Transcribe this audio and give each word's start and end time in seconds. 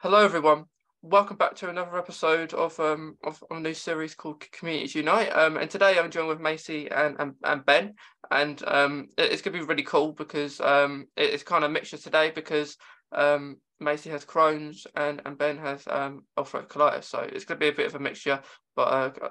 Hello, 0.00 0.24
everyone. 0.24 0.66
Welcome 1.02 1.36
back 1.38 1.54
to 1.56 1.68
another 1.68 1.96
episode 1.98 2.54
of 2.54 2.78
um 2.80 3.16
of, 3.24 3.42
a 3.50 3.58
new 3.58 3.74
series 3.74 4.14
called 4.14 4.44
Communities 4.52 4.94
Unite. 4.94 5.30
Um, 5.30 5.56
and 5.56 5.68
today 5.70 5.98
I'm 5.98 6.10
joined 6.10 6.28
with 6.28 6.40
Macy 6.40 6.88
and 6.90 7.16
and, 7.18 7.34
and 7.44 7.64
Ben, 7.64 7.94
and 8.30 8.62
um 8.66 9.08
it- 9.16 9.32
it's 9.32 9.42
gonna 9.42 9.58
be 9.58 9.64
really 9.64 9.82
cool 9.82 10.12
because 10.12 10.60
um 10.60 11.06
it- 11.16 11.30
it's 11.30 11.42
kind 11.42 11.64
of 11.64 11.70
mixture 11.72 11.96
today 11.98 12.30
because 12.30 12.76
um 13.12 13.56
Macy 13.80 14.10
has 14.10 14.24
Crohn's 14.24 14.86
and 14.94 15.20
and 15.24 15.36
Ben 15.36 15.58
has 15.58 15.84
um 15.88 16.24
ulcerative 16.36 16.68
colitis, 16.68 17.04
so 17.04 17.18
it's 17.20 17.44
gonna 17.44 17.58
be 17.58 17.68
a 17.68 17.72
bit 17.72 17.86
of 17.86 17.94
a 17.94 17.98
mixture, 18.00 18.40
but 18.76 18.88
uh, 18.88 19.30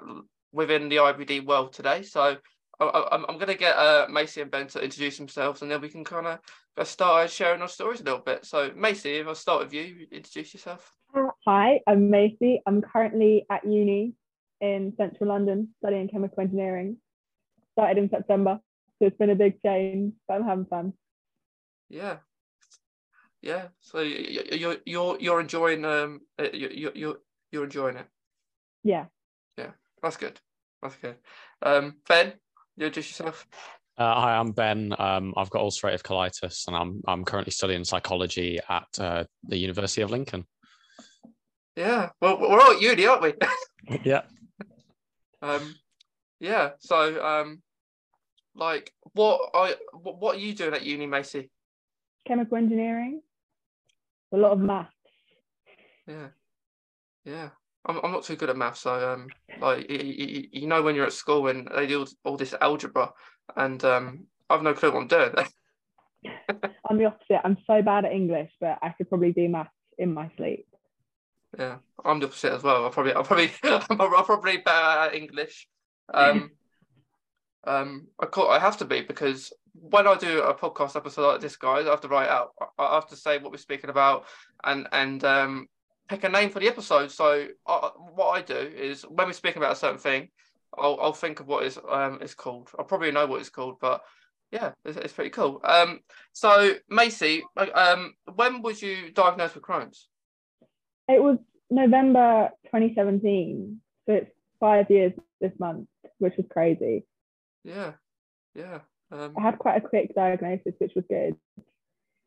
within 0.52 0.88
the 0.90 0.96
IBD 0.96 1.40
world 1.46 1.72
today. 1.72 2.02
So 2.02 2.36
I'm 2.80 3.24
I'm 3.28 3.38
gonna 3.38 3.54
get 3.54 3.76
uh 3.76 4.06
Macy 4.10 4.40
and 4.40 4.50
Ben 4.50 4.68
to 4.68 4.82
introduce 4.82 5.18
themselves, 5.18 5.62
and 5.62 5.70
then 5.70 5.80
we 5.80 5.88
can 5.88 6.04
kind 6.04 6.26
of 6.76 6.86
start 6.86 7.30
sharing 7.30 7.60
our 7.60 7.68
stories 7.68 8.00
a 8.00 8.04
little 8.04 8.20
bit. 8.20 8.44
So 8.44 8.70
Macy, 8.76 9.16
if 9.16 9.26
I 9.26 9.32
start 9.32 9.64
with 9.64 9.74
you, 9.74 10.06
introduce 10.12 10.54
yourself. 10.54 10.94
Hi, 11.46 11.80
I'm 11.86 12.10
Macy. 12.10 12.62
I'm 12.66 12.82
currently 12.82 13.46
at 13.50 13.64
uni 13.64 14.14
in 14.60 14.92
central 14.96 15.30
London 15.30 15.74
studying 15.78 16.08
chemical 16.08 16.40
engineering. 16.40 16.98
Started 17.72 17.98
in 17.98 18.10
September, 18.10 18.60
so 18.98 19.06
it's 19.06 19.16
been 19.16 19.30
a 19.30 19.34
big 19.34 19.60
change, 19.62 20.14
but 20.26 20.34
I'm 20.34 20.44
having 20.44 20.66
fun. 20.66 20.92
Yeah, 21.88 22.18
yeah. 23.42 23.68
So 23.80 24.00
you're 24.00 24.76
you're 24.84 25.16
you're 25.20 25.40
enjoying 25.40 25.84
um 25.84 26.20
uh, 26.38 26.48
you 26.52 26.68
you 26.68 26.92
you're 26.94 27.18
you're 27.50 27.64
enjoying 27.64 27.96
it. 27.96 28.06
Yeah. 28.84 29.06
Yeah. 29.56 29.70
That's 30.02 30.16
good. 30.16 30.40
That's 30.82 30.96
good. 30.96 31.16
Um, 31.62 31.96
Ben, 32.08 32.34
you 32.78 32.86
introduce 32.86 33.10
yourself. 33.10 33.46
Uh, 33.96 34.14
hi, 34.14 34.36
I'm 34.36 34.52
Ben. 34.52 34.94
Um, 34.98 35.34
I've 35.36 35.50
got 35.50 35.62
ulcerative 35.62 36.02
colitis, 36.02 36.68
and 36.68 36.76
I'm 36.76 37.02
I'm 37.06 37.24
currently 37.24 37.50
studying 37.50 37.84
psychology 37.84 38.60
at 38.68 38.86
uh, 38.98 39.24
the 39.42 39.56
University 39.56 40.02
of 40.02 40.10
Lincoln. 40.10 40.46
Yeah. 41.74 42.10
Well, 42.20 42.40
we're 42.40 42.60
all 42.60 42.72
at 42.72 42.80
uni, 42.80 43.06
aren't 43.06 43.22
we? 43.22 43.34
yeah. 44.04 44.22
um, 45.42 45.74
yeah. 46.38 46.70
So 46.78 47.24
um, 47.24 47.62
like, 48.54 48.92
what 49.14 49.50
are 49.52 49.70
what, 50.00 50.20
what 50.20 50.36
are 50.36 50.40
you 50.40 50.54
doing 50.54 50.74
at 50.74 50.84
uni, 50.84 51.06
Macy? 51.06 51.50
Chemical 52.26 52.58
engineering, 52.58 53.20
a 54.32 54.36
lot 54.36 54.52
of 54.52 54.60
maths. 54.60 54.92
Yeah. 56.06 56.28
Yeah. 57.24 57.48
I'm 57.86 58.00
I'm 58.02 58.12
not 58.12 58.24
too 58.24 58.36
good 58.36 58.50
at 58.50 58.56
math, 58.56 58.76
so 58.76 59.12
um, 59.12 59.28
like 59.60 59.90
you, 59.90 59.98
you, 59.98 60.48
you 60.52 60.66
know 60.66 60.82
when 60.82 60.94
you're 60.94 61.06
at 61.06 61.12
school 61.12 61.48
and 61.48 61.68
they 61.74 61.86
do 61.86 62.06
all 62.24 62.36
this 62.36 62.54
algebra, 62.60 63.12
and 63.56 63.82
um, 63.84 64.26
I've 64.50 64.62
no 64.62 64.74
clue 64.74 64.92
what 64.92 65.02
I'm 65.02 65.08
doing. 65.08 65.34
I'm 66.90 66.98
the 66.98 67.06
opposite. 67.06 67.40
I'm 67.44 67.56
so 67.66 67.82
bad 67.82 68.04
at 68.04 68.12
English, 68.12 68.50
but 68.60 68.78
I 68.82 68.90
could 68.90 69.08
probably 69.08 69.32
do 69.32 69.48
maths 69.48 69.70
in 69.98 70.12
my 70.12 70.30
sleep. 70.36 70.66
Yeah, 71.58 71.76
I'm 72.04 72.20
the 72.20 72.26
opposite 72.26 72.52
as 72.52 72.62
well. 72.62 72.84
I'll 72.84 72.90
probably, 72.90 73.12
I'll 73.14 73.24
probably, 73.24 73.50
I'm, 73.62 73.86
probably 73.86 74.58
better 74.58 75.00
at 75.00 75.14
English. 75.14 75.68
Um, 76.12 76.50
um, 77.64 78.08
I 78.20 78.26
call, 78.26 78.50
I 78.50 78.58
have 78.58 78.78
to 78.78 78.84
be 78.84 79.02
because 79.02 79.52
when 79.72 80.06
I 80.06 80.16
do 80.16 80.42
a 80.42 80.54
podcast 80.54 80.96
episode 80.96 81.26
like 81.26 81.40
this, 81.40 81.56
guys, 81.56 81.86
I 81.86 81.90
have 81.90 82.00
to 82.02 82.08
write 82.08 82.28
out. 82.28 82.50
I 82.78 82.84
I 82.84 82.94
have 82.96 83.08
to 83.08 83.16
say 83.16 83.38
what 83.38 83.52
we're 83.52 83.58
speaking 83.58 83.90
about 83.90 84.24
and 84.64 84.88
and 84.92 85.22
um, 85.24 85.68
pick 86.08 86.24
a 86.24 86.28
name 86.28 86.50
for 86.50 86.60
the 86.60 86.68
episode. 86.68 87.10
So 87.10 87.48
I, 87.66 87.90
what 88.14 88.30
I 88.30 88.42
do 88.42 88.54
is 88.56 89.02
when 89.02 89.26
we're 89.26 89.32
speaking 89.32 89.62
about 89.62 89.72
a 89.72 89.76
certain 89.76 89.98
thing, 89.98 90.28
I'll 90.76 90.98
I'll 91.00 91.12
think 91.12 91.40
of 91.40 91.46
what 91.46 91.64
is 91.64 91.78
um 91.88 92.18
it's 92.20 92.34
called. 92.34 92.70
I'll 92.78 92.84
probably 92.84 93.10
know 93.10 93.26
what 93.26 93.40
it's 93.40 93.50
called, 93.50 93.76
but 93.80 94.02
yeah, 94.50 94.72
it's, 94.84 94.96
it's 94.96 95.12
pretty 95.12 95.30
cool. 95.30 95.60
Um, 95.64 96.00
so 96.32 96.74
Macy, 96.88 97.44
um, 97.74 98.14
when 98.34 98.62
was 98.62 98.82
you 98.82 99.10
diagnosed 99.12 99.54
with 99.54 99.64
Crohn's? 99.64 100.08
It 101.06 101.22
was 101.22 101.38
November 101.70 102.50
2017, 102.66 103.80
so 104.06 104.14
it's 104.14 104.30
five 104.58 104.90
years 104.90 105.12
this 105.40 105.52
month, 105.58 105.88
which 106.18 106.34
was 106.36 106.46
crazy. 106.50 107.04
Yeah, 107.64 107.92
yeah. 108.54 108.80
Um, 109.10 109.34
I 109.38 109.42
had 109.42 109.58
quite 109.58 109.76
a 109.76 109.86
quick 109.86 110.14
diagnosis, 110.14 110.74
which 110.78 110.92
was 110.94 111.04
good. 111.08 111.36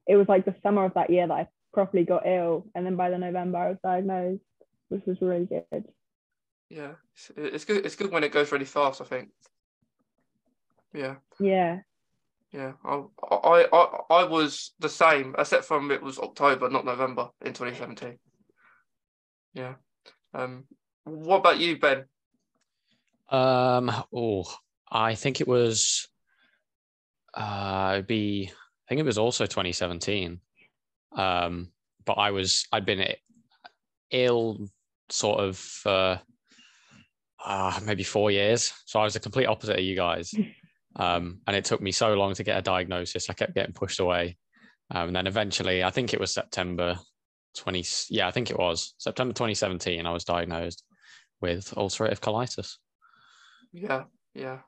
It 0.07 0.15
was 0.15 0.27
like 0.27 0.45
the 0.45 0.55
summer 0.63 0.85
of 0.85 0.93
that 0.95 1.09
year 1.09 1.27
that 1.27 1.33
I 1.33 1.47
properly 1.73 2.03
got 2.03 2.25
ill, 2.25 2.65
and 2.75 2.85
then 2.85 2.95
by 2.95 3.09
the 3.09 3.17
November 3.17 3.57
I 3.57 3.69
was 3.69 3.77
diagnosed, 3.83 4.43
which 4.89 5.05
was 5.05 5.21
really 5.21 5.45
good. 5.45 5.85
yeah, 6.69 6.91
it's, 7.13 7.31
it's 7.35 7.65
good. 7.65 7.85
It's 7.85 7.95
good 7.95 8.11
when 8.11 8.23
it 8.23 8.31
goes 8.31 8.51
really 8.51 8.65
fast. 8.65 9.01
I 9.01 9.05
think. 9.05 9.29
Yeah, 10.93 11.15
Yeah, 11.39 11.79
yeah. 12.51 12.73
I, 12.83 13.01
I, 13.31 13.67
I, 13.71 13.99
I 14.09 14.23
was 14.25 14.73
the 14.79 14.89
same, 14.89 15.35
except 15.37 15.63
from 15.63 15.89
it 15.89 16.01
was 16.03 16.19
October, 16.19 16.69
not 16.69 16.83
November, 16.85 17.29
in 17.45 17.53
2017. 17.53 18.19
Yeah. 19.53 19.75
Um. 20.33 20.65
What 21.05 21.37
about 21.37 21.59
you, 21.59 21.79
Ben? 21.79 22.05
Um. 23.29 23.91
Oh, 24.13 24.43
I 24.89 25.15
think 25.15 25.39
it 25.39 25.47
was. 25.47 26.09
Uh, 27.33 27.91
it'd 27.93 28.07
be. 28.07 28.51
I 28.51 28.89
think 28.89 28.99
it 28.99 29.05
was 29.05 29.17
also 29.17 29.45
2017. 29.45 30.41
Um, 31.15 31.71
but 32.05 32.13
I 32.13 32.31
was. 32.31 32.67
I'd 32.71 32.85
been 32.85 33.13
ill, 34.11 34.67
sort 35.09 35.39
of. 35.39 35.81
Uh, 35.85 36.17
uh, 37.43 37.79
maybe 37.85 38.03
four 38.03 38.29
years. 38.31 38.71
So 38.85 38.99
I 38.99 39.03
was 39.03 39.13
the 39.13 39.19
complete 39.19 39.47
opposite 39.47 39.79
of 39.79 39.85
you 39.85 39.95
guys. 39.95 40.33
Um, 40.95 41.39
and 41.47 41.55
it 41.55 41.65
took 41.65 41.81
me 41.81 41.91
so 41.91 42.13
long 42.15 42.33
to 42.33 42.43
get 42.43 42.57
a 42.57 42.61
diagnosis. 42.61 43.29
I 43.29 43.33
kept 43.33 43.55
getting 43.55 43.73
pushed 43.73 43.99
away. 43.99 44.37
Um, 44.93 45.07
and 45.07 45.15
then 45.15 45.27
eventually, 45.27 45.83
I 45.83 45.89
think 45.89 46.13
it 46.13 46.19
was 46.19 46.33
September 46.33 46.99
20. 47.55 47.85
Yeah, 48.09 48.27
I 48.27 48.31
think 48.31 48.51
it 48.51 48.59
was 48.59 48.93
September 48.97 49.33
2017. 49.33 50.05
I 50.05 50.11
was 50.11 50.25
diagnosed 50.25 50.83
with 51.39 51.73
ulcerative 51.75 52.19
colitis. 52.19 52.75
Yeah, 53.71 54.03
yeah. 54.33 54.59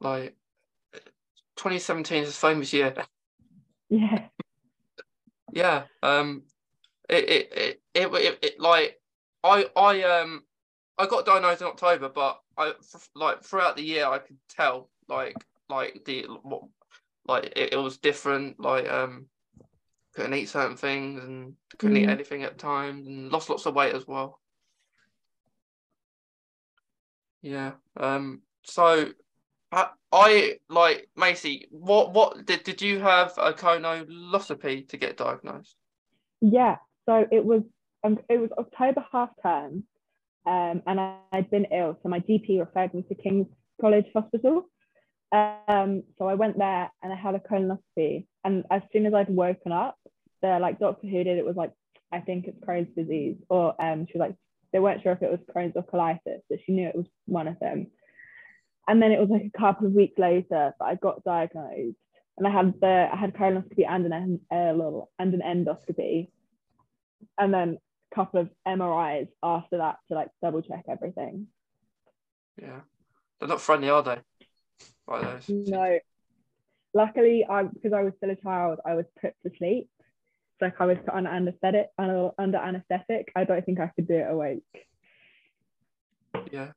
Like 0.00 0.36
2017 1.56 2.22
is 2.22 2.28
a 2.30 2.32
famous 2.32 2.72
year. 2.72 2.94
yeah, 3.90 4.26
Yeah. 5.52 5.84
Um. 6.02 6.42
It 7.08 7.28
it 7.28 7.52
it 7.94 8.12
it, 8.12 8.38
it, 8.42 8.60
like 8.60 8.98
I 9.44 9.66
I 9.76 10.02
um 10.02 10.42
I 10.98 11.06
got 11.06 11.26
diagnosed 11.26 11.60
in 11.60 11.66
October, 11.66 12.08
but 12.08 12.40
I 12.56 12.68
f- 12.68 13.10
like 13.14 13.42
throughout 13.42 13.76
the 13.76 13.82
year 13.82 14.06
I 14.06 14.18
could 14.18 14.38
tell 14.48 14.88
like 15.08 15.36
like 15.68 16.02
the 16.06 16.26
what 16.42 16.62
like 17.26 17.52
it, 17.56 17.74
it 17.74 17.76
was 17.76 17.98
different. 17.98 18.58
Like 18.58 18.88
um 18.88 19.26
couldn't 20.14 20.34
eat 20.34 20.48
certain 20.48 20.76
things 20.76 21.22
and 21.22 21.54
couldn't 21.78 21.96
eat 21.98 22.06
Mm. 22.08 22.12
anything 22.12 22.42
at 22.44 22.58
times 22.58 23.06
and 23.06 23.30
lost 23.30 23.50
lots 23.50 23.66
of 23.66 23.74
weight 23.74 23.94
as 23.94 24.06
well. 24.06 24.40
Yeah. 27.42 27.72
Um. 27.96 28.42
So. 28.64 29.12
I, 30.12 30.58
like 30.68 31.08
Macy. 31.16 31.66
What 31.70 32.12
what 32.12 32.44
did 32.44 32.64
did 32.64 32.82
you 32.82 33.00
have 33.00 33.32
a 33.38 33.52
colonoscopy 33.52 34.88
to 34.88 34.96
get 34.96 35.16
diagnosed? 35.16 35.76
yeah. 36.42 36.76
So 37.06 37.26
it 37.30 37.44
was 37.44 37.62
um, 38.04 38.18
it 38.28 38.38
was 38.38 38.50
October 38.58 39.04
half 39.10 39.30
term, 39.42 39.84
um, 40.46 40.82
and 40.86 41.00
I, 41.00 41.16
I'd 41.32 41.50
been 41.50 41.66
ill, 41.72 41.98
so 42.02 42.08
my 42.08 42.20
GP 42.20 42.58
referred 42.60 42.92
me 42.94 43.02
to 43.02 43.14
King's 43.14 43.46
College 43.80 44.06
Hospital. 44.14 44.68
Um, 45.32 46.02
so 46.18 46.26
I 46.26 46.34
went 46.34 46.58
there 46.58 46.90
and 47.02 47.12
I 47.12 47.16
had 47.16 47.34
a 47.34 47.38
colonoscopy, 47.38 48.26
and 48.44 48.64
as 48.70 48.82
soon 48.92 49.06
as 49.06 49.14
I'd 49.14 49.30
woken 49.30 49.72
up, 49.72 49.96
the 50.42 50.58
like 50.60 50.78
doctor 50.78 51.06
who 51.06 51.24
did 51.24 51.38
it 51.38 51.46
was 51.46 51.56
like, 51.56 51.72
I 52.10 52.20
think 52.20 52.46
it's 52.46 52.60
Crohn's 52.60 52.94
disease, 52.94 53.36
or 53.48 53.80
um, 53.82 54.06
she 54.06 54.18
was 54.18 54.28
like, 54.28 54.36
they 54.72 54.80
weren't 54.80 55.02
sure 55.02 55.12
if 55.12 55.22
it 55.22 55.30
was 55.30 55.40
Crohn's 55.54 55.76
or 55.76 55.84
colitis, 55.84 56.42
but 56.50 56.58
she 56.66 56.72
knew 56.72 56.88
it 56.88 56.96
was 56.96 57.06
one 57.26 57.48
of 57.48 57.58
them. 57.60 57.86
And 58.88 59.00
then 59.00 59.12
it 59.12 59.20
was 59.20 59.28
like 59.30 59.50
a 59.54 59.58
couple 59.58 59.86
of 59.86 59.92
weeks 59.92 60.18
later 60.18 60.74
that 60.78 60.84
I 60.84 60.96
got 60.96 61.24
diagnosed, 61.24 61.96
and 62.36 62.46
I 62.46 62.50
had 62.50 62.74
the 62.80 63.08
I 63.12 63.16
had 63.16 63.34
colonoscopy 63.34 63.86
and 63.88 64.12
an 64.12 64.40
uh, 64.50 65.04
and 65.18 65.34
an 65.34 65.42
endoscopy, 65.44 66.28
and 67.38 67.54
then 67.54 67.78
a 68.10 68.14
couple 68.14 68.40
of 68.40 68.50
MRIs 68.66 69.28
after 69.42 69.78
that 69.78 69.98
to 70.08 70.14
like 70.14 70.28
double 70.42 70.62
check 70.62 70.84
everything. 70.88 71.46
Yeah, 72.60 72.80
they're 73.38 73.48
not 73.48 73.60
friendly, 73.60 73.88
are 73.90 74.02
they? 74.02 74.18
Like 75.06 75.22
those. 75.22 75.48
No, 75.48 75.98
luckily 76.94 77.46
I 77.48 77.62
because 77.64 77.92
I 77.92 78.02
was 78.02 78.14
still 78.16 78.30
a 78.30 78.36
child, 78.36 78.80
I 78.84 78.94
was 78.94 79.06
put 79.20 79.34
to 79.44 79.56
sleep. 79.56 79.88
It's 80.00 80.62
like 80.62 80.80
I 80.80 80.86
was 80.86 80.98
put 81.04 81.14
on 81.14 81.26
anesthetic 81.26 81.88
under, 81.98 82.30
under 82.38 82.58
anesthetic. 82.58 83.32
I 83.36 83.44
don't 83.44 83.64
think 83.64 83.80
I 83.80 83.90
could 83.94 84.08
do 84.08 84.14
it 84.14 84.30
awake. 84.30 84.86
Yeah, 86.50 86.72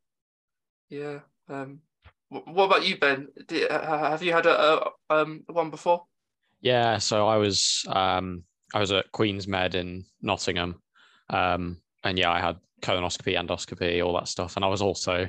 yeah. 0.90 1.19
Um, 1.50 1.81
what 2.46 2.66
about 2.66 2.86
you, 2.86 2.98
Ben? 2.98 3.28
Did, 3.48 3.72
ha- 3.72 4.10
have 4.12 4.24
you 4.24 4.34
had 4.34 4.46
a, 4.46 4.88
a 4.88 4.92
um 5.10 5.44
one 5.48 5.70
before? 5.70 6.06
Yeah, 6.62 6.98
so 6.98 7.28
I 7.28 7.38
was 7.38 7.86
um, 7.88 8.44
I 8.74 8.80
was 8.80 8.92
at 8.92 9.12
Queen's 9.12 9.48
Med 9.48 9.76
in 9.76 10.06
Nottingham, 10.22 10.82
um, 11.30 11.78
and 12.04 12.18
yeah, 12.18 12.32
I 12.32 12.40
had 12.40 12.58
colonoscopy, 12.82 13.38
endoscopy, 13.38 14.04
all 14.04 14.14
that 14.14 14.28
stuff, 14.28 14.56
and 14.56 14.66
I 14.66 14.68
was 14.68 14.82
also, 14.82 15.28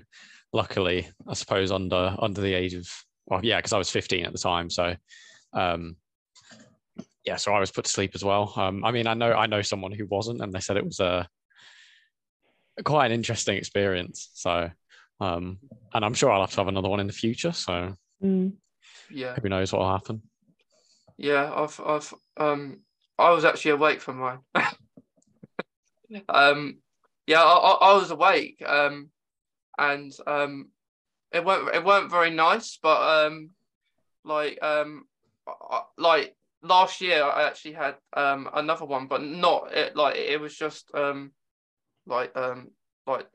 luckily, 0.52 1.08
I 1.26 1.34
suppose, 1.34 1.70
under 1.70 2.16
under 2.18 2.40
the 2.40 2.54
age 2.54 2.74
of 2.74 2.88
well, 3.26 3.40
yeah, 3.44 3.58
because 3.58 3.72
I 3.72 3.78
was 3.78 3.90
15 3.90 4.24
at 4.24 4.32
the 4.32 4.38
time, 4.38 4.70
so 4.70 4.94
um, 5.52 5.96
yeah, 7.24 7.36
so 7.36 7.52
I 7.52 7.60
was 7.60 7.72
put 7.72 7.84
to 7.84 7.90
sleep 7.90 8.12
as 8.14 8.24
well. 8.24 8.52
Um, 8.56 8.84
I 8.84 8.92
mean, 8.92 9.06
I 9.06 9.14
know 9.14 9.32
I 9.32 9.46
know 9.46 9.62
someone 9.62 9.92
who 9.92 10.06
wasn't, 10.06 10.40
and 10.40 10.52
they 10.52 10.60
said 10.60 10.76
it 10.76 10.84
was 10.84 11.00
a 11.00 11.28
quite 12.84 13.06
an 13.06 13.12
interesting 13.12 13.56
experience. 13.56 14.30
So, 14.34 14.70
um, 15.20 15.58
and 15.94 16.04
I'm 16.04 16.14
sure 16.14 16.30
I'll 16.30 16.40
have 16.42 16.50
to 16.52 16.56
have 16.56 16.68
another 16.68 16.88
one 16.88 17.00
in 17.00 17.06
the 17.06 17.12
future. 17.12 17.52
So, 17.52 17.96
Mm. 18.22 18.52
Yeah, 19.10 19.36
who 19.40 19.48
knows 19.48 19.72
what 19.72 19.80
will 19.80 19.90
happen? 19.92 20.22
yeah. 21.18 21.52
I've 21.54 21.78
I've 21.84 22.14
um 22.36 22.80
I 23.18 23.30
was 23.30 23.44
actually 23.44 23.72
awake 23.72 24.00
for 24.00 24.12
mine. 24.14 24.38
um, 26.28 26.78
yeah, 27.26 27.42
I, 27.42 27.54
I, 27.54 27.72
I 27.90 27.92
was 27.94 28.10
awake. 28.10 28.62
Um, 28.64 29.10
and 29.78 30.12
um, 30.26 30.70
it 31.32 31.44
weren't 31.44 31.74
it 31.74 31.84
weren't 31.84 32.10
very 32.10 32.30
nice, 32.30 32.78
but 32.82 33.26
um, 33.26 33.50
like 34.24 34.58
um, 34.62 35.04
I- 35.46 35.52
I- 35.76 35.82
like 35.98 36.34
last 36.62 37.00
year 37.00 37.22
I 37.22 37.46
actually 37.46 37.74
had 37.74 37.96
um 38.14 38.48
another 38.54 38.84
one, 38.86 39.06
but 39.06 39.22
not 39.22 39.72
it 39.72 39.94
like 39.96 40.16
it 40.16 40.40
was 40.40 40.56
just 40.56 40.90
um 40.94 41.32
like 42.06 42.34
um 42.36 42.70
like 43.06 43.26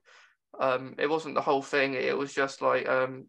um 0.62 0.96
it 1.00 1.10
wasn't 1.10 1.36
the 1.36 1.42
whole 1.42 1.62
thing. 1.64 1.96
It 1.96 2.18
was 2.18 2.34
just 2.34 2.62
like 2.62 2.88
um 2.88 3.26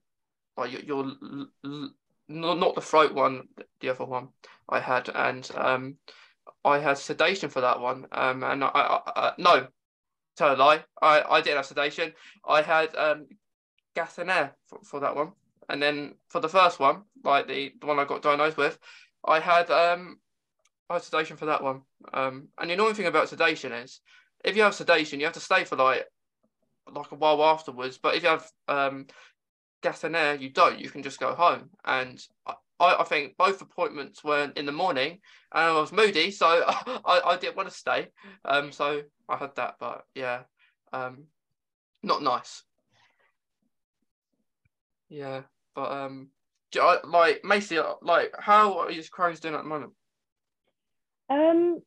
like 0.57 0.73
your, 0.87 1.05
l- 1.05 1.49
l- 1.65 1.91
not 2.29 2.59
not 2.59 2.75
the 2.75 2.81
throat 2.81 3.15
one, 3.15 3.49
the 3.81 3.91
other 3.91 4.05
one 4.05 4.29
I 4.69 4.81
had, 4.81 5.09
and 5.09 5.51
um 5.57 5.97
I 6.65 6.79
had 6.79 6.99
sedation 6.99 7.51
for 7.51 7.63
that 7.63 7.81
one. 7.81 8.07
Um 8.13 8.45
and 8.45 8.65
I, 8.65 8.69
I, 8.69 9.01
I 9.17 9.33
no, 9.39 9.69
tell 10.37 10.55
a 10.55 10.57
lie. 10.57 10.85
I 11.01 11.23
I 11.23 11.41
didn't 11.41 11.59
have 11.59 11.67
sedation. 11.67 12.13
I 12.47 12.63
had 12.63 12.95
um 12.97 13.27
gas 13.95 14.19
and 14.19 14.31
air 14.31 14.57
for, 14.67 14.81
for 14.85 15.01
that 15.01 15.17
one. 15.17 15.33
And 15.69 15.83
then 15.83 16.15
for 16.29 16.41
the 16.41 16.49
first 16.49 16.81
one, 16.81 17.03
like 17.25 17.49
the, 17.49 17.73
the 17.81 17.87
one 17.87 17.99
I 17.99 18.05
got 18.05 18.23
diagnosed 18.23 18.57
with, 18.57 18.79
I 19.27 19.41
had 19.41 19.71
um 19.71 20.19
I 20.91 20.95
had 20.95 21.03
sedation 21.03 21.37
for 21.37 21.47
that 21.47 21.63
one. 21.63 21.83
Um 22.13 22.49
and 22.59 22.71
the 22.71 22.75
annoying 22.75 22.95
thing 22.95 23.07
about 23.07 23.29
sedation 23.29 23.73
is 23.73 24.01
if 24.45 24.57
you 24.57 24.63
have 24.63 24.75
sedation, 24.75 25.21
you 25.21 25.27
have 25.27 25.35
to 25.35 25.41
stay 25.41 25.65
for 25.65 25.77
like 25.77 26.07
like 26.91 27.13
a 27.13 27.17
while 27.17 27.43
afterwards. 27.45 27.99
But 27.99 28.17
if 28.17 28.23
you 28.23 28.29
have 28.29 28.51
um 28.69 29.07
gas 29.83 30.05
and 30.05 30.17
air, 30.17 30.35
you 30.35 30.51
don't. 30.51 30.79
You 30.79 30.89
can 30.91 31.03
just 31.03 31.21
go 31.21 31.35
home. 31.35 31.71
And 31.85 32.21
I, 32.47 32.55
I 32.81 33.05
think 33.05 33.37
both 33.37 33.61
appointments 33.61 34.25
were 34.25 34.51
in 34.57 34.67
the 34.67 34.73
morning, 34.73 35.21
and 35.53 35.65
I 35.65 35.73
was 35.73 35.93
moody, 35.93 36.31
so 36.31 36.47
I, 36.67 37.21
I 37.25 37.37
didn't 37.37 37.57
want 37.57 37.69
to 37.69 37.75
stay. 37.75 38.09
Um, 38.45 38.73
so 38.73 39.03
I 39.29 39.37
had 39.37 39.55
that, 39.57 39.75
but 39.79 40.05
yeah, 40.15 40.43
um, 40.93 41.25
not 42.03 42.23
nice. 42.23 42.63
Yeah, 45.09 45.43
but 45.75 45.93
um, 45.93 46.29
I, 46.75 46.99
like 47.05 47.45
Macy, 47.45 47.79
like 48.01 48.35
how 48.39 48.79
are 48.79 48.91
your 48.91 49.05
Crohn's 49.05 49.41
doing 49.41 49.55
at 49.55 49.63
the 49.63 49.69
moment? 49.69 49.93
Um, 51.29 51.83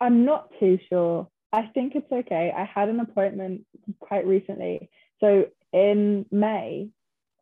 I'm 0.00 0.24
not 0.24 0.50
too 0.60 0.78
sure. 0.88 1.28
I 1.54 1.70
think 1.72 1.94
it's 1.94 2.10
okay. 2.10 2.52
I 2.54 2.64
had 2.64 2.88
an 2.88 2.98
appointment 2.98 3.64
quite 4.00 4.26
recently. 4.26 4.90
So 5.20 5.44
in 5.72 6.26
May, 6.32 6.88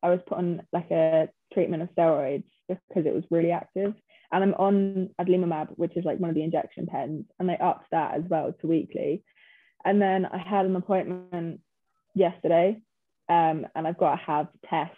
I 0.03 0.11
was 0.11 0.21
put 0.27 0.37
on 0.37 0.67
like 0.71 0.91
a 0.91 1.31
treatment 1.55 1.83
of 1.83 1.89
steroids 1.97 2.45
because 2.69 3.07
it 3.07 3.15
was 3.15 3.25
really 3.31 3.53
active. 3.53 3.95
And 4.31 4.45
I'm 4.45 4.55
on 4.55 5.11
adalimumab, 5.19 5.69
which 5.77 5.97
is 5.97 6.05
like 6.05 6.19
one 6.19 6.29
of 6.29 6.37
the 6.37 6.43
injection 6.43 6.87
pens, 6.87 7.25
and 7.39 7.49
they 7.49 7.57
upped 7.57 7.91
that 7.93 8.15
as 8.15 8.25
well 8.29 8.53
to 8.61 8.67
weekly. 8.67 9.25
And 9.83 10.01
then 10.01 10.27
I 10.27 10.37
had 10.37 10.67
an 10.67 10.77
appointment 10.77 11.61
yesterday, 12.15 12.83
um, 13.31 13.67
and 13.75 13.89
I've 13.89 13.99
got 13.99 14.17
to 14.17 14.23
have 14.27 14.49
tests. 14.69 14.97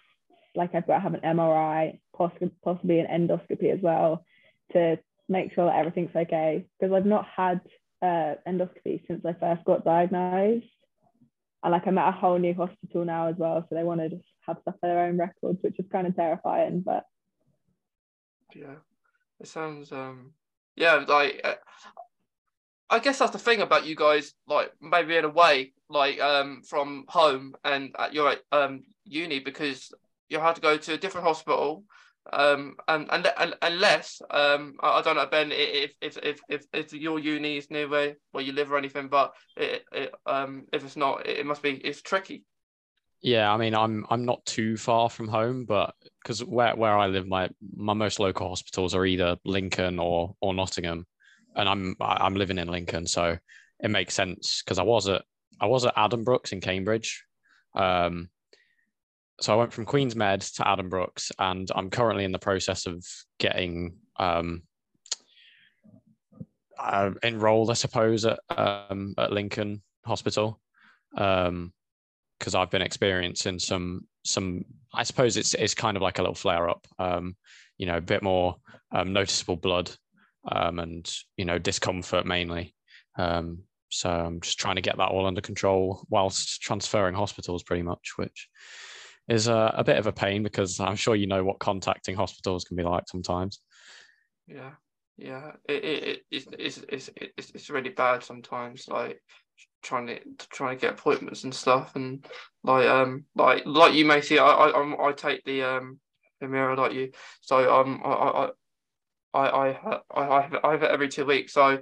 Like 0.57 0.75
I've 0.75 0.89
got 0.89 0.97
to 0.97 1.01
have 1.01 1.15
an 1.15 1.21
MRI, 1.21 2.01
poss- 2.17 2.33
possibly 2.65 2.99
an 2.99 3.07
endoscopy 3.07 3.73
as 3.73 3.81
well, 3.81 4.25
to 4.73 4.99
make 5.29 5.55
sure 5.55 5.67
that 5.67 5.79
everything's 5.79 6.17
okay. 6.17 6.67
Because 6.81 6.93
I've 6.93 7.07
not 7.07 7.27
had 7.37 7.61
uh, 8.05 8.35
endoscopy 8.47 9.07
since 9.07 9.25
I 9.25 9.33
first 9.35 9.65
got 9.65 9.85
diagnosed. 9.85 10.67
And 11.63 11.73
like 11.73 11.87
I'm 11.87 11.99
at 11.99 12.09
a 12.09 12.13
whole 12.13 12.39
new 12.39 12.55
hospital 12.55 13.05
now 13.05 13.29
as 13.29 13.37
well, 13.37 13.63
so 13.63 13.75
they 13.75 13.85
want 13.85 14.01
to 14.01 14.11
just 14.11 14.25
have 14.47 14.59
stuff 14.61 14.75
for 14.81 14.89
their 14.89 15.07
own 15.07 15.17
records, 15.17 15.59
which 15.63 15.79
is 15.79 15.87
kind 15.91 16.07
of 16.07 16.15
terrifying. 16.15 16.83
But 16.85 17.05
Yeah, 18.55 18.77
it 19.41 19.49
sounds 19.49 19.91
um, 19.93 20.33
yeah, 20.77 21.05
like 21.09 21.41
uh, 21.43 21.55
I 22.91 22.99
guess 22.99 23.19
that's 23.19 23.33
the 23.33 23.39
thing 23.39 23.61
about 23.61 23.87
you 23.87 23.97
guys, 23.97 24.35
like 24.47 24.73
maybe 24.81 25.17
in 25.17 25.25
a 25.25 25.31
way, 25.31 25.73
like 25.89 26.21
um, 26.21 26.63
from 26.69 27.07
home 27.09 27.55
and 27.65 27.95
at 27.99 28.13
your 28.13 28.37
um 28.53 28.85
uni 29.05 29.41
because 29.41 29.93
you 30.29 30.39
had 30.41 30.57
to 30.57 30.61
go 30.61 30.77
to 30.77 30.95
a 30.95 30.99
different 30.99 31.27
hospital. 31.27 31.85
Um, 32.33 32.77
and, 32.89 33.07
and, 33.13 33.31
and 33.39 33.55
unless 33.61 34.23
um, 34.31 34.75
I, 34.81 34.99
I 34.99 35.03
don't 35.03 35.17
know 35.17 35.27
Ben 35.27 35.53
if 35.53 35.95
if 36.01 36.17
if 36.23 36.41
if, 36.49 36.65
if 36.73 36.93
your 36.93 37.19
uni 37.19 37.59
is 37.59 37.71
near 37.71 37.89
where, 37.89 38.17
where 38.33 38.43
you 38.43 38.53
live 38.53 38.73
or 38.73 38.79
anything, 38.79 39.09
but 39.09 39.35
it, 39.57 39.85
it 39.93 40.15
um 40.27 40.65
if 40.73 40.85
it's 40.85 40.97
not, 40.97 41.27
it 41.27 41.45
must 41.45 41.63
be 41.63 41.73
it's 41.73 42.03
tricky. 42.03 42.45
Yeah, 43.21 43.51
I 43.53 43.57
mean, 43.57 43.75
I'm 43.75 44.07
I'm 44.11 44.25
not 44.25 44.45
too 44.45 44.77
far 44.77 45.09
from 45.09 45.29
home, 45.29 45.65
but 45.65 45.95
because 46.23 46.45
where 46.45 46.77
where 46.77 46.97
I 46.97 47.07
live, 47.07 47.27
my 47.27 47.49
my 47.75 47.95
most 47.95 48.21
local 48.21 48.49
hospitals 48.49 48.95
are 48.95 49.07
either 49.07 49.37
Lincoln 49.45 49.99
or 49.99 50.35
or 50.41 50.55
Nottingham, 50.55 51.07
and 51.57 51.69
I'm 51.69 51.97
I'm 52.01 52.35
living 52.35 52.59
in 52.59 52.69
Lincoln, 52.69 53.07
so 53.07 53.39
it 53.81 53.91
makes 53.91 54.15
sense 54.15 54.63
because 54.63 54.79
I 54.79 54.83
was 54.83 55.09
at 55.09 55.23
I 55.61 55.67
was 55.67 55.85
at 55.85 55.97
Addenbrooke's 55.97 56.53
in 56.53 56.61
Cambridge, 56.61 57.25
um, 57.75 58.29
so 59.41 59.53
I 59.53 59.57
went 59.57 59.73
from 59.73 59.85
Queen's 59.85 60.17
Med 60.17 60.41
to 60.43 60.63
Addenbrooke's, 60.63 61.33
and 61.39 61.69
I'm 61.75 61.91
currently 61.91 62.25
in 62.25 62.33
the 62.33 62.39
process 62.39 62.87
of 62.87 63.05
getting 63.39 63.97
um, 64.19 64.63
uh, 66.79 67.11
enrolled, 67.23 67.71
I 67.71 67.75
suppose, 67.75 68.25
at 68.25 68.39
um, 68.51 69.15
at 69.19 69.33
Lincoln 69.33 69.83
Hospital. 70.05 70.61
Um, 71.17 71.73
because 72.39 72.55
I've 72.55 72.71
been 72.71 72.83
experiencing 72.83 73.59
some 73.59 74.07
some 74.25 74.65
I 74.93 75.03
suppose 75.03 75.37
it's 75.37 75.55
it's 75.55 75.75
kind 75.75 75.97
of 75.97 76.03
like 76.03 76.19
a 76.19 76.23
little 76.23 76.35
flare 76.35 76.69
up, 76.69 76.87
um, 76.99 77.37
you 77.79 77.87
know, 77.87 77.97
a 77.97 78.03
bit 78.03 78.23
more 78.23 78.57
um, 78.93 79.13
noticeable 79.13 79.57
blood 79.57 79.91
um, 80.51 80.79
and 80.79 81.11
you 81.37 81.45
know 81.45 81.59
discomfort 81.59 82.27
mainly. 82.27 82.75
Um, 83.17 83.63
so 83.89 84.11
I'm 84.11 84.41
just 84.41 84.59
trying 84.59 84.77
to 84.77 84.83
get 84.83 84.97
that 84.99 85.11
all 85.11 85.27
under 85.27 85.41
control 85.41 86.05
whilst 86.11 86.61
transferring 86.61 87.15
hospitals, 87.15 87.63
pretty 87.63 87.83
much, 87.83 88.13
which 88.17 88.49
is 89.29 89.49
a, 89.49 89.75
a 89.77 89.85
bit 89.85 89.97
of 89.97 90.07
a 90.07 90.13
pain 90.13 90.43
because 90.43 90.81
I'm 90.81 90.97
sure 90.97 91.17
you 91.17 91.27
know 91.27 91.45
what 91.45 91.59
contacting 91.59 92.15
hospitals 92.15 92.65
can 92.65 92.77
be 92.77 92.83
like 92.83 93.09
sometimes. 93.09 93.61
Yeah, 94.47 94.73
yeah. 95.17 95.53
It 95.69 95.85
it, 95.85 96.09
it 96.31 96.47
it's, 96.59 96.79
it's 96.89 97.11
it's 97.17 97.51
it's 97.51 97.71
really 97.71 97.91
bad 97.91 98.23
sometimes. 98.23 98.87
Like 98.89 99.23
trying 99.83 100.07
to 100.09 100.21
trying 100.51 100.77
to 100.77 100.81
get 100.81 100.95
appointments 100.95 101.45
and 101.45 101.55
stuff, 101.55 101.97
and 101.97 102.27
like 102.63 102.87
um 102.87 103.25
like 103.35 103.65
like 103.65 103.95
you 103.95 104.05
may 104.05 104.21
see, 104.21 104.39
I 104.39 104.47
I 104.47 105.09
I 105.09 105.13
take 105.13 105.45
the 105.45 105.63
um 105.63 105.99
the 106.41 106.47
Humira 106.47 106.77
like 106.77 106.93
you, 106.93 107.13
so 107.41 107.75
um 107.81 108.03
I 108.05 108.09
I 108.13 108.51
I 109.35 109.49
I 110.15 110.39
I 110.39 110.41
have 110.43 110.55
it, 110.55 110.61
I 110.65 110.71
have 110.73 110.83
it 110.83 110.91
every 110.91 111.09
two 111.09 111.25
weeks. 111.25 111.55
So 111.55 111.81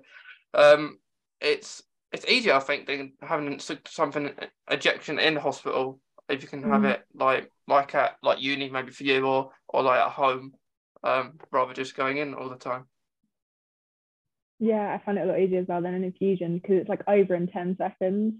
um 0.54 0.98
it's 1.40 1.82
it's 2.12 2.26
easier 2.26 2.54
I 2.54 2.60
think 2.60 2.86
than 2.86 3.14
having 3.20 3.58
something 3.58 4.30
ejection 4.70 5.18
in 5.18 5.34
hospital 5.36 5.98
if 6.32 6.42
you 6.42 6.48
can 6.48 6.62
have 6.64 6.84
Mhm. 6.84 6.84
it 6.84 7.02
like 7.14 7.50
like 7.68 7.94
at 7.94 8.16
like 8.22 8.40
uni 8.40 8.70
maybe 8.70 8.90
for 8.92 9.04
you 9.04 9.24
or 9.26 9.52
or 9.68 9.82
like 9.82 10.00
at 10.00 10.12
home 10.12 10.52
um 11.04 11.38
rather 11.52 11.74
just 11.74 11.96
going 11.96 12.18
in 12.18 12.34
all 12.34 12.48
the 12.50 12.56
time. 12.56 12.86
yeah, 14.58 14.94
I 14.94 15.04
find 15.04 15.18
it 15.18 15.22
a 15.22 15.24
lot 15.26 15.40
easier 15.40 15.60
as 15.60 15.66
well 15.68 15.82
than 15.82 15.94
an 15.94 16.04
infusion 16.04 16.58
because 16.58 16.76
it's 16.76 16.88
like 16.88 17.02
over 17.08 17.34
in 17.34 17.48
10 17.48 17.76
seconds. 17.76 18.34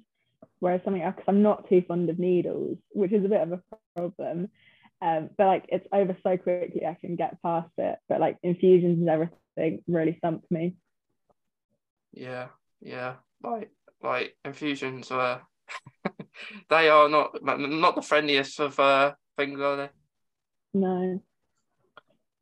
Whereas 0.61 0.83
something 0.85 1.03
else, 1.03 1.17
I'm 1.29 1.43
not 1.43 1.69
too 1.69 1.83
fond 1.89 2.11
of 2.11 2.19
needles, 2.19 2.79
which 2.93 3.13
is 3.13 3.25
a 3.25 3.29
bit 3.29 3.41
of 3.43 3.53
a 3.53 3.63
problem. 3.97 4.49
Um, 5.03 5.31
but 5.39 5.47
like 5.47 5.67
it's 5.69 5.87
over 5.93 6.17
so 6.23 6.37
quickly, 6.37 6.87
I 6.87 6.95
can 7.01 7.17
get 7.17 7.43
past 7.43 7.71
it. 7.79 7.99
But 8.09 8.21
like 8.21 8.39
infusions 8.43 9.01
and 9.01 9.09
everything 9.09 9.83
really 9.89 10.17
stump 10.19 10.45
me. 10.51 10.77
Yeah, 12.13 12.49
yeah, 12.81 13.17
like 13.43 13.71
like 14.03 14.37
infusions 14.45 15.11
are 15.11 15.47
they 16.69 16.89
are 16.89 17.09
not 17.09 17.43
not 17.43 17.95
the 17.95 18.03
friendliest 18.03 18.61
of 18.61 18.79
uh 18.79 19.13
things, 19.37 19.61
are 19.61 19.77
they? 19.77 19.89
No. 20.75 21.23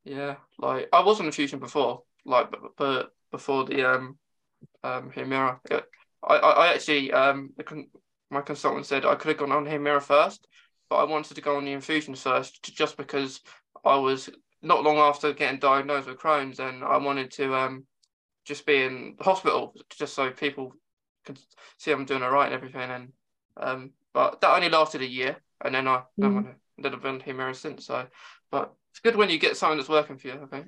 Yeah, 0.04 0.36
like 0.58 0.88
I 0.92 1.02
was 1.02 1.20
on 1.20 1.26
infusion 1.26 1.58
before, 1.58 2.02
like 2.24 2.50
but, 2.50 2.76
but 2.76 3.12
before 3.30 3.64
the 3.64 3.90
um 3.90 4.18
um 4.82 5.10
Humira. 5.10 5.58
It- 5.70 5.84
I, 6.22 6.36
I 6.36 6.74
actually 6.74 7.12
um 7.12 7.50
the 7.56 7.64
con- 7.64 7.88
my 8.30 8.42
consultant 8.42 8.84
said 8.84 9.06
I 9.06 9.14
could 9.14 9.28
have 9.28 9.38
gone 9.38 9.52
on 9.52 9.64
Humira 9.64 10.02
first, 10.02 10.46
but 10.90 10.96
I 10.96 11.04
wanted 11.04 11.34
to 11.34 11.40
go 11.40 11.56
on 11.56 11.64
the 11.64 11.72
infusion 11.72 12.14
first 12.14 12.62
just 12.62 12.98
because 12.98 13.40
I 13.84 13.96
was 13.96 14.28
not 14.60 14.82
long 14.82 14.98
after 14.98 15.32
getting 15.32 15.58
diagnosed 15.58 16.06
with 16.06 16.18
Crohn's 16.18 16.60
and 16.60 16.84
I 16.84 16.98
wanted 16.98 17.30
to 17.32 17.54
um 17.54 17.86
just 18.44 18.66
be 18.66 18.82
in 18.82 19.14
the 19.16 19.24
hospital 19.24 19.74
just 19.96 20.14
so 20.14 20.30
people 20.30 20.74
could 21.24 21.38
see 21.78 21.90
I'm 21.90 22.04
doing 22.04 22.22
all 22.22 22.30
right 22.30 22.46
and 22.46 22.54
everything 22.54 22.90
and 22.90 23.12
um 23.56 23.90
but 24.12 24.40
that 24.40 24.54
only 24.54 24.68
lasted 24.68 25.02
a 25.02 25.06
year 25.06 25.36
and 25.64 25.74
then 25.74 25.88
I 25.88 26.02
Mm. 26.18 26.54
I've 26.82 27.02
been 27.02 27.20
Humira 27.20 27.54
since 27.54 27.86
so 27.86 28.06
but 28.50 28.72
it's 28.90 29.00
good 29.00 29.16
when 29.16 29.28
you 29.30 29.38
get 29.38 29.56
something 29.56 29.76
that's 29.76 29.88
working 29.88 30.16
for 30.16 30.28
you 30.28 30.40
I 30.42 30.46
think 30.46 30.66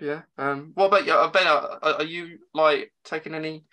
Yeah. 0.00 0.22
Um. 0.38 0.72
What 0.74 0.86
about 0.86 1.06
you, 1.06 1.12
uh, 1.12 1.30
Ben? 1.30 1.46
Are, 1.46 1.78
are 1.82 2.04
you 2.04 2.38
like 2.54 2.92
taking 3.04 3.34
any 3.34 3.64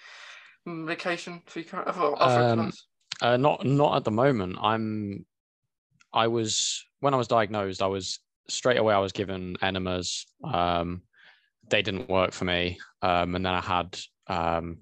medication 0.66 1.42
for 1.46 1.60
your 1.60 1.70
current? 1.70 2.22
Um, 2.22 2.72
uh, 3.22 3.38
not 3.38 3.66
not 3.66 3.96
at 3.96 4.04
the 4.04 4.12
moment. 4.12 4.58
I'm. 4.62 5.26
I 6.14 6.28
was 6.28 6.86
when 7.00 7.14
I 7.14 7.18
was 7.18 7.28
diagnosed. 7.28 7.82
I 7.82 7.88
was 7.88 8.20
straight 8.50 8.78
away. 8.78 8.94
I 8.94 9.00
was 9.00 9.12
given 9.12 9.56
enemas. 9.62 10.26
Um, 10.44 11.04
they 11.70 11.82
didn't 11.82 12.10
work 12.10 12.32
for 12.32 12.46
me. 12.46 12.80
Um, 13.02 13.36
and 13.36 13.46
then 13.46 13.54
I 13.54 13.62
had 13.62 14.00
um, 14.28 14.78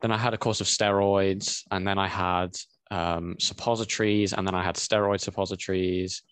then 0.00 0.12
I 0.12 0.18
had 0.18 0.34
a 0.34 0.38
course 0.38 0.60
of 0.60 0.66
steroids, 0.66 1.62
and 1.70 1.86
then 1.86 1.98
I 1.98 2.08
had 2.08 2.56
um, 2.90 3.36
suppositories, 3.38 4.32
and 4.32 4.46
then 4.46 4.54
I 4.54 4.62
had 4.62 4.76
steroid 4.76 5.20
suppositories. 5.20 6.22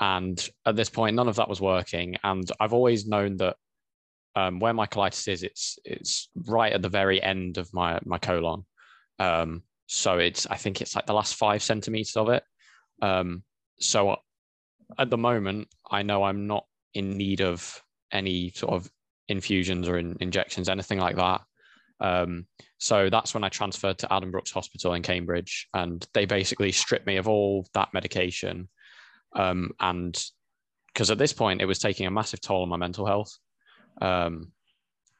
And 0.00 0.46
at 0.66 0.76
this 0.76 0.90
point, 0.90 1.16
none 1.16 1.28
of 1.28 1.36
that 1.36 1.48
was 1.48 1.60
working. 1.60 2.16
And 2.22 2.50
I've 2.60 2.74
always 2.74 3.06
known 3.06 3.36
that 3.38 3.56
um, 4.34 4.60
where 4.60 4.74
my 4.74 4.86
colitis 4.86 5.28
is, 5.28 5.42
it's 5.42 5.78
it's 5.84 6.28
right 6.46 6.72
at 6.72 6.82
the 6.82 6.90
very 6.90 7.22
end 7.22 7.56
of 7.56 7.72
my 7.72 7.98
my 8.04 8.18
colon. 8.18 8.64
Um, 9.18 9.62
so 9.86 10.18
it's 10.18 10.46
I 10.46 10.56
think 10.56 10.80
it's 10.80 10.94
like 10.94 11.06
the 11.06 11.14
last 11.14 11.36
five 11.36 11.62
centimeters 11.62 12.16
of 12.16 12.28
it. 12.28 12.42
Um, 13.00 13.42
so 13.80 14.16
at 14.98 15.10
the 15.10 15.16
moment, 15.16 15.68
I 15.90 16.02
know 16.02 16.24
I'm 16.24 16.46
not 16.46 16.66
in 16.92 17.16
need 17.16 17.40
of 17.40 17.82
any 18.12 18.50
sort 18.50 18.74
of 18.74 18.90
infusions 19.28 19.88
or 19.88 19.98
in, 19.98 20.16
injections, 20.20 20.68
anything 20.68 20.98
like 20.98 21.16
that. 21.16 21.40
Um, 22.00 22.46
so 22.78 23.08
that's 23.08 23.34
when 23.34 23.44
I 23.44 23.48
transferred 23.48 23.98
to 23.98 24.08
Addenbrooke's 24.08 24.50
Hospital 24.50 24.94
in 24.94 25.02
Cambridge, 25.02 25.68
and 25.74 26.06
they 26.12 26.26
basically 26.26 26.72
stripped 26.72 27.06
me 27.06 27.16
of 27.16 27.28
all 27.28 27.66
that 27.74 27.94
medication. 27.94 28.68
Um, 29.34 29.72
and 29.80 30.22
because 30.92 31.10
at 31.10 31.18
this 31.18 31.32
point, 31.32 31.60
it 31.60 31.66
was 31.66 31.78
taking 31.78 32.06
a 32.06 32.10
massive 32.10 32.40
toll 32.40 32.62
on 32.62 32.68
my 32.68 32.76
mental 32.76 33.06
health. 33.06 33.36
Um, 34.00 34.52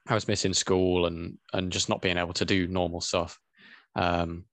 I 0.08 0.14
was 0.14 0.28
missing 0.28 0.54
school 0.54 1.06
and 1.06 1.36
and 1.52 1.72
just 1.72 1.88
not 1.88 2.02
being 2.02 2.18
able 2.18 2.34
to 2.34 2.44
do 2.44 2.66
normal 2.66 3.00
stuff. 3.00 3.38
Um, 3.94 4.44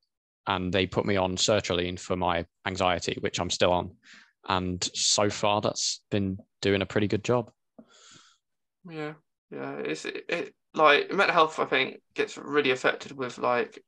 and 0.48 0.74
they 0.74 0.86
put 0.86 1.06
me 1.06 1.16
on 1.16 1.38
sertraline 1.38 2.00
for 2.00 2.16
my 2.16 2.46
anxiety, 2.66 3.18
which 3.22 3.40
I'm 3.40 3.50
still 3.50 3.72
on. 3.72 3.92
And 4.48 4.84
so 4.94 5.30
far, 5.30 5.62
that's 5.62 6.02
been 6.12 6.38
doing 6.62 6.82
a 6.82 6.86
pretty 6.86 7.08
good 7.08 7.24
job. 7.24 7.52
Yeah, 8.90 9.14
yeah. 9.52 9.76
It's 9.78 10.06
it, 10.06 10.26
it 10.28 10.54
like 10.74 11.12
mental 11.12 11.34
health. 11.34 11.60
I 11.60 11.66
think 11.66 12.02
gets 12.14 12.38
really 12.38 12.72
affected 12.72 13.12
with 13.12 13.38
like 13.38 13.80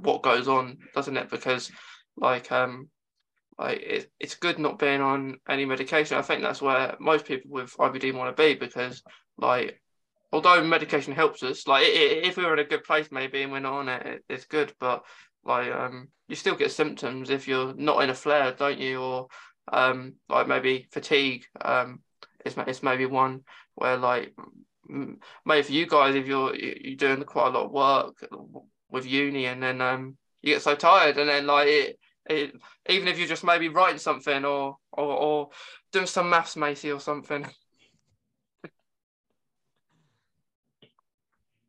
what 0.00 0.22
goes 0.22 0.48
on, 0.48 0.78
doesn't 0.94 1.16
it? 1.16 1.30
Because 1.30 1.70
like 2.16 2.50
um 2.52 2.88
like 3.58 3.80
it, 3.80 4.10
it's 4.18 4.34
good 4.34 4.58
not 4.58 4.78
being 4.78 5.00
on 5.00 5.38
any 5.48 5.64
medication. 5.64 6.16
I 6.16 6.22
think 6.22 6.42
that's 6.42 6.62
where 6.62 6.96
most 7.00 7.24
people 7.24 7.50
with 7.50 7.76
IBD 7.76 8.14
want 8.14 8.34
to 8.34 8.42
be 8.42 8.54
because 8.54 9.02
like 9.38 9.80
although 10.32 10.64
medication 10.64 11.12
helps 11.12 11.42
us, 11.42 11.66
like 11.66 11.84
if 11.86 12.36
we 12.36 12.44
are 12.44 12.54
in 12.54 12.60
a 12.60 12.64
good 12.64 12.84
place 12.84 13.08
maybe 13.10 13.42
and 13.42 13.52
we're 13.52 13.60
not 13.60 13.74
on 13.74 13.88
it, 13.88 14.24
it's 14.28 14.46
good. 14.46 14.72
But 14.80 15.04
like 15.44 15.70
um, 15.72 16.08
you 16.28 16.36
still 16.36 16.54
get 16.54 16.72
symptoms 16.72 17.30
if 17.30 17.46
you're 17.46 17.74
not 17.74 18.02
in 18.02 18.10
a 18.10 18.14
flare, 18.14 18.52
don't 18.52 18.78
you? 18.78 19.00
Or 19.00 19.26
um, 19.72 20.14
like 20.28 20.48
maybe 20.48 20.88
fatigue. 20.90 21.44
Um, 21.60 22.00
it's 22.44 22.56
it's 22.66 22.82
maybe 22.82 23.06
one 23.06 23.42
where 23.74 23.96
like 23.96 24.34
maybe 25.44 25.62
for 25.62 25.72
you 25.72 25.86
guys 25.86 26.14
if 26.14 26.26
you're 26.26 26.54
you're 26.54 26.96
doing 26.96 27.22
quite 27.24 27.48
a 27.48 27.50
lot 27.50 27.66
of 27.66 27.72
work 27.72 28.24
with 28.90 29.06
uni 29.06 29.46
and 29.46 29.62
then 29.62 29.80
um 29.80 30.16
you 30.42 30.54
get 30.54 30.62
so 30.62 30.74
tired 30.74 31.16
and 31.18 31.28
then 31.28 31.46
like 31.46 31.68
it, 31.68 31.98
it 32.28 32.52
even 32.88 33.08
if 33.08 33.18
you're 33.18 33.28
just 33.28 33.44
maybe 33.44 33.68
writing 33.68 33.98
something 33.98 34.44
or 34.44 34.76
or, 34.92 35.04
or 35.04 35.50
doing 35.92 36.06
some 36.06 36.30
maths, 36.30 36.56
Macy, 36.56 36.90
or 36.90 37.00
something. 37.00 37.46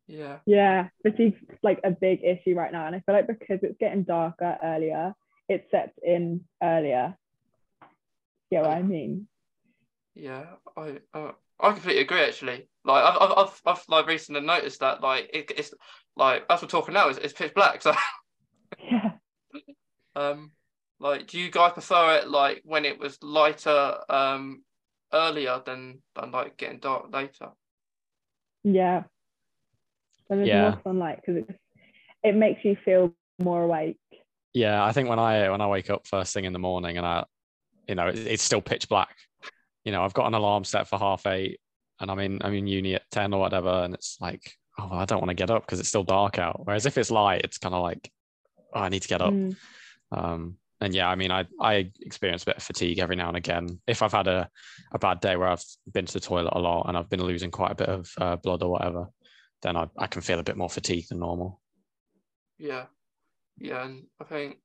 Yeah. 0.06 0.40
Yeah, 0.44 0.88
fatigue's 1.02 1.40
like 1.62 1.80
a 1.82 1.90
big 1.90 2.22
issue 2.22 2.54
right 2.54 2.70
now, 2.70 2.86
and 2.86 2.94
I 2.94 3.00
feel 3.00 3.14
like 3.14 3.26
because 3.26 3.60
it's 3.62 3.78
getting 3.80 4.02
darker 4.02 4.58
earlier, 4.62 5.14
it 5.48 5.66
sets 5.70 5.98
in 6.02 6.44
earlier. 6.62 7.16
Yeah, 8.50 8.60
what 8.60 8.70
I 8.70 8.82
mean. 8.82 9.28
Yeah, 10.14 10.44
I 10.76 10.98
uh, 11.14 11.32
I 11.60 11.72
completely 11.72 12.02
agree. 12.02 12.20
Actually, 12.20 12.68
like 12.84 13.04
I've 13.04 13.16
I've 13.20 13.38
I've, 13.38 13.62
I've 13.66 13.84
like 13.88 14.06
recently 14.06 14.40
noticed 14.40 14.80
that 14.80 15.00
like 15.02 15.30
it, 15.32 15.52
it's 15.56 15.72
like 16.16 16.44
as 16.50 16.62
we're 16.62 16.68
talking 16.68 16.94
now, 16.94 17.08
it's, 17.08 17.18
it's 17.18 17.32
pitch 17.32 17.54
black. 17.54 17.82
So 17.82 17.94
yeah. 18.90 19.12
Um, 20.16 20.52
like, 21.00 21.26
do 21.26 21.38
you 21.38 21.50
guys 21.50 21.72
prefer 21.72 22.16
it 22.18 22.28
like 22.28 22.62
when 22.64 22.84
it 22.84 22.98
was 22.98 23.18
lighter 23.22 23.98
um 24.08 24.62
earlier 25.12 25.60
than 25.64 26.02
than 26.14 26.30
like 26.30 26.56
getting 26.56 26.78
dark 26.78 27.12
later? 27.12 27.50
Yeah, 28.62 29.04
when 30.28 30.38
there's 30.38 30.48
Yeah. 30.48 30.70
more 30.70 30.80
sunlight 30.84 31.20
because 31.24 31.42
it 31.48 31.60
it 32.22 32.34
makes 32.34 32.64
you 32.64 32.76
feel 32.84 33.14
more 33.38 33.62
awake. 33.62 33.98
Yeah, 34.54 34.84
I 34.84 34.92
think 34.92 35.08
when 35.08 35.18
I 35.18 35.50
when 35.50 35.60
I 35.60 35.66
wake 35.66 35.90
up 35.90 36.06
first 36.06 36.32
thing 36.32 36.44
in 36.44 36.52
the 36.52 36.58
morning 36.58 36.96
and 36.96 37.06
I, 37.06 37.24
you 37.88 37.96
know, 37.96 38.08
it, 38.08 38.18
it's 38.18 38.42
still 38.42 38.62
pitch 38.62 38.88
black. 38.88 39.16
You 39.84 39.92
know, 39.92 40.02
I've 40.02 40.14
got 40.14 40.26
an 40.26 40.34
alarm 40.34 40.64
set 40.64 40.88
for 40.88 40.98
half 40.98 41.26
eight, 41.26 41.60
and 42.00 42.10
I'm 42.10 42.18
in 42.18 42.40
I'm 42.42 42.54
in 42.54 42.66
uni 42.66 42.94
at 42.94 43.10
ten 43.10 43.34
or 43.34 43.40
whatever, 43.40 43.70
and 43.84 43.94
it's 43.94 44.16
like, 44.20 44.52
oh, 44.78 44.90
I 44.92 45.04
don't 45.04 45.20
want 45.20 45.30
to 45.30 45.34
get 45.34 45.50
up 45.50 45.64
because 45.64 45.80
it's 45.80 45.88
still 45.88 46.04
dark 46.04 46.38
out. 46.38 46.60
Whereas 46.64 46.86
if 46.86 46.98
it's 46.98 47.10
light, 47.10 47.42
it's 47.44 47.58
kind 47.58 47.74
of 47.74 47.82
like, 47.82 48.10
oh, 48.74 48.80
I 48.80 48.88
need 48.88 49.02
to 49.02 49.08
get 49.08 49.22
up. 49.22 49.32
Mm. 49.32 49.56
Um, 50.12 50.56
and 50.80 50.94
yeah, 50.94 51.08
I 51.08 51.14
mean, 51.14 51.30
I 51.30 51.46
I 51.60 51.90
experience 52.00 52.42
a 52.42 52.46
bit 52.46 52.56
of 52.56 52.62
fatigue 52.62 52.98
every 52.98 53.16
now 53.16 53.28
and 53.28 53.36
again. 53.36 53.80
If 53.86 54.02
I've 54.02 54.12
had 54.12 54.26
a, 54.26 54.48
a 54.92 54.98
bad 54.98 55.20
day 55.20 55.36
where 55.36 55.48
I've 55.48 55.64
been 55.92 56.06
to 56.06 56.12
the 56.12 56.20
toilet 56.20 56.52
a 56.52 56.58
lot 56.58 56.88
and 56.88 56.96
I've 56.96 57.08
been 57.08 57.22
losing 57.22 57.50
quite 57.50 57.72
a 57.72 57.76
bit 57.76 57.88
of 57.88 58.10
uh, 58.18 58.36
blood 58.36 58.62
or 58.62 58.70
whatever, 58.70 59.06
then 59.62 59.76
I, 59.76 59.88
I 59.98 60.06
can 60.06 60.22
feel 60.22 60.38
a 60.38 60.44
bit 60.44 60.56
more 60.56 60.70
fatigue 60.70 61.06
than 61.08 61.20
normal. 61.20 61.60
Yeah, 62.58 62.84
yeah, 63.58 63.84
and 63.84 64.04
I 64.20 64.24
think 64.24 64.58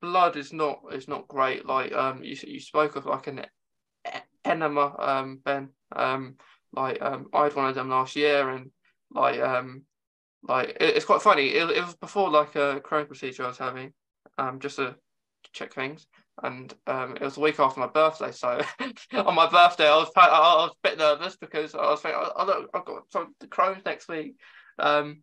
blood 0.00 0.36
is 0.36 0.52
not 0.52 0.80
is 0.92 1.08
not 1.08 1.28
great. 1.28 1.66
Like 1.66 1.92
um, 1.92 2.22
you 2.24 2.36
you 2.46 2.60
spoke 2.60 2.96
of 2.96 3.06
like 3.06 3.26
an 3.26 3.44
e- 4.48 4.52
enema, 4.52 4.94
um, 4.98 5.40
Ben. 5.44 5.70
Um, 5.94 6.36
like 6.72 7.00
um, 7.00 7.26
I 7.32 7.44
had 7.44 7.56
one 7.56 7.68
of 7.68 7.74
them 7.74 7.88
last 7.88 8.16
year, 8.16 8.50
and 8.50 8.70
like 9.10 9.40
um, 9.40 9.82
like 10.46 10.70
it, 10.80 10.96
it's 10.96 11.04
quite 11.04 11.22
funny. 11.22 11.48
It, 11.48 11.70
it 11.70 11.84
was 11.84 11.94
before 11.96 12.30
like 12.30 12.54
a 12.56 12.80
Crohn's 12.84 13.06
procedure 13.06 13.44
I 13.44 13.48
was 13.48 13.58
having, 13.58 13.92
um, 14.36 14.60
just 14.60 14.76
to 14.76 14.96
check 15.52 15.74
things. 15.74 16.06
And 16.42 16.72
um, 16.86 17.16
it 17.16 17.22
was 17.22 17.36
a 17.36 17.40
week 17.40 17.58
after 17.58 17.80
my 17.80 17.88
birthday, 17.88 18.30
so 18.30 18.60
on 19.12 19.34
my 19.34 19.50
birthday 19.50 19.88
I 19.88 19.96
was 19.96 20.10
I, 20.16 20.28
I 20.28 20.54
was 20.64 20.70
a 20.70 20.88
bit 20.88 20.98
nervous 20.98 21.36
because 21.36 21.74
I 21.74 21.90
was 21.90 22.00
thinking, 22.00 22.20
oh, 22.22 22.46
look, 22.46 22.70
I've 22.74 22.84
got 22.84 23.02
some 23.10 23.34
Crohn's 23.46 23.84
next 23.84 24.08
week, 24.08 24.36
um, 24.78 25.22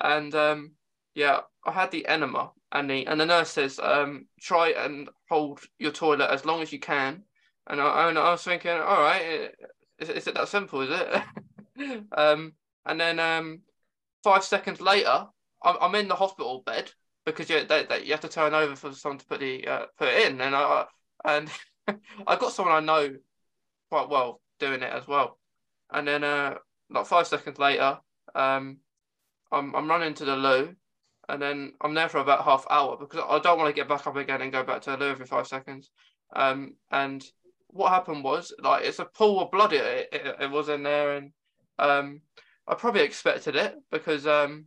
and 0.00 0.32
um, 0.34 0.72
yeah, 1.14 1.40
I 1.66 1.72
had 1.72 1.90
the 1.90 2.06
enema, 2.06 2.52
and 2.70 2.88
the 2.88 3.06
and 3.06 3.20
the 3.20 3.26
nurse 3.26 3.50
says, 3.50 3.80
um, 3.80 4.26
try 4.40 4.70
and 4.70 5.08
hold 5.28 5.60
your 5.80 5.90
toilet 5.90 6.30
as 6.30 6.44
long 6.44 6.62
as 6.62 6.72
you 6.72 6.78
can, 6.78 7.24
and 7.68 7.80
I, 7.80 8.08
and 8.08 8.18
I 8.18 8.30
was 8.32 8.42
thinking, 8.42 8.70
all 8.70 9.02
right, 9.02 9.50
is, 9.98 10.08
is 10.08 10.26
it 10.26 10.34
that 10.34 10.48
simple? 10.48 10.80
Is 10.82 10.90
it? 10.90 12.04
um, 12.16 12.52
and 12.84 13.00
then 13.00 13.18
um, 13.20 13.60
five 14.24 14.44
seconds 14.44 14.80
later, 14.80 15.26
I'm, 15.62 15.76
I'm 15.80 15.94
in 15.94 16.08
the 16.08 16.14
hospital 16.14 16.62
bed 16.64 16.90
because 17.24 17.48
you 17.48 17.64
they, 17.64 17.84
they, 17.84 18.04
you 18.04 18.10
have 18.12 18.20
to 18.20 18.28
turn 18.28 18.54
over 18.54 18.74
for 18.74 18.92
someone 18.92 19.18
to 19.18 19.26
put 19.26 19.40
the 19.40 19.66
uh, 19.66 19.86
put 19.98 20.08
it 20.08 20.30
in, 20.30 20.40
and 20.40 20.54
I 20.54 20.86
and 21.24 21.48
I 22.26 22.36
got 22.36 22.52
someone 22.52 22.74
I 22.74 22.80
know 22.80 23.14
quite 23.90 24.08
well 24.08 24.40
doing 24.58 24.82
it 24.82 24.92
as 24.92 25.06
well, 25.06 25.38
and 25.92 26.06
then 26.06 26.24
uh, 26.24 26.54
like 26.90 27.06
five 27.06 27.26
seconds 27.26 27.58
later, 27.58 27.98
um, 28.34 28.78
I'm 29.52 29.74
I'm 29.74 29.88
running 29.88 30.14
to 30.14 30.24
the 30.24 30.36
loo, 30.36 30.74
and 31.28 31.40
then 31.40 31.74
I'm 31.80 31.94
there 31.94 32.08
for 32.08 32.18
about 32.18 32.44
half 32.44 32.66
hour 32.70 32.96
because 32.96 33.22
I 33.28 33.38
don't 33.38 33.58
want 33.58 33.68
to 33.68 33.80
get 33.80 33.88
back 33.88 34.06
up 34.06 34.16
again 34.16 34.42
and 34.42 34.52
go 34.52 34.64
back 34.64 34.82
to 34.82 34.90
the 34.90 34.96
loo 34.96 35.10
every 35.10 35.26
five 35.26 35.46
seconds, 35.46 35.90
um, 36.34 36.74
and 36.90 37.24
what 37.72 37.90
happened 37.90 38.22
was 38.22 38.52
like 38.62 38.84
it's 38.84 38.98
a 38.98 39.04
pool 39.04 39.40
of 39.40 39.50
blood 39.50 39.72
it, 39.72 40.08
it, 40.12 40.36
it 40.40 40.50
was 40.50 40.68
in 40.68 40.82
there, 40.82 41.16
and 41.16 41.32
um, 41.78 42.20
I 42.66 42.74
probably 42.74 43.02
expected 43.02 43.56
it 43.56 43.74
because 43.90 44.26
um, 44.26 44.66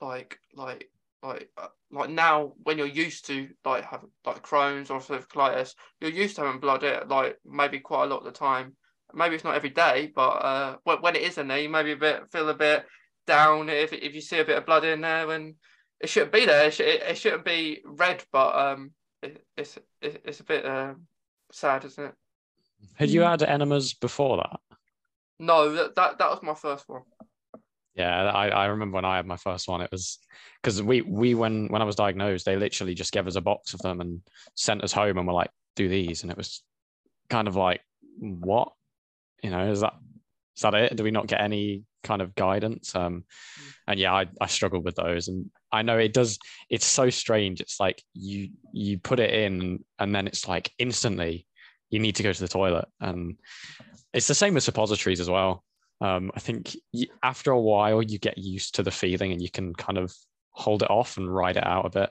like 0.00 0.38
like 0.54 0.88
like 1.22 1.50
uh, 1.56 1.68
like 1.90 2.10
now 2.10 2.52
when 2.62 2.78
you're 2.78 2.86
used 2.86 3.26
to 3.26 3.48
like 3.64 3.84
have 3.84 4.04
like 4.24 4.42
Crohn's 4.46 4.90
or 4.90 5.00
sort 5.00 5.20
of 5.20 5.28
colitis, 5.28 5.74
you're 6.00 6.10
used 6.10 6.36
to 6.36 6.42
having 6.42 6.60
blood 6.60 6.84
it 6.84 7.08
like 7.08 7.38
maybe 7.44 7.80
quite 7.80 8.04
a 8.04 8.06
lot 8.06 8.18
of 8.18 8.24
the 8.24 8.32
time. 8.32 8.76
Maybe 9.12 9.34
it's 9.34 9.44
not 9.44 9.56
every 9.56 9.70
day, 9.70 10.12
but 10.14 10.30
uh, 10.30 10.76
when, 10.84 11.16
it 11.16 11.22
is 11.22 11.36
in 11.36 11.48
there, 11.48 11.58
you 11.58 11.68
maybe 11.68 11.92
a 11.92 11.96
bit 11.96 12.30
feel 12.30 12.48
a 12.48 12.54
bit 12.54 12.86
down 13.26 13.68
if 13.68 13.92
if 13.92 14.14
you 14.14 14.20
see 14.20 14.38
a 14.38 14.44
bit 14.44 14.58
of 14.58 14.66
blood 14.66 14.84
in 14.84 15.00
there 15.00 15.26
when 15.26 15.56
it 16.00 16.08
shouldn't 16.08 16.32
be 16.32 16.46
there. 16.46 16.66
It, 16.66 16.74
should, 16.74 16.86
it, 16.86 17.02
it 17.02 17.18
shouldn't 17.18 17.44
be 17.44 17.80
red, 17.84 18.22
but 18.30 18.54
um, 18.54 18.92
it, 19.22 19.44
it's 19.56 19.78
it, 20.00 20.22
it's 20.24 20.40
a 20.40 20.44
bit 20.44 20.64
uh, 20.64 20.94
sad, 21.52 21.84
isn't 21.84 22.04
it? 22.04 22.14
Had 22.94 23.10
you 23.10 23.22
had 23.22 23.42
enemas 23.42 23.94
before 23.94 24.38
that? 24.38 24.60
No, 25.38 25.72
that 25.72 25.94
that, 25.96 26.18
that 26.18 26.30
was 26.30 26.42
my 26.42 26.54
first 26.54 26.88
one. 26.88 27.02
Yeah, 27.94 28.30
I, 28.30 28.48
I 28.48 28.66
remember 28.66 28.94
when 28.94 29.04
I 29.04 29.16
had 29.16 29.26
my 29.26 29.36
first 29.36 29.68
one, 29.68 29.80
it 29.80 29.90
was 29.90 30.18
because 30.62 30.82
we 30.82 31.02
we 31.02 31.34
when 31.34 31.68
when 31.68 31.82
I 31.82 31.84
was 31.84 31.96
diagnosed, 31.96 32.46
they 32.46 32.56
literally 32.56 32.94
just 32.94 33.12
gave 33.12 33.26
us 33.26 33.36
a 33.36 33.40
box 33.40 33.74
of 33.74 33.80
them 33.80 34.00
and 34.00 34.22
sent 34.54 34.84
us 34.84 34.92
home 34.92 35.18
and 35.18 35.26
were 35.26 35.32
like, 35.32 35.50
do 35.76 35.88
these, 35.88 36.22
and 36.22 36.30
it 36.30 36.36
was 36.36 36.62
kind 37.28 37.48
of 37.48 37.56
like, 37.56 37.80
what, 38.18 38.72
you 39.42 39.50
know, 39.50 39.70
is 39.70 39.80
that 39.80 39.94
is 40.56 40.62
that 40.62 40.74
it? 40.74 40.96
Do 40.96 41.04
we 41.04 41.10
not 41.10 41.26
get 41.26 41.40
any 41.40 41.82
kind 42.02 42.22
of 42.22 42.34
guidance? 42.34 42.94
Um, 42.94 43.24
and 43.86 43.98
yeah, 43.98 44.14
I, 44.14 44.26
I 44.40 44.46
struggled 44.46 44.84
with 44.84 44.94
those, 44.94 45.28
and 45.28 45.50
I 45.72 45.82
know 45.82 45.98
it 45.98 46.12
does. 46.12 46.38
It's 46.68 46.86
so 46.86 47.10
strange. 47.10 47.60
It's 47.60 47.80
like 47.80 48.02
you 48.14 48.50
you 48.72 48.98
put 48.98 49.20
it 49.20 49.32
in, 49.32 49.84
and 49.98 50.14
then 50.14 50.26
it's 50.26 50.48
like 50.48 50.72
instantly 50.78 51.46
you 51.90 51.98
need 51.98 52.16
to 52.16 52.22
go 52.22 52.32
to 52.32 52.40
the 52.40 52.48
toilet, 52.48 52.86
and 53.00 53.36
it's 54.12 54.28
the 54.28 54.34
same 54.34 54.54
with 54.54 54.62
suppositories 54.62 55.20
as 55.20 55.30
well. 55.30 55.64
Um, 56.00 56.32
I 56.34 56.40
think 56.40 56.74
you, 56.92 57.08
after 57.22 57.50
a 57.50 57.60
while 57.60 58.02
you 58.02 58.18
get 58.18 58.38
used 58.38 58.76
to 58.76 58.82
the 58.82 58.90
feeling, 58.90 59.32
and 59.32 59.42
you 59.42 59.50
can 59.50 59.74
kind 59.74 59.98
of 59.98 60.14
hold 60.52 60.82
it 60.82 60.90
off 60.90 61.16
and 61.16 61.32
ride 61.32 61.56
it 61.56 61.66
out 61.66 61.86
a 61.86 61.90
bit. 61.90 62.10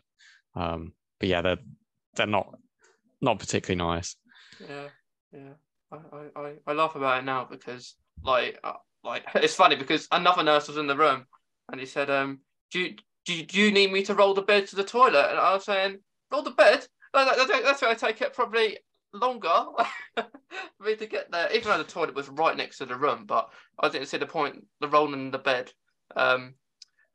Um, 0.56 0.94
but 1.20 1.30
yeah, 1.30 1.42
they're 1.42 1.58
they're 2.16 2.28
not 2.28 2.54
not 3.22 3.40
particularly 3.40 3.78
nice. 3.78 4.16
Yeah, 4.60 4.88
yeah. 5.34 5.54
I, 5.92 6.40
I, 6.40 6.54
I 6.68 6.74
laugh 6.74 6.96
about 6.96 7.20
it 7.20 7.26
now 7.26 7.48
because 7.50 7.96
like 8.24 8.60
uh, 8.64 8.74
like 9.04 9.24
it's 9.36 9.56
funny 9.56 9.76
because 9.76 10.08
another 10.12 10.44
nurse 10.44 10.68
was 10.68 10.78
in 10.78 10.88
the 10.88 10.98
room 10.98 11.26
and 11.72 11.80
he 11.80 11.86
said, 11.86 12.10
um, 12.10 12.40
do 12.72 12.80
you, 12.80 12.96
do 13.30 13.36
you, 13.36 13.46
do 13.46 13.60
you 13.60 13.72
need 13.72 13.92
me 13.92 14.02
to 14.02 14.16
roll 14.16 14.34
the 14.34 14.42
bed 14.42 14.66
to 14.68 14.76
the 14.76 14.84
toilet? 14.84 15.28
And 15.30 15.38
I 15.38 15.54
was 15.54 15.66
saying, 15.66 16.00
roll 16.32 16.42
the 16.42 16.50
bed? 16.50 16.88
That's 17.14 17.80
why 17.80 17.92
I 17.92 17.94
take 17.94 18.22
it 18.22 18.34
probably 18.34 18.80
longer 19.14 19.66
for 20.16 20.84
me 20.84 20.96
to 20.96 21.06
get 21.06 21.30
there, 21.32 21.48
even 21.54 21.70
though 21.70 21.78
the 21.78 21.84
toilet 21.84 22.16
was 22.16 22.28
right 22.30 22.58
next 22.58 22.80
to 22.80 22.88
the 22.88 22.96
room. 22.96 23.26
But 23.28 23.52
I 23.80 23.90
didn't 23.90 24.08
see 24.08 24.18
the 24.18 24.26
point 24.26 24.66
the 24.82 24.88
rolling 24.88 25.30
the 25.30 25.38
bed, 25.38 25.72
um, 26.16 26.56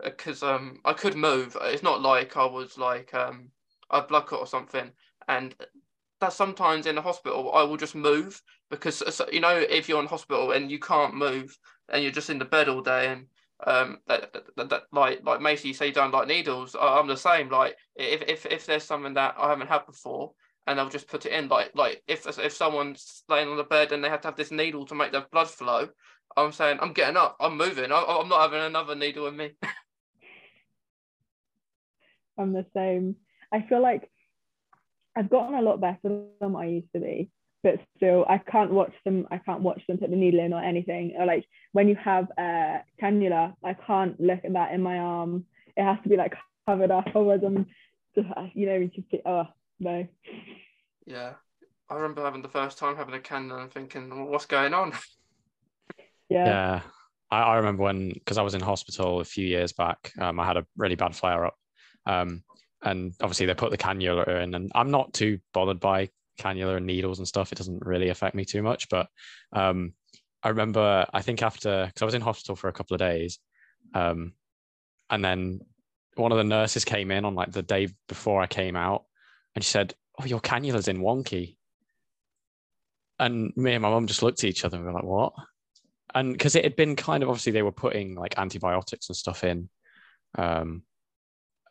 because 0.05 0.45
um 0.45 0.79
I 0.85 0.93
could 0.93 1.17
move. 1.17 1.57
It's 1.63 1.83
not 1.83 2.01
like 2.01 2.37
I 2.37 2.47
was 2.47 2.79
like 2.79 3.13
um 3.13 3.49
a 3.91 4.01
blood 4.03 4.27
clot 4.27 4.41
or 4.41 4.47
something, 4.47 4.93
and 5.27 5.53
that 6.21 6.33
sometimes 6.33 6.87
in 6.87 6.95
the 6.95 7.03
hospital 7.03 7.53
I 7.55 7.65
will 7.65 7.77
just 7.77 7.97
move 7.97 8.41
because 8.71 9.03
you 9.33 9.41
know 9.41 9.57
if 9.57 9.89
you're 9.89 10.01
in 10.01 10.07
hospital 10.07 10.53
and 10.53 10.71
you 10.71 10.79
can't 10.79 11.15
move 11.15 11.57
and 11.89 12.05
you're 12.05 12.13
just 12.13 12.31
in 12.31 12.39
the 12.39 12.45
bed 12.45 12.69
all 12.69 12.83
day 12.83 13.13
and 13.13 13.27
um 13.67 13.99
that, 14.09 14.35
that, 14.57 14.69
that 14.69 14.83
like 14.93 15.21
like 15.25 15.41
Macy 15.41 15.69
you 15.69 15.75
say 15.75 15.87
you 15.87 15.93
don't 15.93 16.13
like 16.13 16.29
needles 16.29 16.75
I'm 16.79 17.07
the 17.07 17.17
same 17.17 17.49
like 17.49 17.77
if, 17.97 18.23
if 18.23 18.47
if 18.47 18.67
there's 18.67 18.85
something 18.85 19.15
that 19.15 19.37
I 19.39 19.49
haven't 19.49 19.69
had 19.69 19.87
before 19.87 20.33
and 20.67 20.81
I'll 20.81 20.89
just 20.89 21.09
put 21.09 21.27
it 21.27 21.33
in 21.33 21.49
like 21.49 21.71
like 21.75 22.03
if 22.09 22.27
if 22.39 22.53
someone's 22.53 23.23
laying 23.29 23.49
on 23.49 23.57
the 23.57 23.65
bed 23.65 23.93
and 23.93 24.03
they 24.03 24.09
have 24.09 24.23
to 24.23 24.29
have 24.29 24.37
this 24.37 24.51
needle 24.51 24.87
to 24.87 24.95
make 24.95 25.13
their 25.13 25.27
blood 25.31 25.49
flow 25.49 25.89
I'm 26.37 26.53
saying 26.53 26.79
I'm 26.81 26.93
getting 26.93 27.17
up 27.17 27.37
I'm 27.41 27.57
moving 27.57 27.93
I, 27.93 28.03
I'm 28.03 28.29
not 28.29 28.43
having 28.43 28.61
another 28.61 28.95
needle 28.95 29.29
in 29.29 29.37
me. 29.37 29.53
I'm 32.39 32.53
the 32.53 32.67
same. 32.75 33.17
I 33.53 33.63
feel 33.63 33.81
like 33.81 34.11
I've 35.17 35.31
gotten 35.31 35.55
a 35.55 35.63
lot 35.63 35.81
better 35.81 36.25
than 36.41 36.53
what 36.53 36.65
I 36.65 36.67
used 36.67 36.93
to 36.95 37.01
be, 37.01 37.31
but 37.65 37.81
still 37.97 38.25
I 38.29 38.39
can't 38.39 38.71
watch 38.71 38.93
them. 39.05 39.27
I 39.33 39.39
can't 39.39 39.63
watch 39.63 39.83
them 39.89 39.99
put 39.99 40.11
the 40.11 40.17
needle 40.17 40.39
in 40.39 40.53
or 40.53 40.63
anything. 40.63 41.15
Or 41.19 41.27
like 41.27 41.47
when 41.73 41.89
you 41.89 41.97
have 41.97 42.29
a 42.39 42.83
cannula, 43.03 43.55
I 43.65 43.75
can't 43.75 44.21
look 44.21 44.45
at 44.45 44.53
that 44.53 44.73
in 44.73 44.83
my 44.83 44.99
arm. 44.99 45.47
It 45.77 45.83
has 45.83 45.99
to 46.05 46.09
be 46.09 46.17
like 46.17 46.35
covered 46.67 46.93
up, 46.93 47.07
otherwise 47.09 47.41
I'm 47.45 47.67
just 48.15 48.29
you 48.55 48.67
know 48.67 48.77
you 48.77 48.89
just 48.95 49.09
oh 49.27 49.49
no. 49.81 50.07
Yeah, 51.07 51.33
I 51.91 51.95
remember 51.95 52.23
having 52.23 52.43
the 52.43 52.49
first 52.49 52.79
time 52.79 52.97
having 52.97 53.15
a 53.15 53.19
cannula 53.19 53.63
and 53.63 53.73
thinking, 53.73 54.11
well, 54.11 54.27
what's 54.27 54.47
going 54.47 54.75
on? 54.75 54.93
Yeah. 56.31 56.47
Yeah. 56.47 56.81
I, 57.31 57.43
I 57.43 57.57
remember 57.57 57.83
when, 57.83 58.09
because 58.09 58.39
I 58.39 58.43
was 58.43 58.55
in 58.55 58.63
hospital 58.63 59.21
a 59.21 59.25
few 59.25 59.47
years 59.47 59.75
back, 59.75 60.11
um, 60.19 60.41
I 60.41 60.47
had 60.47 60.57
a 60.57 60.67
really 60.75 60.95
bad 60.95 61.15
flare 61.15 61.45
up. 61.45 61.55
Um, 62.07 62.43
and 62.85 63.15
obviously 63.21 63.47
they 63.47 63.55
put 63.55 63.71
the 63.71 63.79
cannula 63.79 64.43
in 64.43 64.55
and 64.55 64.71
i'm 64.75 64.91
not 64.91 65.13
too 65.13 65.39
bothered 65.53 65.81
by 65.81 66.09
cannula 66.39 66.77
and 66.77 66.87
needles 66.87 67.19
and 67.19 67.29
stuff 67.29 67.53
it 67.53 67.59
doesn't 67.59 67.85
really 67.85 68.09
affect 68.09 68.35
me 68.35 68.45
too 68.45 68.63
much 68.63 68.89
but 68.89 69.09
um, 69.53 69.93
i 70.43 70.49
remember 70.49 71.07
i 71.13 71.23
think 71.23 71.43
after 71.43 71.87
because 71.87 72.03
i 72.03 72.05
was 72.05 72.15
in 72.15 72.23
hospital 72.23 72.57
for 72.57 72.69
a 72.69 72.73
couple 72.73 72.95
of 72.95 72.99
days 72.99 73.39
um, 73.95 74.33
and 75.11 75.25
then 75.25 75.61
one 76.17 76.33
of 76.33 76.39
the 76.39 76.45
nurses 76.45 76.85
came 76.85 77.11
in 77.11 77.25
on 77.25 77.35
like 77.35 77.53
the 77.53 77.63
day 77.63 77.89
before 78.09 78.43
i 78.43 78.47
came 78.47 78.77
out 78.77 79.05
and 79.55 79.65
she 79.65 79.71
said 79.71 79.95
oh 80.21 80.25
your 80.25 80.41
cannula's 80.41 80.89
in 80.89 80.99
wonky. 80.99 81.57
And 83.19 83.53
me 83.57 83.75
and 83.75 83.83
my 83.83 83.91
mum 83.91 84.07
just 84.07 84.23
looked 84.23 84.43
at 84.43 84.51
each 84.51 84.65
other 84.65 84.77
and 84.77 84.85
we 84.85 84.93
were 84.93 84.99
like 84.99 85.05
what? 85.05 85.33
And 86.15 86.33
because 86.33 86.57
it 86.57 86.65
had 86.65 86.77
been 86.77 86.97
kind 86.97 87.23
of 87.23 87.29
obviously 87.29 87.53
they 87.53 87.63
were 87.63 87.73
putting 87.73 88.15
like 88.15 88.39
antibiotics 88.39 89.09
and 89.09 89.17
stuff 89.17 89.45
in 89.45 89.69
um, 90.37 90.83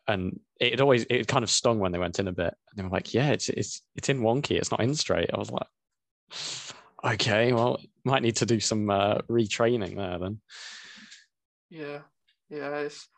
and 0.06 0.38
it 0.60 0.80
always 0.80 1.06
it 1.10 1.28
kind 1.28 1.42
of 1.42 1.50
stung 1.50 1.78
when 1.78 1.92
they 1.92 1.98
went 1.98 2.18
in 2.18 2.28
a 2.28 2.32
bit. 2.32 2.54
And 2.70 2.76
they 2.76 2.82
were 2.82 2.88
like, 2.88 3.14
"Yeah, 3.14 3.30
it's 3.30 3.48
it's 3.48 3.82
it's 3.96 4.08
in 4.08 4.20
wonky. 4.20 4.52
It's 4.52 4.70
not 4.70 4.80
in 4.80 4.94
straight." 4.94 5.30
I 5.32 5.38
was 5.38 5.50
like, 5.50 7.14
"Okay, 7.14 7.52
well, 7.52 7.80
might 8.04 8.22
need 8.22 8.36
to 8.36 8.46
do 8.46 8.60
some 8.60 8.90
uh, 8.90 9.18
retraining 9.30 9.96
there 9.96 10.18
then." 10.18 10.40
Yeah, 11.70 12.00
yeah, 12.50 12.78
it's 12.78 13.08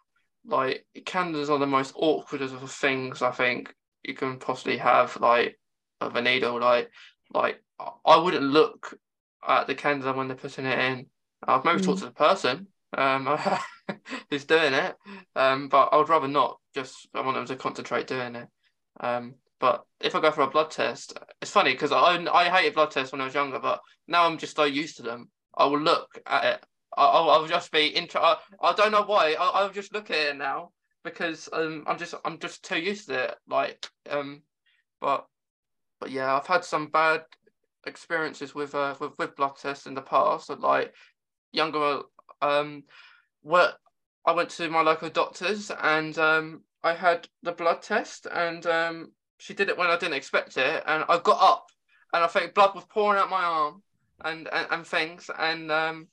like 0.45 0.87
cannulas 1.01 1.51
are 1.51 1.59
the 1.59 1.67
most 1.67 1.93
awkward 1.97 2.43
of 2.43 2.71
things 2.71 3.23
I 3.23 3.33
think 3.33 3.75
you 4.03 4.15
can 4.15 4.39
possibly 4.39 4.79
have. 4.79 5.17
Like 5.21 5.59
of 6.01 6.17
a 6.17 6.23
needle, 6.23 6.61
like 6.61 6.91
like 7.33 7.63
I 8.05 8.17
wouldn't 8.17 8.45
look 8.45 8.99
at 9.47 9.67
the 9.67 9.75
cannula 9.75 10.17
when 10.17 10.29
they're 10.29 10.37
putting 10.37 10.67
it 10.67 10.79
in. 10.79 11.07
I've 11.47 11.65
maybe 11.65 11.81
mm. 11.81 11.85
talked 11.85 12.01
to 12.01 12.07
the 12.07 12.11
person, 12.13 12.69
um, 12.97 13.27
who's 14.31 14.45
doing 14.45 14.73
it. 14.73 14.97
Um, 15.35 15.69
but 15.69 15.89
I 15.93 15.97
would 15.97 16.09
rather 16.09 16.29
not. 16.29 16.59
Just 16.77 17.09
I 17.15 17.23
want 17.23 17.37
them 17.37 17.47
to 17.47 17.57
concentrate 17.57 18.07
doing 18.07 18.37
it. 18.37 18.47
Um, 19.01 19.35
but 19.59 19.85
if 20.01 20.15
I 20.15 20.21
go 20.21 20.31
for 20.31 20.43
a 20.43 20.51
blood 20.51 20.71
test, 20.71 21.19
it's 21.43 21.51
funny 21.51 21.73
because 21.73 21.91
I 21.91 22.25
I 22.33 22.51
hated 22.51 22.75
blood 22.75 22.91
tests 22.91 23.11
when 23.11 23.21
I 23.21 23.25
was 23.25 23.35
younger, 23.35 23.59
but 23.59 23.81
now 24.07 24.27
I'm 24.27 24.39
just 24.39 24.55
so 24.55 24.65
used 24.65 24.99
to 24.99 25.03
them. 25.03 25.31
I 25.57 25.65
will 25.65 25.81
look 25.81 26.19
at 26.27 26.45
it. 26.45 26.67
I'll, 26.97 27.31
I'll 27.31 27.47
just 27.47 27.73
be 27.73 27.97
inter. 27.97 28.19
I, 28.21 28.37
I 28.63 28.75
don't 28.75 28.93
know 28.93 29.03
why. 29.05 29.35
I'll, 29.41 29.53
I'll 29.55 29.73
just 29.73 29.93
look 29.93 30.11
at 30.11 30.35
it 30.35 30.37
now 30.37 30.71
because 31.03 31.49
um 31.53 31.85
I'm 31.87 31.99
just 31.99 32.15
I'm 32.25 32.39
just 32.39 32.63
too 32.63 32.79
used 32.79 33.09
to 33.09 33.25
it. 33.25 33.35
Like 33.49 33.89
um, 34.11 34.43
but 35.01 35.27
but 35.99 36.11
yeah, 36.11 36.37
I've 36.37 36.47
had 36.47 36.65
some 36.65 36.89
bad 36.89 37.25
experiences 37.87 38.55
with 38.55 38.75
uh 38.75 38.95
with, 39.01 39.19
with 39.19 39.37
blood 39.37 39.57
tests 39.57 39.87
in 39.87 39.95
the 39.95 40.03
past. 40.03 40.51
Like 40.51 40.95
younger 41.53 42.03
um, 42.43 42.85
what 43.43 43.79
I 44.27 44.33
went 44.33 44.51
to 44.51 44.69
my 44.69 44.83
local 44.83 45.09
doctors 45.09 45.71
and 45.71 46.19
um, 46.19 46.63
I 46.83 46.95
had 46.95 47.29
the 47.43 47.53
blood 47.53 47.83
test 47.83 48.27
and 48.33 48.67
um, 48.67 49.13
she 49.39 49.55
did 49.55 49.69
it 49.69 49.79
when 49.79 49.89
I 49.89 49.97
didn't 49.97 50.15
expect 50.15 50.57
it 50.57 50.83
and 50.87 51.05
I 51.09 51.19
got 51.19 51.41
up 51.41 51.67
and 52.13 52.25
I 52.25 52.27
think 52.27 52.55
blood 52.55 52.75
was 52.75 52.85
pouring 52.85 53.21
out 53.21 53.31
my 53.31 53.43
arm 53.43 53.83
and 54.25 54.49
and, 54.53 54.67
and 54.71 54.87
things 54.87 55.31
and 55.39 55.71
um, 55.71 56.09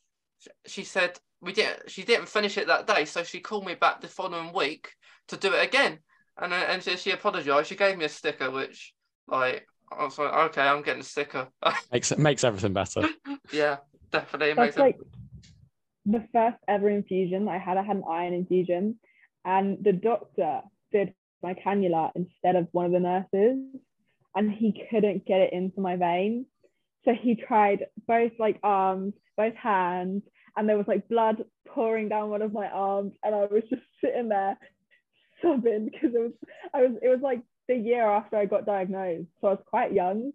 she 0.65 0.83
said 0.83 1.19
we 1.41 1.53
didn't 1.53 1.89
she 1.89 2.03
didn't 2.03 2.29
finish 2.29 2.57
it 2.57 2.67
that 2.67 2.87
day 2.87 3.05
so 3.05 3.23
she 3.23 3.39
called 3.39 3.65
me 3.65 3.75
back 3.75 4.01
the 4.01 4.07
following 4.07 4.53
week 4.53 4.91
to 5.27 5.37
do 5.37 5.53
it 5.53 5.63
again. 5.63 5.99
And 6.37 6.53
uh, 6.53 6.65
and 6.67 6.81
she, 6.81 6.97
she 6.97 7.11
apologized. 7.11 7.67
She 7.67 7.75
gave 7.75 7.97
me 7.97 8.05
a 8.05 8.09
sticker 8.09 8.49
which 8.49 8.93
like 9.27 9.67
I 9.91 10.03
was 10.03 10.17
like 10.17 10.33
okay 10.33 10.61
I'm 10.61 10.81
getting 10.81 11.01
a 11.01 11.05
sticker. 11.05 11.47
Makes 11.91 12.17
makes 12.17 12.43
everything 12.43 12.73
better. 12.73 13.07
Yeah 13.51 13.77
definitely 14.13 14.53
That's 14.53 14.77
like 14.77 14.97
the 16.05 16.27
first 16.33 16.57
ever 16.67 16.89
infusion 16.89 17.47
I 17.47 17.57
had, 17.57 17.77
I 17.77 17.83
had 17.83 17.97
an 17.97 18.03
iron 18.09 18.33
infusion, 18.33 18.97
and 19.45 19.83
the 19.83 19.93
doctor 19.93 20.61
did 20.91 21.13
my 21.41 21.53
cannula 21.53 22.11
instead 22.15 22.55
of 22.55 22.67
one 22.71 22.85
of 22.85 22.91
the 22.91 22.99
nurses, 22.99 23.59
and 24.35 24.51
he 24.51 24.85
couldn't 24.89 25.25
get 25.25 25.41
it 25.41 25.53
into 25.53 25.81
my 25.81 25.95
vein. 25.95 26.45
So 27.05 27.13
he 27.13 27.35
tried 27.35 27.85
both 28.07 28.31
like 28.39 28.59
arms, 28.63 29.13
both 29.37 29.55
hands, 29.55 30.23
and 30.55 30.67
there 30.67 30.77
was 30.77 30.87
like 30.87 31.07
blood 31.09 31.43
pouring 31.67 32.09
down 32.09 32.29
one 32.29 32.41
of 32.41 32.53
my 32.53 32.67
arms, 32.67 33.13
and 33.23 33.35
I 33.35 33.45
was 33.45 33.63
just 33.69 33.81
sitting 34.01 34.29
there 34.29 34.57
sobbing 35.41 35.89
because 35.91 36.15
it 36.15 36.19
was 36.19 36.31
I 36.73 36.81
was 36.83 36.91
it 37.01 37.09
was 37.09 37.19
like 37.21 37.41
the 37.67 37.75
year 37.75 38.09
after 38.09 38.37
I 38.37 38.45
got 38.45 38.65
diagnosed, 38.65 39.27
so 39.41 39.47
I 39.47 39.51
was 39.51 39.63
quite 39.65 39.93
young, 39.93 40.31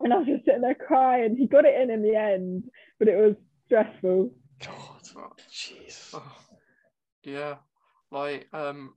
and 0.00 0.12
I 0.12 0.18
was 0.18 0.26
just 0.26 0.44
sitting 0.44 0.62
there 0.62 0.74
crying. 0.74 1.36
He 1.36 1.46
got 1.46 1.64
it 1.64 1.80
in 1.80 1.90
in 1.90 2.02
the 2.02 2.16
end, 2.16 2.64
but 2.98 3.08
it 3.08 3.16
was 3.16 3.36
stressful. 3.66 4.30
God, 4.66 5.38
jeez. 5.50 6.10
Oh, 6.14 6.36
yeah, 7.22 7.56
like 8.10 8.48
um, 8.52 8.94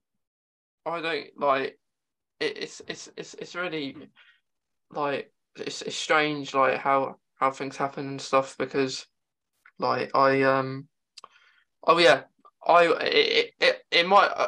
I 0.86 1.02
don't 1.02 1.28
like 1.38 1.80
it, 2.40 2.58
it's 2.58 2.82
it's 2.88 3.10
it's 3.18 3.34
it's 3.36 3.56
really 3.56 3.96
like 4.92 5.32
it's 5.56 5.82
it's 5.82 5.96
strange 5.96 6.54
like 6.54 6.78
how 6.78 7.16
how 7.36 7.52
things 7.52 7.78
happen 7.78 8.08
and 8.08 8.22
stuff 8.22 8.56
because 8.58 9.06
like 9.80 10.12
I 10.16 10.44
um 10.44 10.88
oh 11.86 11.98
yeah 11.98 12.24
I 12.66 12.86
it 13.02 13.54
it, 13.60 13.86
it 13.92 14.08
might 14.08 14.32
uh, 14.36 14.48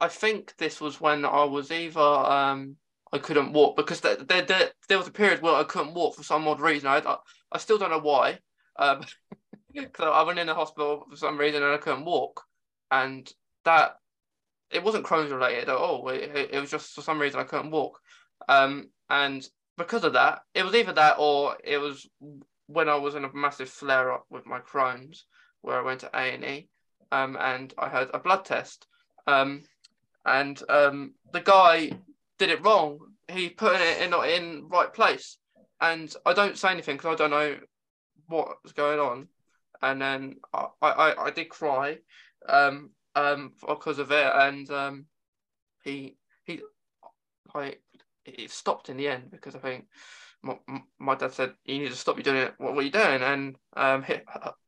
I 0.00 0.08
think 0.08 0.54
this 0.58 0.80
was 0.80 1.00
when 1.00 1.24
I 1.24 1.44
was 1.44 1.70
either 1.70 2.00
um 2.00 2.76
I 3.12 3.18
couldn't 3.18 3.52
walk 3.52 3.76
because 3.76 4.00
there, 4.00 4.16
there, 4.16 4.42
there, 4.42 4.70
there 4.88 4.98
was 4.98 5.06
a 5.06 5.12
period 5.12 5.40
where 5.40 5.54
I 5.54 5.62
couldn't 5.62 5.94
walk 5.94 6.16
for 6.16 6.24
some 6.24 6.48
odd 6.48 6.60
reason. 6.60 6.88
I, 6.88 6.98
I, 6.98 7.16
I 7.52 7.58
still 7.58 7.78
don't 7.78 7.90
know 7.90 8.00
why. 8.00 8.40
Um, 8.76 9.04
because 9.74 10.10
I 10.12 10.22
went 10.22 10.38
in 10.38 10.46
the 10.46 10.54
hospital 10.54 11.04
for 11.10 11.16
some 11.16 11.38
reason 11.38 11.62
and 11.62 11.72
I 11.72 11.78
couldn't 11.78 12.04
walk, 12.04 12.42
and 12.90 13.30
that 13.64 13.96
it 14.70 14.82
wasn't 14.82 15.06
Crohn's 15.06 15.30
related 15.30 15.68
at 15.68 15.76
all. 15.76 16.08
It, 16.08 16.50
it 16.52 16.60
was 16.60 16.70
just 16.70 16.94
for 16.94 17.02
some 17.02 17.20
reason 17.20 17.40
I 17.40 17.44
couldn't 17.44 17.70
walk, 17.70 17.98
um, 18.48 18.88
and 19.10 19.46
because 19.76 20.04
of 20.04 20.12
that, 20.12 20.40
it 20.54 20.64
was 20.64 20.74
either 20.74 20.92
that 20.92 21.16
or 21.18 21.56
it 21.62 21.78
was 21.78 22.08
when 22.66 22.88
I 22.88 22.96
was 22.96 23.14
in 23.14 23.24
a 23.24 23.32
massive 23.34 23.68
flare 23.68 24.12
up 24.12 24.24
with 24.30 24.46
my 24.46 24.60
Crohn's, 24.60 25.26
where 25.62 25.78
I 25.78 25.82
went 25.82 26.00
to 26.00 26.10
A 26.14 26.34
and 26.34 26.44
E, 26.44 26.68
um, 27.12 27.36
and 27.38 27.72
I 27.78 27.88
had 27.88 28.08
a 28.14 28.18
blood 28.18 28.44
test, 28.44 28.86
um, 29.26 29.62
and 30.24 30.60
um, 30.68 31.14
the 31.32 31.40
guy 31.40 31.90
did 32.38 32.50
it 32.50 32.64
wrong. 32.64 32.98
He 33.28 33.48
put 33.48 33.80
it 33.80 34.02
in 34.02 34.10
not 34.10 34.28
in 34.28 34.68
right 34.68 34.92
place, 34.92 35.38
and 35.80 36.14
I 36.24 36.32
don't 36.32 36.58
say 36.58 36.70
anything 36.70 36.96
because 36.96 37.14
I 37.14 37.16
don't 37.16 37.30
know 37.30 37.56
what's 38.28 38.72
going 38.72 38.98
on, 38.98 39.28
and 39.90 40.00
then 40.00 40.36
I 40.52 40.66
I, 40.82 41.14
I 41.26 41.30
did 41.30 41.48
cry, 41.48 41.98
um, 42.48 42.90
um, 43.14 43.52
because 43.66 43.98
of 43.98 44.10
it, 44.10 44.32
and 44.34 44.70
um, 44.70 45.06
he 45.82 46.16
he 46.44 46.60
like 47.54 47.80
it 48.24 48.50
stopped 48.50 48.88
in 48.88 48.96
the 48.96 49.08
end 49.08 49.30
because 49.30 49.54
I 49.54 49.58
think 49.58 49.86
my, 50.42 50.56
my 50.98 51.14
dad 51.14 51.32
said 51.32 51.54
you 51.64 51.78
need 51.78 51.90
to 51.90 51.96
stop 51.96 52.16
you 52.16 52.22
doing 52.22 52.38
it. 52.38 52.54
What, 52.58 52.74
were 52.74 52.82
you 52.82 52.90
doing? 52.90 53.22
And 53.22 53.56
um, 53.76 54.02
his, 54.02 54.18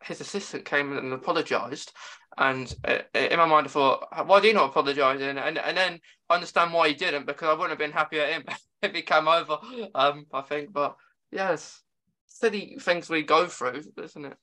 his 0.02 0.20
assistant 0.20 0.64
came 0.64 0.96
and 0.96 1.12
apologized. 1.12 1.92
And 2.38 2.74
in 3.14 3.38
my 3.38 3.46
mind, 3.46 3.66
I 3.66 3.70
thought, 3.70 4.26
why 4.26 4.40
do 4.40 4.48
you 4.48 4.54
not 4.54 4.70
apologize? 4.70 5.20
And, 5.20 5.38
and 5.38 5.58
and 5.58 5.76
then 5.76 6.00
I 6.28 6.34
understand 6.34 6.72
why 6.72 6.88
he 6.88 6.94
didn't 6.94 7.26
because 7.26 7.48
I 7.48 7.52
wouldn't 7.52 7.70
have 7.70 7.78
been 7.78 7.92
happy 7.92 8.20
at 8.20 8.28
him 8.28 8.44
if 8.82 8.92
he 8.92 9.02
came 9.02 9.26
over. 9.28 9.58
Um, 9.94 10.26
I 10.32 10.42
think, 10.42 10.72
but 10.72 10.96
yes, 11.30 11.82
silly 12.26 12.76
things 12.80 13.08
we 13.08 13.22
go 13.22 13.46
through, 13.46 13.82
isn't 14.02 14.24
it? 14.24 14.36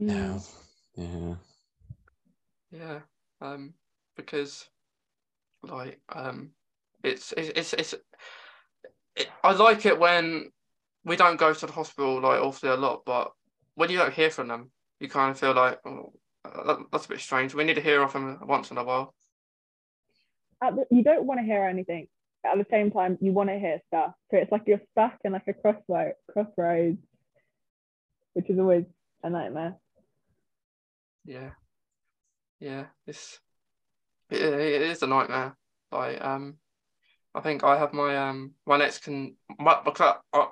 Yeah, 0.00 0.38
yeah, 0.96 1.34
yeah. 2.70 3.00
Um, 3.42 3.74
because 4.16 4.66
like 5.62 6.00
um, 6.08 6.52
it's 7.04 7.34
it's 7.36 7.50
it's, 7.50 7.72
it's 7.74 7.94
it, 9.14 9.28
I 9.44 9.52
like 9.52 9.84
it 9.84 9.98
when 9.98 10.50
we 11.04 11.16
don't 11.16 11.38
go 11.38 11.52
to 11.52 11.66
the 11.66 11.72
hospital 11.72 12.18
like 12.20 12.40
awfully 12.40 12.72
a 12.72 12.76
lot, 12.76 13.02
but 13.04 13.32
when 13.74 13.90
you 13.90 13.98
don't 13.98 14.14
hear 14.14 14.30
from 14.30 14.48
them, 14.48 14.70
you 15.00 15.08
kind 15.10 15.32
of 15.32 15.38
feel 15.38 15.54
like 15.54 15.78
oh, 15.84 16.14
that, 16.44 16.78
that's 16.90 17.04
a 17.04 17.10
bit 17.10 17.20
strange. 17.20 17.54
We 17.54 17.64
need 17.64 17.74
to 17.74 17.82
hear 17.82 18.08
from 18.08 18.38
them 18.38 18.48
once 18.48 18.70
in 18.70 18.78
a 18.78 18.84
while. 18.84 19.14
The, 20.62 20.86
you 20.90 21.02
don't 21.02 21.24
want 21.24 21.40
to 21.40 21.44
hear 21.44 21.64
anything. 21.64 22.08
At 22.44 22.56
the 22.56 22.66
same 22.70 22.90
time, 22.90 23.18
you 23.20 23.32
want 23.32 23.50
to 23.50 23.58
hear 23.58 23.80
stuff. 23.88 24.14
So 24.30 24.38
it's 24.38 24.50
like 24.50 24.62
you're 24.66 24.80
stuck 24.92 25.18
in 25.24 25.32
like 25.32 25.46
a 25.46 25.52
crossroad, 25.52 26.14
crossroads, 26.32 26.96
which 28.32 28.48
is 28.48 28.58
always 28.58 28.86
a 29.22 29.30
nightmare. 29.30 29.76
Yeah, 31.24 31.50
yeah, 32.58 32.86
it's 33.06 33.40
it, 34.30 34.42
it 34.42 34.82
is 34.82 35.02
a 35.02 35.06
nightmare. 35.06 35.56
Like 35.92 36.22
um, 36.24 36.56
I 37.34 37.40
think 37.40 37.64
I 37.64 37.78
have 37.78 37.92
my 37.92 38.16
um 38.16 38.52
my 38.66 38.78
next 38.78 39.00
can 39.04 39.36
my, 39.58 39.80
because 39.84 40.16
I, 40.34 40.48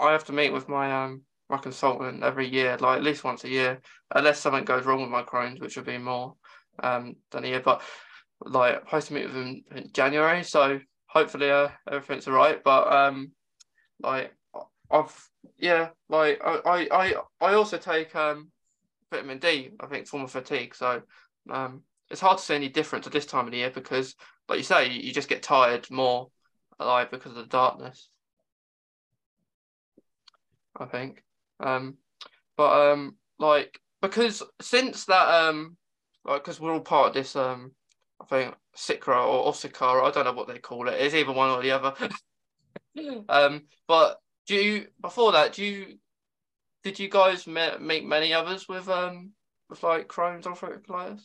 I 0.00 0.12
have 0.12 0.24
to 0.26 0.32
meet 0.32 0.52
with 0.52 0.68
my 0.68 1.04
um 1.04 1.22
my 1.50 1.58
consultant 1.58 2.24
every 2.24 2.48
year, 2.48 2.76
like 2.78 2.98
at 2.98 3.04
least 3.04 3.24
once 3.24 3.44
a 3.44 3.50
year, 3.50 3.80
unless 4.14 4.40
something 4.40 4.64
goes 4.64 4.86
wrong 4.86 5.02
with 5.02 5.10
my 5.10 5.22
Crohn's, 5.24 5.60
which 5.60 5.76
would 5.76 5.86
be 5.86 5.98
more 5.98 6.36
um 6.82 7.16
than 7.32 7.44
a 7.44 7.48
year. 7.48 7.62
But 7.64 7.82
like 8.42 8.76
I'm 8.76 8.84
supposed 8.86 9.08
to 9.08 9.14
meet 9.14 9.26
with 9.26 9.36
him 9.36 9.64
in 9.74 9.90
January, 9.92 10.44
so 10.44 10.80
hopefully 11.08 11.50
uh, 11.50 11.68
everything's 11.90 12.28
alright. 12.28 12.62
But 12.64 12.92
um 12.92 13.32
like 14.02 14.34
I've 14.90 15.28
yeah, 15.58 15.90
like 16.08 16.40
I 16.44 16.88
I 16.90 17.14
I 17.40 17.54
also 17.54 17.78
take 17.78 18.14
um 18.16 18.50
vitamin 19.10 19.38
D, 19.38 19.70
I 19.80 19.86
think 19.86 20.06
form 20.06 20.24
of 20.24 20.30
fatigue. 20.30 20.74
So 20.74 21.02
um 21.50 21.82
it's 22.10 22.20
hard 22.20 22.38
to 22.38 22.44
see 22.44 22.54
any 22.54 22.68
difference 22.68 23.06
at 23.06 23.12
this 23.12 23.26
time 23.26 23.46
of 23.46 23.52
the 23.52 23.58
year 23.58 23.70
because 23.70 24.14
like 24.48 24.58
you 24.58 24.64
say, 24.64 24.88
you 24.90 25.12
just 25.12 25.28
get 25.28 25.42
tired 25.42 25.90
more 25.90 26.28
like 26.78 27.10
because 27.10 27.32
of 27.32 27.38
the 27.38 27.46
darkness. 27.46 28.08
I 30.76 30.86
think. 30.86 31.22
Um, 31.60 31.96
but 32.56 32.92
um, 32.92 33.16
like 33.38 33.80
because 34.00 34.42
since 34.60 35.04
that 35.06 35.28
um, 35.28 35.76
like 36.24 36.42
because 36.44 36.60
we're 36.60 36.72
all 36.72 36.80
part 36.80 37.08
of 37.08 37.14
this 37.14 37.36
um, 37.36 37.72
I 38.20 38.24
think 38.24 38.54
CICRA 38.76 39.26
or 39.26 39.52
Osikara, 39.52 40.04
I 40.04 40.10
don't 40.10 40.24
know 40.24 40.32
what 40.32 40.48
they 40.48 40.58
call 40.58 40.88
it. 40.88 41.00
It's 41.00 41.14
either 41.14 41.32
one 41.32 41.50
or 41.50 41.62
the 41.62 41.72
other. 41.72 41.94
um, 43.28 43.62
but 43.86 44.18
do 44.46 44.54
you 44.54 44.86
before 45.00 45.32
that 45.32 45.52
do 45.52 45.64
you 45.64 45.98
did 46.82 46.98
you 46.98 47.08
guys 47.08 47.46
meet, 47.46 47.80
meet 47.80 48.06
many 48.06 48.32
others 48.32 48.68
with 48.68 48.88
um 48.88 49.32
with 49.68 49.82
like 49.82 50.08
Crohn's 50.08 50.46
or 50.46 50.54
colitis? 50.54 51.22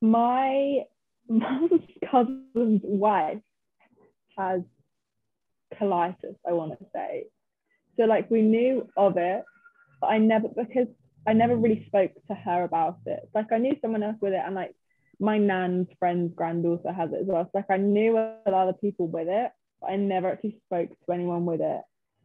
My 0.00 0.80
mum's 1.28 1.82
cousin's 2.10 2.80
wife 2.82 3.38
has 4.36 4.62
colitis, 5.80 6.36
I 6.48 6.52
want 6.52 6.78
to 6.78 6.86
say. 6.94 7.24
So 7.96 8.04
like 8.04 8.30
we 8.30 8.42
knew 8.42 8.88
of 8.96 9.16
it, 9.16 9.44
but 10.00 10.06
I 10.08 10.18
never 10.18 10.48
because 10.48 10.88
I 11.26 11.32
never 11.34 11.56
really 11.56 11.84
spoke 11.86 12.12
to 12.28 12.34
her 12.34 12.64
about 12.64 12.98
it. 13.06 13.28
Like 13.34 13.52
I 13.52 13.58
knew 13.58 13.76
someone 13.80 14.02
else 14.02 14.16
with 14.20 14.32
it, 14.32 14.42
and 14.44 14.54
like 14.54 14.74
my 15.20 15.38
nan's 15.38 15.88
friend's 15.98 16.34
granddaughter 16.34 16.92
has 16.92 17.12
it 17.12 17.20
as 17.22 17.26
well. 17.26 17.44
So 17.44 17.50
like 17.54 17.70
I 17.70 17.76
knew 17.76 18.16
a 18.16 18.50
lot 18.50 18.68
of 18.68 18.80
people 18.80 19.06
with 19.06 19.28
it, 19.28 19.52
but 19.80 19.90
I 19.90 19.96
never 19.96 20.32
actually 20.32 20.60
spoke 20.66 20.88
to 20.88 21.12
anyone 21.12 21.44
with 21.44 21.60
it. 21.60 21.82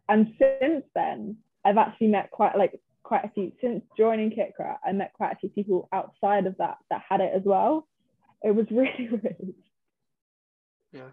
And 0.09 0.33
since 0.39 0.85
then, 0.95 1.37
I've 1.65 1.77
actually 1.77 2.07
met 2.07 2.31
quite 2.31 2.57
like 2.57 2.79
quite 3.03 3.25
a 3.25 3.29
few 3.29 3.51
since 3.61 3.83
joining 3.97 4.31
CICRA. 4.31 4.77
I 4.85 4.91
met 4.91 5.13
quite 5.13 5.33
a 5.33 5.37
few 5.37 5.49
people 5.49 5.87
outside 5.93 6.45
of 6.45 6.57
that 6.57 6.77
that 6.89 7.03
had 7.09 7.21
it 7.21 7.31
as 7.35 7.43
well. 7.43 7.87
It 8.43 8.55
was 8.55 8.65
really 8.71 9.09
weird. 9.09 9.53
Yeah. 10.91 11.09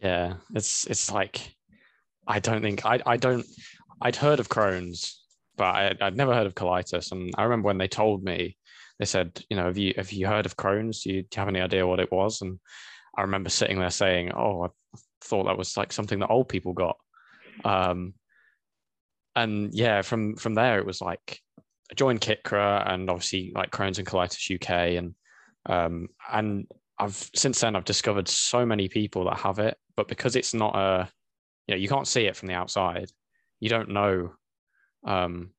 Yeah, 0.00 0.34
it's 0.54 0.86
it's 0.86 1.10
like 1.10 1.56
I 2.26 2.38
don't 2.38 2.62
think 2.62 2.86
I 2.86 3.00
I 3.04 3.16
don't 3.16 3.44
I'd 4.00 4.16
heard 4.16 4.38
of 4.38 4.48
Crohn's, 4.48 5.24
but 5.56 5.64
I, 5.64 5.96
I'd 6.00 6.16
never 6.16 6.34
heard 6.34 6.46
of 6.46 6.54
colitis. 6.54 7.10
And 7.10 7.32
I 7.36 7.42
remember 7.44 7.66
when 7.66 7.78
they 7.78 7.88
told 7.88 8.22
me, 8.22 8.56
they 8.98 9.04
said, 9.04 9.42
you 9.48 9.56
know, 9.56 9.64
have 9.64 9.78
you 9.78 9.94
have 9.96 10.12
you 10.12 10.26
heard 10.26 10.46
of 10.46 10.56
Crohn's? 10.56 11.02
Do 11.02 11.12
you, 11.12 11.22
do 11.22 11.28
you 11.34 11.40
have 11.40 11.48
any 11.48 11.60
idea 11.60 11.86
what 11.86 12.00
it 12.00 12.12
was? 12.12 12.42
And 12.42 12.60
I 13.16 13.22
remember 13.22 13.50
sitting 13.50 13.78
there 13.78 13.90
saying, 13.90 14.32
oh, 14.32 14.64
I 14.64 14.98
thought 15.22 15.44
that 15.44 15.58
was 15.58 15.76
like 15.76 15.92
something 15.92 16.20
that 16.20 16.30
old 16.30 16.48
people 16.48 16.72
got. 16.72 16.96
Um, 17.64 18.14
and 19.36 19.72
yeah, 19.72 20.02
from 20.02 20.36
from 20.36 20.54
there 20.54 20.78
it 20.78 20.86
was 20.86 21.00
like 21.00 21.40
I 21.90 21.94
joined 21.94 22.20
CICRA 22.20 22.90
and 22.92 23.08
obviously 23.08 23.52
like 23.54 23.70
Crohn's 23.70 23.98
and 23.98 24.06
Colitis 24.06 24.54
UK 24.54 24.98
and 24.98 25.14
um, 25.66 26.08
and 26.32 26.66
I've 26.98 27.30
since 27.34 27.60
then 27.60 27.76
I've 27.76 27.84
discovered 27.84 28.28
so 28.28 28.66
many 28.66 28.88
people 28.88 29.24
that 29.24 29.38
have 29.38 29.58
it, 29.58 29.76
but 29.96 30.08
because 30.08 30.34
it's 30.36 30.54
not 30.54 30.74
a, 30.74 31.08
you 31.66 31.74
know, 31.74 31.78
you 31.80 31.88
can't 31.88 32.08
see 32.08 32.26
it 32.26 32.36
from 32.36 32.48
the 32.48 32.54
outside. 32.54 33.10
You 33.60 33.68
don't 33.68 33.90
know. 33.90 34.32
Um, 35.04 35.50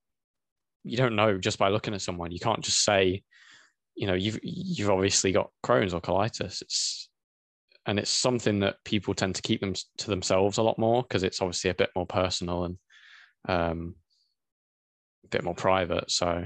you 0.83 0.97
don't 0.97 1.15
know 1.15 1.37
just 1.37 1.57
by 1.57 1.69
looking 1.69 1.93
at 1.93 2.01
someone. 2.01 2.31
You 2.31 2.39
can't 2.39 2.63
just 2.63 2.83
say, 2.83 3.23
you 3.95 4.07
know, 4.07 4.13
you've 4.13 4.39
you've 4.41 4.89
obviously 4.89 5.31
got 5.31 5.51
Crohn's 5.63 5.93
or 5.93 6.01
colitis. 6.01 6.61
It's 6.61 7.08
and 7.89 7.99
it's 7.99 8.09
something 8.09 8.59
that 8.59 8.83
people 8.85 9.13
tend 9.13 9.35
to 9.35 9.41
keep 9.41 9.61
them 9.61 9.73
to 9.97 10.09
themselves 10.09 10.57
a 10.57 10.63
lot 10.63 10.79
more 10.79 11.03
because 11.03 11.23
it's 11.23 11.41
obviously 11.41 11.69
a 11.69 11.75
bit 11.75 11.89
more 11.95 12.05
personal 12.05 12.65
and 12.65 12.77
um, 13.47 13.95
a 15.25 15.27
bit 15.29 15.43
more 15.43 15.55
private. 15.55 16.09
So, 16.11 16.45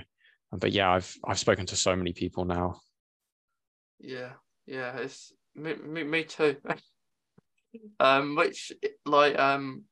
but 0.51 0.71
yeah, 0.71 0.91
I've 0.91 1.13
I've 1.25 1.39
spoken 1.39 1.65
to 1.67 1.75
so 1.75 1.95
many 1.95 2.13
people 2.13 2.45
now 2.45 2.77
yeah, 4.03 4.31
yeah, 4.67 4.97
it's 4.97 5.31
me, 5.55 5.75
me, 5.75 6.03
me 6.03 6.23
too. 6.25 6.57
um, 7.99 8.35
which 8.35 8.71
like 9.05 9.39
um, 9.39 9.83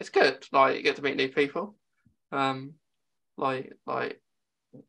it's 0.00 0.10
good. 0.10 0.44
Like 0.50 0.76
you 0.76 0.82
get 0.82 0.96
to 0.96 1.02
meet 1.02 1.16
new 1.16 1.28
people. 1.28 1.76
Um, 2.32 2.74
like 3.36 3.74
like 3.86 4.20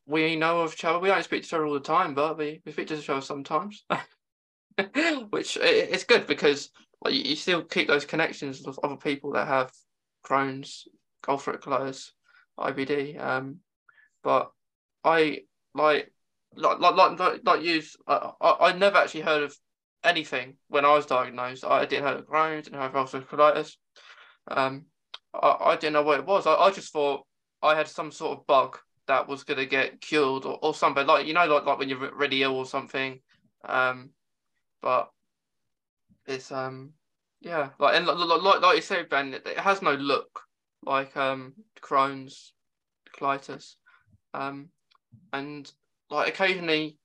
we 0.06 0.38
know 0.38 0.62
of 0.62 0.74
each 0.74 0.86
other. 0.86 1.00
We 1.00 1.10
don't 1.10 1.24
speak 1.24 1.42
to 1.44 1.48
each 1.48 1.54
other 1.54 1.66
all 1.66 1.74
the 1.74 1.82
time, 1.82 2.16
but 2.16 2.38
we, 2.38 2.62
we 2.66 2.72
speak 2.72 2.88
to 2.88 2.98
each 2.98 3.10
other 3.10 3.22
sometimes. 3.22 3.86
which 5.30 5.58
it, 5.58 5.90
it's 5.92 6.04
good 6.04 6.28
because 6.28 6.70
like 7.04 7.14
you, 7.14 7.36
still 7.36 7.64
keep 7.64 7.88
those 7.88 8.06
connections 8.06 8.62
with 8.66 8.80
other 8.84 8.96
people 8.96 9.34
that 9.34 9.48
have 9.48 9.72
Crohn's, 10.26 10.88
gallbladder 11.24 11.62
colitis, 11.62 12.12
IBD. 12.58 13.22
Um, 13.22 13.58
but 14.24 14.52
I 15.04 15.42
like 15.74 16.12
like 16.56 16.80
like 16.80 16.96
like, 16.96 17.42
like 17.44 17.84
I, 18.08 18.32
I, 18.42 18.70
I 18.70 18.74
never 18.74 18.98
actually 18.98 19.22
heard 19.22 19.44
of 19.44 19.56
anything 20.04 20.58
when 20.68 20.86
I 20.86 20.94
was 20.94 21.06
diagnosed. 21.06 21.66
I 21.66 21.86
didn't 21.86 22.06
have 22.06 22.28
Crohn's, 22.28 22.66
didn't 22.66 22.82
have 22.82 22.94
ulcerative 22.94 23.28
colitis. 23.28 23.76
Um, 24.48 24.86
I, 25.34 25.58
I 25.62 25.76
didn't 25.76 25.94
know 25.94 26.04
what 26.04 26.20
it 26.20 26.26
was. 26.26 26.48
I, 26.48 26.54
I 26.56 26.72
just 26.72 26.94
thought 26.94 27.26
I 27.62 27.76
had 27.76 27.88
some 27.88 28.12
sort 28.12 28.40
of 28.40 28.48
bug 28.48 28.78
that 29.08 29.28
was 29.28 29.44
gonna 29.44 29.66
get 29.66 30.00
cured 30.00 30.46
or, 30.46 30.58
or 30.62 30.74
something 30.74 31.06
like 31.06 31.28
you 31.28 31.34
know 31.34 31.46
like 31.46 31.66
like 31.66 31.78
when 31.78 31.90
you're 31.90 32.16
really 32.16 32.44
ill 32.44 32.56
or 32.56 32.66
something. 32.66 33.20
Um, 33.66 34.12
but 34.84 35.10
it's 36.28 36.52
um 36.52 36.92
yeah 37.42 37.70
like 37.80 37.96
and 37.96 38.06
like 38.06 38.18
like, 38.18 38.62
like 38.62 38.76
you 38.76 38.82
said 38.84 39.10
Ben, 39.10 39.34
it, 39.34 39.48
it 39.48 39.58
has 39.58 39.82
no 39.82 39.94
look 39.94 40.42
like 40.86 41.18
um 41.18 41.54
Crohn's 41.82 42.54
colitis. 43.18 43.76
Um, 44.34 44.70
and 45.32 45.72
like 46.10 46.30
occasionally 46.30 46.98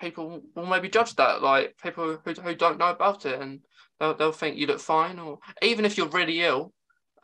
people 0.00 0.42
will 0.54 0.66
maybe 0.66 0.88
judge 0.88 1.14
that, 1.16 1.42
like 1.42 1.76
people 1.82 2.18
who, 2.24 2.32
who 2.32 2.54
don't 2.54 2.78
know 2.78 2.90
about 2.90 3.24
it, 3.24 3.40
and 3.40 3.60
they'll, 3.98 4.14
they'll 4.14 4.32
think 4.32 4.56
you 4.56 4.66
look 4.66 4.80
fine, 4.80 5.18
or 5.18 5.38
even 5.62 5.84
if 5.84 5.96
you're 5.96 6.08
really 6.08 6.40
ill, 6.40 6.72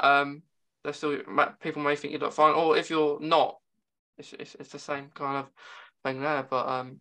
um, 0.00 0.42
they're 0.84 0.92
still 0.92 1.18
people 1.60 1.82
may 1.82 1.96
think 1.96 2.12
you 2.12 2.18
look 2.18 2.32
fine, 2.32 2.54
or 2.54 2.76
if 2.76 2.90
you're 2.90 3.18
not, 3.20 3.58
it's, 4.16 4.32
it's 4.32 4.54
it's 4.54 4.70
the 4.70 4.78
same 4.78 5.10
kind 5.14 5.38
of 5.38 5.50
thing 6.04 6.20
there. 6.20 6.44
But 6.48 6.68
um, 6.68 7.00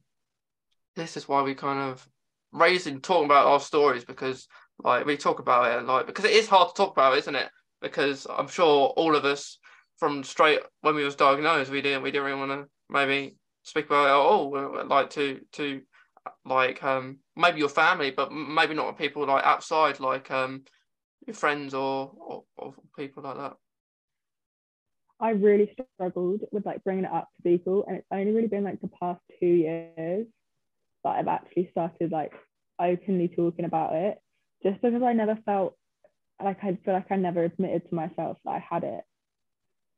this 0.96 1.16
is 1.16 1.28
why 1.28 1.42
we 1.44 1.56
kind 1.56 1.92
of 1.92 2.08
raising 2.52 3.02
talking 3.02 3.26
about 3.26 3.48
our 3.48 3.60
stories 3.60 4.06
because 4.06 4.48
like 4.84 5.06
we 5.06 5.18
talk 5.18 5.40
about 5.40 5.80
it 5.80 5.86
like 5.86 6.08
because 6.08 6.26
it 6.26 6.32
is 6.32 6.48
hard 6.48 6.70
to 6.70 6.74
talk 6.74 6.92
about, 6.92 7.18
isn't 7.18 7.36
it? 7.36 7.50
Because 7.82 8.28
I'm 8.30 8.48
sure 8.48 8.88
all 8.96 9.16
of 9.16 9.26
us 9.26 9.58
from 9.98 10.24
straight 10.24 10.60
when 10.82 10.96
we 10.96 11.04
was 11.04 11.16
diagnosed, 11.16 11.72
we 11.72 11.82
didn't 11.82 12.04
we 12.04 12.12
didn't 12.12 12.26
really 12.26 12.40
want 12.40 12.52
to 12.52 12.70
maybe 12.90 13.36
speak 13.64 13.88
about 13.88 14.06
it 14.06 14.10
at 14.10 14.16
all. 14.16 14.88
Like 14.88 15.10
to 15.12 15.40
to 15.54 15.82
like 16.46 16.84
um 16.84 17.20
maybe 17.36 17.60
your 17.60 17.70
family, 17.70 18.12
but 18.12 18.32
maybe 18.32 18.74
not 18.74 18.98
people 18.98 19.26
like 19.26 19.44
outside, 19.44 20.00
like 20.00 20.30
um 20.32 20.64
your 21.26 21.34
friends 21.34 21.74
or, 21.74 22.12
or, 22.16 22.44
or 22.56 22.74
people 22.96 23.24
like 23.24 23.38
that. 23.38 23.54
I 25.20 25.32
really 25.32 25.74
struggled 25.96 26.42
with 26.52 26.66
like 26.66 26.84
bringing 26.84 27.06
it 27.06 27.12
up 27.12 27.28
to 27.36 27.50
people, 27.50 27.86
and 27.88 27.98
it's 27.98 28.08
only 28.12 28.32
really 28.32 28.48
been 28.48 28.64
like 28.64 28.80
the 28.82 28.90
past 29.00 29.20
two 29.40 29.48
years 29.48 30.28
that 31.04 31.16
I've 31.18 31.28
actually 31.28 31.70
started 31.72 32.12
like 32.12 32.34
openly 32.80 33.28
talking 33.28 33.66
about 33.66 33.94
it, 33.96 34.18
just 34.64 34.82
because 34.82 35.02
I 35.04 35.14
never 35.14 35.38
felt 35.46 35.76
like 36.44 36.64
I 36.64 36.78
feel 36.84 36.94
like 36.94 37.12
I 37.12 37.16
never 37.16 37.44
admitted 37.44 37.90
to 37.90 37.96
myself 37.96 38.38
that 38.46 38.52
I 38.52 38.66
had 38.70 38.84
it, 38.84 39.04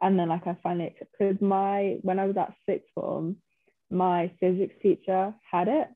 and 0.01 0.17
then 0.17 0.29
like 0.29 0.47
I 0.47 0.57
finally 0.63 0.95
because 0.99 1.41
my 1.41 1.97
when 2.01 2.19
I 2.19 2.25
was 2.25 2.37
at 2.37 2.53
sixth 2.67 2.89
form, 2.95 3.37
my 3.89 4.31
physics 4.39 4.75
teacher 4.81 5.33
had 5.51 5.67
it, 5.67 5.87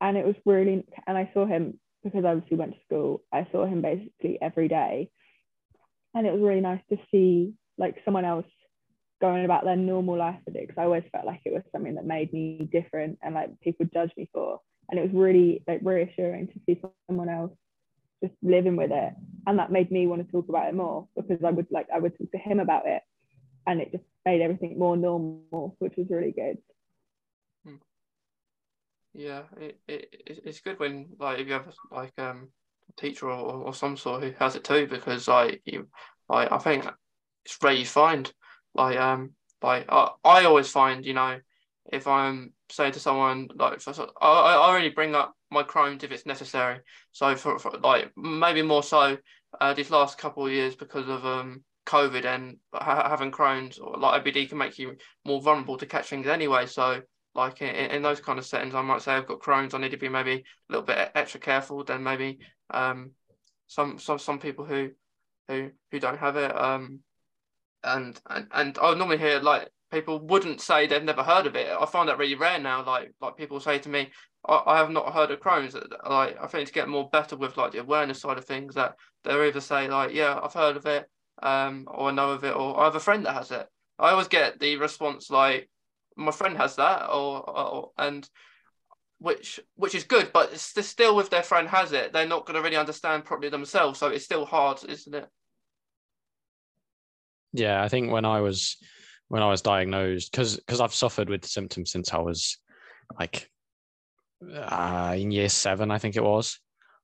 and 0.00 0.16
it 0.16 0.26
was 0.26 0.36
really 0.44 0.84
and 1.06 1.18
I 1.18 1.30
saw 1.34 1.46
him 1.46 1.78
because 2.02 2.24
I 2.24 2.28
obviously 2.28 2.56
went 2.56 2.72
to 2.72 2.80
school. 2.84 3.22
I 3.32 3.46
saw 3.50 3.66
him 3.66 3.82
basically 3.82 4.38
every 4.40 4.68
day, 4.68 5.10
and 6.14 6.26
it 6.26 6.32
was 6.32 6.42
really 6.42 6.60
nice 6.60 6.82
to 6.90 6.98
see 7.10 7.54
like 7.76 7.96
someone 8.04 8.24
else 8.24 8.46
going 9.24 9.46
about 9.46 9.64
their 9.64 9.76
normal 9.76 10.18
life 10.18 10.36
with 10.44 10.54
it 10.54 10.66
because 10.68 10.78
I 10.78 10.84
always 10.84 11.04
felt 11.10 11.24
like 11.24 11.40
it 11.46 11.52
was 11.54 11.62
something 11.72 11.94
that 11.94 12.04
made 12.04 12.30
me 12.32 12.68
different 12.70 13.18
and 13.22 13.34
like 13.34 13.58
people 13.62 13.86
judge 13.92 14.10
me 14.18 14.28
for. 14.34 14.60
And 14.90 14.98
it 14.98 15.02
was 15.02 15.14
really 15.14 15.64
like 15.66 15.80
reassuring 15.82 16.48
to 16.48 16.60
see 16.66 16.78
someone 17.08 17.30
else 17.30 17.52
just 18.22 18.34
living 18.42 18.76
with 18.76 18.90
it. 18.92 19.14
And 19.46 19.58
that 19.58 19.72
made 19.72 19.90
me 19.90 20.06
want 20.06 20.26
to 20.26 20.30
talk 20.30 20.50
about 20.50 20.68
it 20.68 20.74
more 20.74 21.08
because 21.16 21.42
I 21.42 21.50
would 21.50 21.66
like 21.70 21.86
I 21.94 22.00
would 22.00 22.18
talk 22.18 22.30
to 22.32 22.38
him 22.38 22.60
about 22.60 22.86
it 22.86 23.00
and 23.66 23.80
it 23.80 23.92
just 23.92 24.04
made 24.26 24.42
everything 24.42 24.78
more 24.78 24.94
normal, 24.94 25.74
which 25.78 25.94
was 25.96 26.06
really 26.10 26.32
good. 26.32 26.58
Hmm. 27.64 27.76
Yeah, 29.14 29.44
it, 29.58 29.80
it 29.88 30.40
it's 30.44 30.60
good 30.60 30.78
when 30.78 31.08
like 31.18 31.38
if 31.38 31.46
you 31.46 31.54
have 31.54 31.72
like 31.90 32.12
um 32.18 32.48
a 32.90 33.00
teacher 33.00 33.30
or, 33.30 33.64
or 33.64 33.72
some 33.74 33.96
sort 33.96 34.22
who 34.22 34.32
has 34.38 34.54
it 34.54 34.64
too 34.64 34.86
because 34.86 35.28
like 35.28 35.62
you 35.64 35.88
I 36.28 36.58
think 36.58 36.86
it's 37.46 37.56
rare 37.62 37.72
you 37.72 37.86
find 37.86 38.30
like 38.74 38.98
um 38.98 39.32
like 39.62 39.86
I, 39.88 40.10
I 40.24 40.44
always 40.44 40.68
find 40.70 41.04
you 41.04 41.14
know 41.14 41.38
if 41.92 42.06
I'm 42.06 42.52
saying 42.70 42.92
to 42.92 43.00
someone 43.00 43.48
like 43.56 43.80
I, 43.88 44.26
I 44.26 44.76
only 44.76 44.90
bring 44.90 45.14
up 45.14 45.34
my 45.50 45.62
Crohn's 45.62 46.02
if 46.02 46.10
it's 46.10 46.26
necessary. 46.26 46.80
So 47.12 47.36
for, 47.36 47.58
for 47.58 47.70
like 47.78 48.10
maybe 48.16 48.62
more 48.62 48.82
so 48.82 49.16
uh, 49.60 49.74
these 49.74 49.90
last 49.90 50.18
couple 50.18 50.46
of 50.46 50.52
years 50.52 50.74
because 50.74 51.08
of 51.08 51.24
um 51.24 51.62
COVID 51.86 52.24
and 52.24 52.56
ha- 52.72 53.08
having 53.08 53.30
Crohn's 53.30 53.78
or 53.78 53.96
like 53.98 54.24
IBD 54.24 54.48
can 54.48 54.58
make 54.58 54.78
you 54.78 54.96
more 55.24 55.40
vulnerable 55.40 55.76
to 55.78 55.86
catch 55.86 56.08
things 56.08 56.26
anyway. 56.26 56.66
So 56.66 57.02
like 57.34 57.60
in, 57.62 57.74
in 57.74 58.02
those 58.02 58.20
kind 58.20 58.38
of 58.38 58.46
settings, 58.46 58.74
I 58.74 58.82
might 58.82 59.02
say 59.02 59.12
I've 59.12 59.26
got 59.26 59.40
Crohn's. 59.40 59.74
I 59.74 59.78
need 59.78 59.90
to 59.90 59.96
be 59.96 60.08
maybe 60.08 60.32
a 60.32 60.72
little 60.72 60.86
bit 60.86 61.10
extra 61.14 61.40
careful 61.40 61.84
than 61.84 62.02
maybe 62.02 62.38
um 62.70 63.12
some 63.66 63.98
some 63.98 64.18
some 64.18 64.38
people 64.38 64.64
who 64.64 64.90
who 65.48 65.70
who 65.90 66.00
don't 66.00 66.18
have 66.18 66.36
it. 66.36 66.56
Um 66.56 67.00
and 67.84 68.20
and 68.30 68.46
and 68.52 68.78
I 68.80 68.94
normally 68.94 69.18
hear 69.18 69.40
like 69.40 69.68
people 69.92 70.18
wouldn't 70.20 70.60
say 70.60 70.86
they've 70.86 71.02
never 71.02 71.22
heard 71.22 71.46
of 71.46 71.54
it. 71.54 71.68
I 71.68 71.86
find 71.86 72.08
that 72.08 72.18
really 72.18 72.34
rare 72.34 72.58
now. 72.58 72.84
Like 72.84 73.12
like 73.20 73.36
people 73.36 73.60
say 73.60 73.78
to 73.78 73.88
me, 73.88 74.10
I, 74.46 74.62
I 74.66 74.76
have 74.78 74.90
not 74.90 75.12
heard 75.12 75.30
of 75.30 75.40
Crohn's. 75.40 75.76
Like 76.08 76.36
I 76.42 76.46
think 76.46 76.66
to 76.66 76.74
get 76.74 76.88
more 76.88 77.08
better 77.10 77.36
with 77.36 77.56
like 77.56 77.72
the 77.72 77.80
awareness 77.80 78.20
side 78.20 78.38
of 78.38 78.44
things, 78.44 78.74
that 78.74 78.96
they're 79.22 79.46
either 79.46 79.60
say 79.60 79.88
like, 79.88 80.12
yeah, 80.12 80.38
I've 80.42 80.52
heard 80.52 80.76
of 80.76 80.86
it, 80.86 81.06
um, 81.42 81.86
or 81.88 82.08
I 82.08 82.12
know 82.12 82.30
of 82.32 82.44
it, 82.44 82.54
or 82.54 82.80
I 82.80 82.84
have 82.84 82.96
a 82.96 83.00
friend 83.00 83.24
that 83.26 83.34
has 83.34 83.50
it. 83.50 83.66
I 83.98 84.10
always 84.10 84.28
get 84.28 84.58
the 84.58 84.76
response 84.76 85.30
like, 85.30 85.70
my 86.16 86.32
friend 86.32 86.56
has 86.56 86.76
that, 86.76 87.08
or, 87.08 87.48
or 87.48 87.90
and 87.96 88.28
which 89.18 89.60
which 89.76 89.94
is 89.94 90.04
good, 90.04 90.30
but 90.32 90.52
it's 90.52 90.86
still 90.86 91.18
if 91.20 91.30
their 91.30 91.42
friend 91.42 91.68
has 91.68 91.92
it, 91.92 92.12
they're 92.12 92.26
not 92.26 92.46
going 92.46 92.56
to 92.56 92.62
really 92.62 92.76
understand 92.76 93.24
properly 93.24 93.48
themselves. 93.48 93.98
So 93.98 94.08
it's 94.08 94.24
still 94.24 94.44
hard, 94.44 94.80
isn't 94.88 95.14
it? 95.14 95.28
Yeah, 97.54 97.82
I 97.82 97.88
think 97.88 98.10
when 98.10 98.24
I 98.24 98.40
was 98.40 98.76
when 99.28 99.42
I 99.42 99.48
was 99.48 99.62
diagnosed, 99.62 100.30
because 100.30 100.56
because 100.56 100.80
I've 100.80 100.94
suffered 100.94 101.28
with 101.28 101.46
symptoms 101.46 101.92
since 101.92 102.12
I 102.12 102.18
was 102.18 102.58
like 103.18 103.48
uh, 104.52 105.14
in 105.16 105.30
year 105.30 105.48
seven, 105.48 105.90
I 105.90 105.98
think 105.98 106.16
it 106.16 106.24
was. 106.24 106.58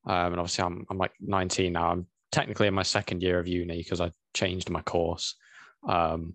Um, 0.06 0.32
and 0.32 0.40
obviously, 0.40 0.64
I'm 0.64 0.84
I'm 0.90 0.98
like 0.98 1.12
19 1.20 1.72
now. 1.72 1.92
I'm 1.92 2.06
technically 2.32 2.66
in 2.66 2.74
my 2.74 2.82
second 2.82 3.22
year 3.22 3.38
of 3.38 3.46
uni 3.46 3.78
because 3.78 4.00
I 4.00 4.10
changed 4.34 4.70
my 4.70 4.82
course. 4.82 5.36
Um, 5.88 6.34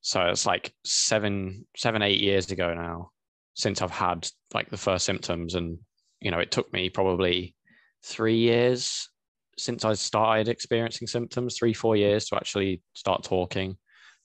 so 0.00 0.22
it's 0.22 0.46
like 0.46 0.72
seven, 0.84 1.66
seven, 1.76 2.00
eight 2.02 2.20
years 2.20 2.50
ago 2.50 2.74
now 2.74 3.10
since 3.54 3.82
I've 3.82 3.90
had 3.90 4.28
like 4.54 4.70
the 4.70 4.76
first 4.78 5.04
symptoms, 5.04 5.54
and 5.54 5.78
you 6.20 6.30
know, 6.30 6.38
it 6.38 6.50
took 6.50 6.72
me 6.72 6.88
probably 6.88 7.54
three 8.02 8.38
years 8.38 9.10
since 9.58 9.84
I 9.84 9.94
started 9.94 10.48
experiencing 10.48 11.06
symptoms, 11.06 11.56
three, 11.56 11.72
four 11.72 11.96
years 11.96 12.26
to 12.26 12.36
actually 12.36 12.82
start 12.94 13.24
talking 13.24 13.76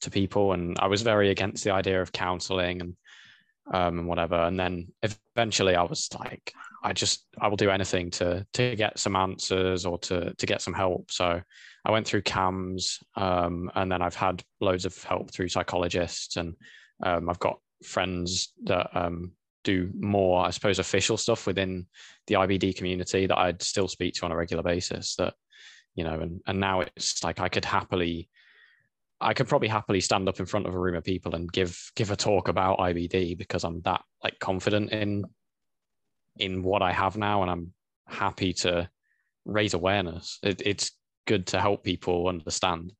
to 0.02 0.10
people. 0.10 0.54
And 0.54 0.78
I 0.80 0.88
was 0.88 1.02
very 1.02 1.30
against 1.30 1.63
the 1.63 1.72
idea 1.72 2.02
of 2.02 2.12
counseling 2.12 2.82
and 2.82 2.96
um, 3.72 4.00
and 4.00 4.08
whatever. 4.08 4.36
And 4.36 4.60
then 4.60 4.88
eventually 5.36 5.76
I 5.76 5.84
was 5.84 6.10
like, 6.20 6.54
I 6.84 6.94
just 6.94 7.26
I 7.39 7.48
will 7.48 7.58
do 7.58 7.70
anything 7.70 8.12
to 8.12 8.46
to 8.54 8.76
get 8.76 9.00
some 9.00 9.15
answers 9.15 9.86
or 9.86 9.98
to 10.00 10.34
to 10.34 10.46
get 10.46 10.62
some 10.62 10.74
help. 10.74 11.12
So 11.12 11.41
I 11.86 11.91
went 11.91 12.08
through 12.08 12.24
CAMHS 12.24 13.02
um, 13.15 13.72
and 13.76 13.91
then 13.91 14.02
I've 14.02 14.15
had 14.15 14.44
loads 14.60 14.86
of 14.86 15.02
help 15.04 15.32
through 15.32 15.50
psychologists, 15.50 16.38
and 16.38 16.56
um, 17.04 17.30
I've 17.30 17.39
got 17.39 17.60
friends 17.84 18.54
that 18.63 18.89
um, 18.94 19.32
do 19.63 19.89
more, 19.93 20.45
I 20.45 20.50
suppose, 20.50 20.80
official 20.80 21.17
stuff 21.17 21.47
within 21.47 21.86
the 22.28 22.36
IBD 22.36 22.76
community 22.76 23.28
that 23.28 23.38
I'd 23.38 23.62
still 23.62 23.88
speak 23.88 24.15
to 24.15 24.26
on 24.26 24.32
a 24.32 24.36
regular 24.36 24.63
basis. 24.63 25.15
That 25.15 25.34
you 25.95 26.04
know, 26.04 26.19
and 26.19 26.41
and 26.47 26.60
now 26.60 26.82
it's 26.82 27.24
like 27.24 27.39
I 27.39 27.50
could 27.50 27.65
happily, 27.65 28.30
I 29.19 29.34
could 29.34 29.47
probably 29.47 29.67
happily 29.67 30.02
stand 30.02 30.28
up 30.30 30.39
in 30.39 30.45
front 30.45 30.67
of 30.67 30.74
a 30.74 30.80
room 30.80 30.95
of 30.95 31.04
people 31.04 31.36
and 31.36 31.52
give 31.52 31.91
give 31.95 32.12
a 32.12 32.15
talk 32.15 32.47
about 32.47 32.80
IBD 32.80 33.38
because 33.38 33.63
I'm 33.63 33.82
that 33.82 34.02
like 34.24 34.39
confident 34.39 34.91
in 34.91 35.26
in 36.38 36.63
what 36.63 36.82
I 36.82 36.91
have 36.91 37.17
now, 37.17 37.41
and 37.41 37.52
I'm 37.52 37.74
happy 38.08 38.54
to 38.54 38.89
raise 39.45 39.74
awareness. 39.74 40.39
It, 40.43 40.62
it's 40.65 40.91
good 41.28 41.47
to 41.47 41.60
help 41.60 41.84
people 41.84 42.28
understand. 42.28 42.93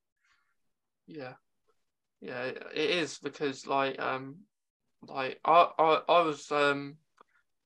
Yeah, 1.08 1.34
yeah, 2.22 2.44
it 2.44 2.90
is 2.90 3.18
because 3.18 3.66
like 3.68 4.00
um 4.00 4.38
like 5.08 5.40
I, 5.46 5.68
I, 5.78 6.02
I 6.08 6.22
was 6.22 6.52
um 6.52 6.96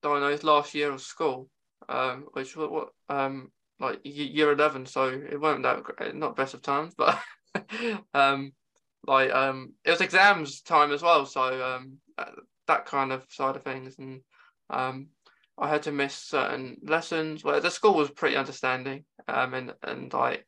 diagnosed 0.02 0.44
last 0.44 0.74
year 0.74 0.92
of 0.92 1.00
school, 1.00 1.48
um, 1.88 2.26
which 2.32 2.56
what, 2.56 2.90
um 3.08 3.50
like 3.78 4.00
year 4.04 4.52
eleven, 4.52 4.86
so 4.86 5.08
it 5.08 5.40
wasn't 5.40 5.64
that 5.64 5.82
great, 5.82 6.14
not 6.14 6.36
best 6.36 6.54
of 6.54 6.62
times, 6.62 6.94
but 6.96 7.18
um 8.14 8.52
like 9.06 9.30
um 9.32 9.74
it 9.84 9.90
was 9.90 10.00
exams 10.00 10.62
time 10.62 10.92
as 10.92 11.02
well, 11.02 11.26
so 11.26 11.62
um 11.64 11.98
that 12.66 12.86
kind 12.86 13.12
of 13.12 13.24
side 13.30 13.56
of 13.56 13.62
things, 13.64 13.96
and 13.98 14.20
um 14.70 15.08
I 15.58 15.68
had 15.68 15.84
to 15.84 15.92
miss 15.92 16.14
certain 16.14 16.76
lessons. 16.82 17.42
Where 17.44 17.60
the 17.60 17.70
school 17.70 17.94
was 17.94 18.10
pretty 18.10 18.36
understanding, 18.36 19.04
um 19.28 19.54
and 19.54 19.74
and 19.82 20.12
like 20.12 20.44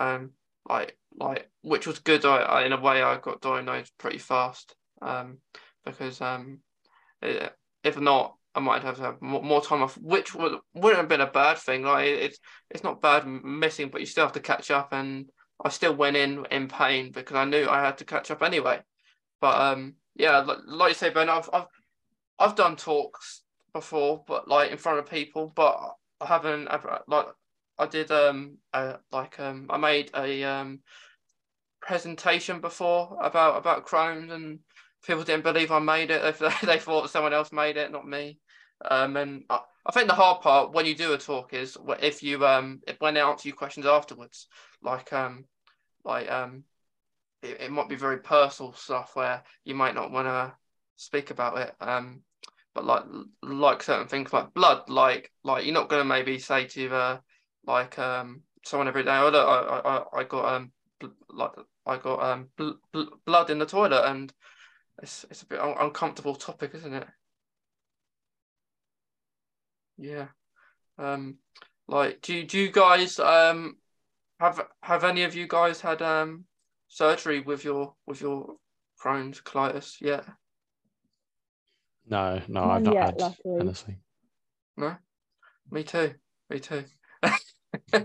um 0.00 0.30
like 0.68 0.96
like 1.18 1.50
which 1.62 1.86
was 1.86 1.98
good. 2.00 2.24
I, 2.24 2.38
I 2.38 2.64
in 2.64 2.72
a 2.72 2.80
way 2.80 3.02
I 3.02 3.18
got 3.18 3.40
diagnosed 3.40 3.92
pretty 3.98 4.18
fast. 4.18 4.74
Um 5.02 5.38
because 5.84 6.20
um, 6.20 6.60
if 7.22 8.00
not, 8.00 8.34
I 8.54 8.60
might 8.60 8.82
have 8.82 8.98
have 8.98 9.20
more 9.20 9.62
time 9.62 9.82
off, 9.82 9.96
which 9.98 10.34
would, 10.34 10.58
wouldn't 10.74 11.00
have 11.00 11.08
been 11.08 11.20
a 11.20 11.30
bad 11.30 11.58
thing. 11.58 11.82
Like 11.82 12.06
it's 12.06 12.38
it's 12.70 12.82
not 12.82 13.00
bad 13.00 13.26
missing, 13.26 13.88
but 13.88 14.00
you 14.00 14.06
still 14.06 14.24
have 14.24 14.32
to 14.32 14.40
catch 14.40 14.70
up. 14.70 14.92
And 14.92 15.26
I 15.64 15.68
still 15.68 15.94
went 15.94 16.16
in 16.16 16.46
in 16.50 16.68
pain 16.68 17.12
because 17.12 17.36
I 17.36 17.44
knew 17.44 17.68
I 17.68 17.82
had 17.82 17.98
to 17.98 18.04
catch 18.04 18.30
up 18.30 18.42
anyway. 18.42 18.80
But 19.40 19.60
um, 19.60 19.94
yeah, 20.14 20.38
like, 20.38 20.58
like 20.66 20.88
you 20.90 20.94
say, 20.94 21.10
Ben, 21.10 21.28
I've 21.28 21.48
I've 21.52 21.66
I've 22.38 22.54
done 22.56 22.76
talks 22.76 23.42
before, 23.72 24.24
but 24.26 24.48
like 24.48 24.70
in 24.70 24.78
front 24.78 24.98
of 24.98 25.10
people, 25.10 25.52
but 25.54 25.78
I 26.20 26.26
haven't 26.26 26.68
ever 26.68 27.00
like 27.06 27.26
I 27.78 27.86
did 27.86 28.10
um 28.10 28.58
uh, 28.74 28.96
like 29.12 29.38
um 29.38 29.66
I 29.70 29.76
made 29.76 30.10
a 30.16 30.42
um 30.44 30.80
presentation 31.80 32.60
before 32.60 33.16
about 33.22 33.56
about 33.56 33.86
Crohn's 33.86 34.32
and 34.32 34.58
people 35.04 35.24
didn't 35.24 35.44
believe 35.44 35.70
I 35.70 35.78
made 35.78 36.10
it. 36.10 36.36
They, 36.38 36.66
they 36.66 36.78
thought 36.78 37.10
someone 37.10 37.32
else 37.32 37.52
made 37.52 37.76
it, 37.76 37.90
not 37.90 38.06
me. 38.06 38.38
Um, 38.88 39.16
and 39.16 39.44
I, 39.50 39.60
I, 39.86 39.92
think 39.92 40.08
the 40.08 40.14
hard 40.14 40.40
part 40.40 40.72
when 40.72 40.86
you 40.86 40.94
do 40.94 41.12
a 41.12 41.18
talk 41.18 41.52
is 41.52 41.76
if 42.00 42.22
you 42.22 42.46
um 42.46 42.80
if, 42.86 43.00
when 43.00 43.14
they 43.14 43.20
answer 43.20 43.48
you 43.48 43.54
questions 43.54 43.86
afterwards, 43.86 44.46
like 44.82 45.12
um 45.12 45.46
like 46.04 46.30
um 46.30 46.62
it, 47.42 47.60
it 47.62 47.72
might 47.72 47.88
be 47.88 47.96
very 47.96 48.18
personal 48.18 48.72
stuff 48.72 49.16
where 49.16 49.42
you 49.64 49.74
might 49.74 49.96
not 49.96 50.12
want 50.12 50.28
to 50.28 50.52
speak 50.96 51.30
about 51.30 51.58
it. 51.58 51.74
Um, 51.80 52.22
but 52.74 52.84
like 52.84 53.04
like 53.42 53.82
certain 53.82 54.06
things 54.06 54.32
like 54.32 54.54
blood, 54.54 54.88
like 54.88 55.32
like 55.42 55.64
you're 55.64 55.74
not 55.74 55.88
gonna 55.88 56.04
maybe 56.04 56.38
say 56.38 56.66
to 56.66 56.94
uh 56.94 57.18
like 57.66 57.98
um 57.98 58.42
someone 58.64 58.88
every 58.88 59.02
day, 59.02 59.16
oh 59.16 59.30
look, 59.30 59.48
I 59.48 60.04
I 60.14 60.20
I 60.20 60.24
got 60.24 60.54
um 60.54 60.72
like 61.30 61.52
I 61.86 61.96
got 61.96 62.22
um 62.22 62.48
bl- 62.56 62.78
bl- 62.92 63.14
blood 63.24 63.50
in 63.50 63.58
the 63.58 63.66
toilet, 63.66 64.04
and 64.08 64.32
it's 65.02 65.24
it's 65.30 65.42
a 65.42 65.46
bit 65.46 65.60
un- 65.60 65.76
uncomfortable 65.78 66.34
topic, 66.34 66.72
isn't 66.74 66.94
it? 66.94 67.06
Yeah. 69.96 70.28
Um, 70.98 71.38
like, 71.86 72.20
do 72.22 72.44
do 72.44 72.58
you 72.58 72.70
guys 72.70 73.18
um 73.18 73.76
have 74.40 74.60
have 74.82 75.04
any 75.04 75.24
of 75.24 75.34
you 75.34 75.46
guys 75.46 75.80
had 75.80 76.02
um 76.02 76.44
surgery 76.88 77.40
with 77.40 77.64
your 77.64 77.94
with 78.06 78.20
your 78.20 78.56
Crohn's 79.02 79.40
colitis 79.40 80.00
yet? 80.00 80.24
No, 82.06 82.40
no, 82.48 82.62
I've 82.64 82.82
not 82.82 82.94
yet, 82.94 83.04
had 83.04 83.20
luckily. 83.20 83.60
honestly. 83.60 83.96
No, 84.76 84.96
me 85.70 85.84
too. 85.84 86.14
Me 86.50 86.58
too. 86.58 86.84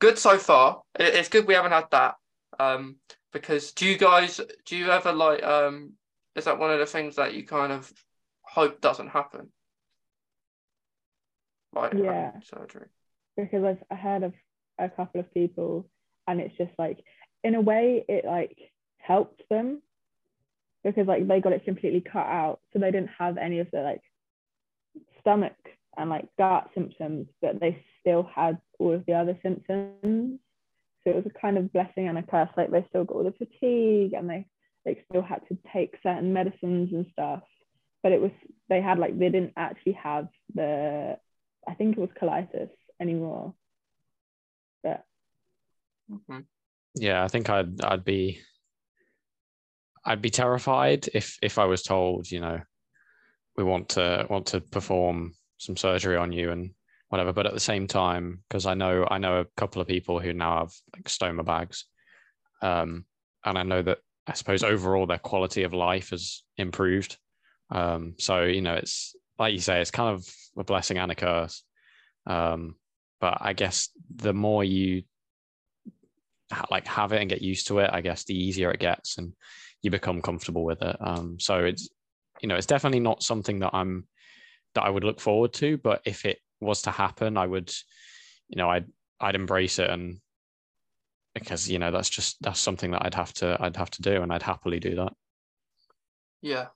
good 0.00 0.18
so 0.18 0.38
far. 0.38 0.82
It's 0.98 1.28
good 1.28 1.46
we 1.46 1.54
haven't 1.54 1.72
had 1.72 1.90
that. 1.92 2.14
Um, 2.58 2.96
because 3.34 3.72
do 3.72 3.84
you 3.84 3.98
guys 3.98 4.40
do 4.64 4.76
you 4.76 4.90
ever 4.90 5.12
like 5.12 5.42
um 5.42 5.92
is 6.34 6.46
that 6.46 6.58
one 6.58 6.70
of 6.70 6.78
the 6.78 6.86
things 6.86 7.16
that 7.16 7.34
you 7.34 7.44
kind 7.44 7.72
of 7.72 7.92
hope 8.40 8.80
doesn't 8.80 9.08
happen? 9.08 9.50
Like 11.74 11.92
yeah, 11.92 12.30
surgery. 12.42 12.86
Because 13.36 13.76
I've 13.90 13.98
heard 13.98 14.22
of 14.22 14.32
a 14.78 14.88
couple 14.88 15.20
of 15.20 15.34
people, 15.34 15.90
and 16.26 16.40
it's 16.40 16.56
just 16.56 16.70
like 16.78 17.04
in 17.42 17.54
a 17.54 17.60
way 17.60 18.04
it 18.08 18.24
like 18.24 18.56
helped 18.96 19.42
them 19.50 19.82
because 20.82 21.06
like 21.06 21.26
they 21.26 21.40
got 21.40 21.52
it 21.52 21.64
completely 21.64 22.00
cut 22.00 22.26
out, 22.26 22.60
so 22.72 22.78
they 22.78 22.90
didn't 22.90 23.10
have 23.18 23.36
any 23.36 23.58
of 23.58 23.70
the 23.72 23.80
like 23.80 24.02
stomach 25.20 25.56
and 25.96 26.08
like 26.08 26.28
gut 26.38 26.70
symptoms, 26.74 27.26
but 27.42 27.58
they 27.58 27.82
still 28.00 28.28
had 28.34 28.58
all 28.78 28.94
of 28.94 29.04
the 29.06 29.14
other 29.14 29.36
symptoms. 29.42 30.38
So 31.04 31.10
it 31.10 31.16
was 31.16 31.26
a 31.26 31.38
kind 31.38 31.58
of 31.58 31.72
blessing 31.72 32.08
and 32.08 32.18
a 32.18 32.22
curse. 32.22 32.48
Like 32.56 32.70
they 32.70 32.84
still 32.88 33.04
got 33.04 33.16
all 33.16 33.24
the 33.24 33.32
fatigue 33.32 34.14
and 34.14 34.28
they 34.28 34.46
like 34.86 35.04
still 35.08 35.22
had 35.22 35.40
to 35.48 35.58
take 35.72 35.96
certain 36.02 36.32
medicines 36.32 36.90
and 36.92 37.06
stuff. 37.12 37.42
But 38.02 38.12
it 38.12 38.20
was 38.20 38.30
they 38.68 38.80
had 38.80 38.98
like 38.98 39.18
they 39.18 39.28
didn't 39.28 39.52
actually 39.56 39.92
have 39.92 40.28
the 40.54 41.18
I 41.66 41.74
think 41.74 41.96
it 41.96 42.00
was 42.00 42.10
colitis 42.20 42.70
anymore. 43.00 43.54
But 44.82 45.04
mm-hmm. 46.10 46.40
yeah, 46.94 47.22
I 47.22 47.28
think 47.28 47.50
I'd 47.50 47.82
I'd 47.82 48.04
be 48.04 48.40
I'd 50.04 50.22
be 50.22 50.30
terrified 50.30 51.08
if 51.14 51.38
if 51.42 51.58
I 51.58 51.64
was 51.64 51.82
told, 51.82 52.30
you 52.30 52.40
know, 52.40 52.60
we 53.56 53.64
want 53.64 53.90
to 53.90 54.26
want 54.28 54.46
to 54.48 54.60
perform 54.60 55.34
some 55.58 55.76
surgery 55.76 56.16
on 56.16 56.32
you 56.32 56.50
and 56.50 56.70
whatever. 57.14 57.32
But 57.32 57.46
at 57.46 57.54
the 57.54 57.60
same 57.60 57.86
time, 57.86 58.40
because 58.48 58.66
I 58.66 58.74
know 58.74 59.06
I 59.08 59.18
know 59.18 59.38
a 59.40 59.46
couple 59.56 59.80
of 59.80 59.86
people 59.86 60.18
who 60.18 60.32
now 60.32 60.58
have 60.58 60.72
like 60.96 61.04
stoma 61.04 61.44
bags, 61.44 61.84
um, 62.60 63.04
and 63.44 63.56
I 63.56 63.62
know 63.62 63.82
that 63.82 63.98
I 64.26 64.32
suppose 64.32 64.64
overall 64.64 65.06
their 65.06 65.18
quality 65.18 65.62
of 65.62 65.72
life 65.72 66.10
has 66.10 66.42
improved. 66.56 67.16
Um, 67.70 68.14
so 68.18 68.42
you 68.42 68.62
know, 68.62 68.74
it's 68.74 69.14
like 69.38 69.52
you 69.52 69.60
say, 69.60 69.80
it's 69.80 69.92
kind 69.92 70.12
of 70.12 70.28
a 70.58 70.64
blessing 70.64 70.98
and 70.98 71.12
a 71.12 71.14
curse. 71.14 71.62
Um, 72.26 72.74
but 73.20 73.38
I 73.40 73.52
guess 73.52 73.90
the 74.12 74.32
more 74.32 74.64
you 74.64 75.04
like 76.68 76.88
have 76.88 77.12
it 77.12 77.20
and 77.20 77.30
get 77.30 77.42
used 77.42 77.68
to 77.68 77.78
it, 77.78 77.90
I 77.92 78.00
guess 78.00 78.24
the 78.24 78.36
easier 78.36 78.72
it 78.72 78.80
gets, 78.80 79.18
and 79.18 79.34
you 79.82 79.92
become 79.92 80.20
comfortable 80.20 80.64
with 80.64 80.82
it. 80.82 80.96
Um, 81.00 81.38
so 81.38 81.64
it's 81.64 81.88
you 82.42 82.48
know 82.48 82.56
it's 82.56 82.66
definitely 82.66 83.00
not 83.00 83.22
something 83.22 83.60
that 83.60 83.70
I'm 83.72 84.08
that 84.74 84.82
I 84.82 84.90
would 84.90 85.04
look 85.04 85.20
forward 85.20 85.52
to, 85.54 85.78
but 85.78 86.02
if 86.04 86.24
it 86.24 86.38
was 86.64 86.82
to 86.82 86.90
happen, 86.90 87.36
I 87.36 87.46
would, 87.46 87.72
you 88.48 88.56
know, 88.56 88.70
I'd 88.70 88.86
I'd 89.20 89.34
embrace 89.36 89.78
it 89.78 89.90
and 89.90 90.20
because 91.34 91.68
you 91.68 91.78
know 91.78 91.90
that's 91.90 92.10
just 92.10 92.40
that's 92.42 92.60
something 92.60 92.92
that 92.92 93.04
I'd 93.04 93.14
have 93.14 93.32
to 93.34 93.56
I'd 93.60 93.76
have 93.76 93.90
to 93.90 94.02
do 94.02 94.22
and 94.22 94.32
I'd 94.32 94.42
happily 94.42 94.78
do 94.78 94.94
that. 94.96 95.12
Yeah, 96.40 96.66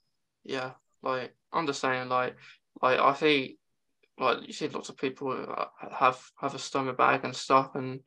yeah. 0.44 0.72
Like 1.02 1.34
I'm 1.52 1.66
just 1.66 1.80
saying, 1.80 2.08
like 2.08 2.36
like 2.82 2.98
I 2.98 3.14
see, 3.14 3.58
like 4.18 4.46
you 4.46 4.52
see 4.52 4.68
lots 4.68 4.88
of 4.88 4.96
people 4.96 5.30
have 5.92 6.20
have 6.40 6.54
a 6.54 6.58
stoma 6.58 6.96
bag 6.96 7.24
and 7.24 7.34
stuff, 7.34 7.74
and 7.74 8.00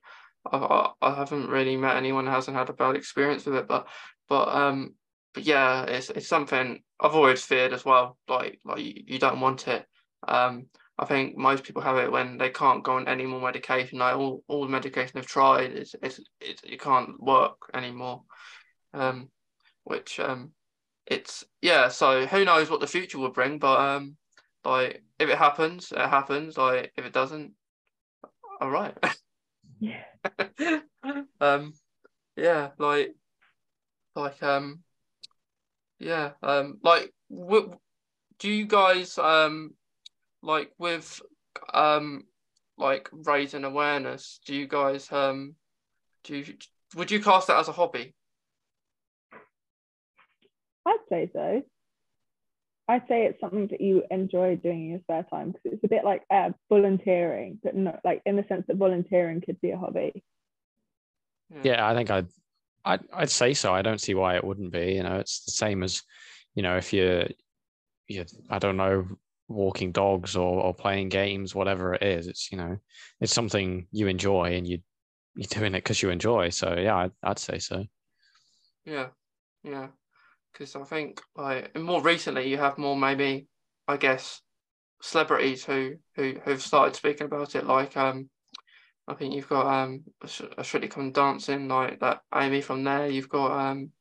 I, 0.51 0.89
I 1.01 1.15
haven't 1.15 1.49
really 1.49 1.77
met 1.77 1.97
anyone 1.97 2.25
who 2.25 2.31
hasn't 2.31 2.57
had 2.57 2.69
a 2.69 2.73
bad 2.73 2.95
experience 2.95 3.45
with 3.45 3.55
it, 3.55 3.67
but 3.67 3.87
but 4.27 4.49
um, 4.49 4.95
but 5.33 5.43
yeah, 5.43 5.83
it's 5.83 6.09
it's 6.09 6.27
something 6.27 6.81
I've 6.99 7.15
always 7.15 7.43
feared 7.43 7.73
as 7.73 7.85
well. 7.85 8.17
Like 8.27 8.59
like 8.65 8.79
you, 8.79 9.03
you 9.07 9.19
don't 9.19 9.39
want 9.39 9.67
it. 9.67 9.85
Um, 10.27 10.67
I 11.01 11.05
think 11.05 11.35
most 11.35 11.63
people 11.63 11.81
have 11.81 11.97
it 11.97 12.11
when 12.11 12.37
they 12.37 12.51
can't 12.51 12.83
go 12.83 12.93
on 12.93 13.07
any 13.07 13.25
more 13.25 13.41
medication. 13.41 13.97
Like 13.97 14.15
all, 14.15 14.43
all 14.47 14.61
the 14.61 14.69
medication 14.69 15.13
they've 15.15 15.25
tried 15.25 15.71
is 15.71 15.95
it's, 16.03 16.19
it's 16.39 16.61
it 16.63 16.79
can't 16.79 17.19
work 17.19 17.57
anymore. 17.73 18.21
Um, 18.93 19.29
which 19.83 20.19
um, 20.19 20.51
it's 21.07 21.43
yeah. 21.59 21.87
So 21.87 22.27
who 22.27 22.45
knows 22.45 22.69
what 22.69 22.81
the 22.81 22.87
future 22.87 23.17
will 23.17 23.31
bring? 23.31 23.57
But 23.57 23.79
um, 23.79 24.15
like 24.63 25.03
if 25.17 25.27
it 25.27 25.39
happens, 25.39 25.91
it 25.91 25.97
happens. 25.97 26.55
Like 26.55 26.93
if 26.95 27.03
it 27.03 27.13
doesn't, 27.13 27.53
all 28.61 28.69
right. 28.69 28.95
yeah. 29.79 30.03
um, 31.41 31.73
yeah. 32.37 32.69
Like 32.77 33.15
like 34.15 34.43
um 34.43 34.81
yeah 35.99 36.31
um 36.43 36.79
like 36.83 37.13
w- 37.31 37.77
do 38.39 38.49
you 38.49 38.65
guys 38.65 39.17
um 39.17 39.71
like 40.41 40.71
with 40.77 41.21
um 41.73 42.23
like 42.77 43.10
raising 43.12 43.63
awareness 43.63 44.39
do 44.45 44.56
you 44.56 44.67
guys 44.67 45.12
um 45.12 45.56
do 46.23 46.38
you 46.38 46.45
would 46.95 47.12
you 47.12 47.21
cast 47.21 47.47
that 47.47 47.60
as 47.60 47.67
a 47.67 47.71
hobby 47.71 48.13
i'd 50.88 50.97
say 51.10 51.30
so 51.34 51.62
i'd 52.88 53.08
say 53.08 53.25
it's 53.25 53.39
something 53.39 53.67
that 53.67 53.82
you 53.82 54.04
enjoy 54.10 54.56
doing 54.56 54.86
in 54.86 54.89
your 54.91 54.99
spare 55.01 55.25
time 55.30 55.51
because 55.51 55.73
it's 55.73 55.84
a 55.84 55.88
bit 55.88 56.04
like 56.04 56.23
uh, 56.32 56.49
volunteering 56.69 57.60
but 57.63 57.75
not 57.75 57.99
like 58.04 58.21
in 58.25 58.36
the 58.36 58.45
sense 58.49 58.65
that 58.67 58.77
volunteering 58.77 59.41
could 59.41 59.60
be 59.62 59.71
a 59.71 59.77
hobby 59.77 60.23
yeah, 61.49 61.62
yeah 61.63 61.88
i 61.88 61.93
think 61.93 62.10
i'd 62.10 62.27
I'd, 62.84 63.01
I'd 63.13 63.30
say 63.30 63.54
so. 63.54 63.73
I 63.73 63.82
don't 63.82 64.01
see 64.01 64.13
why 64.13 64.36
it 64.36 64.43
wouldn't 64.43 64.71
be. 64.71 64.93
You 64.93 65.04
know, 65.04 65.17
it's 65.17 65.43
the 65.45 65.51
same 65.51 65.84
as, 65.84 66.01
you 66.56 66.63
know, 66.63 66.77
if 66.77 66.93
you're, 66.93 67.27
you 68.08 68.25
I 68.49 68.60
don't 68.60 68.77
know, 68.77 69.06
walking 69.53 69.91
dogs 69.91 70.35
or, 70.35 70.61
or 70.61 70.73
playing 70.73 71.09
games, 71.09 71.55
whatever 71.55 71.93
it 71.93 72.03
is. 72.03 72.27
It's 72.27 72.51
you 72.51 72.57
know, 72.57 72.77
it's 73.19 73.33
something 73.33 73.87
you 73.91 74.07
enjoy 74.07 74.55
and 74.55 74.67
you 74.67 74.79
you're 75.35 75.47
doing 75.47 75.75
it 75.75 75.83
because 75.83 76.01
you 76.01 76.09
enjoy. 76.09 76.49
So 76.49 76.75
yeah, 76.77 76.95
I'd, 76.95 77.11
I'd 77.23 77.39
say 77.39 77.59
so. 77.59 77.85
Yeah, 78.85 79.07
yeah, 79.63 79.87
because 80.51 80.75
I 80.75 80.83
think 80.83 81.21
like 81.35 81.77
more 81.77 82.01
recently 82.01 82.49
you 82.49 82.57
have 82.57 82.77
more 82.77 82.97
maybe 82.97 83.47
I 83.87 83.97
guess 83.97 84.41
celebrities 85.01 85.65
who 85.65 85.95
who 86.15 86.35
who've 86.43 86.61
started 86.61 86.95
speaking 86.95 87.25
about 87.25 87.55
it, 87.55 87.65
like 87.65 87.95
um 87.97 88.29
I 89.07 89.13
think 89.15 89.33
you've 89.33 89.49
got 89.49 89.67
um 89.67 90.03
a 90.57 90.63
Strictly 90.63 90.89
Come 90.89 91.11
Dancing 91.11 91.67
like 91.67 91.99
that 91.99 92.21
Amy 92.33 92.61
from 92.61 92.83
there. 92.83 93.07
You've 93.07 93.29
got 93.29 93.51
um 93.51 93.91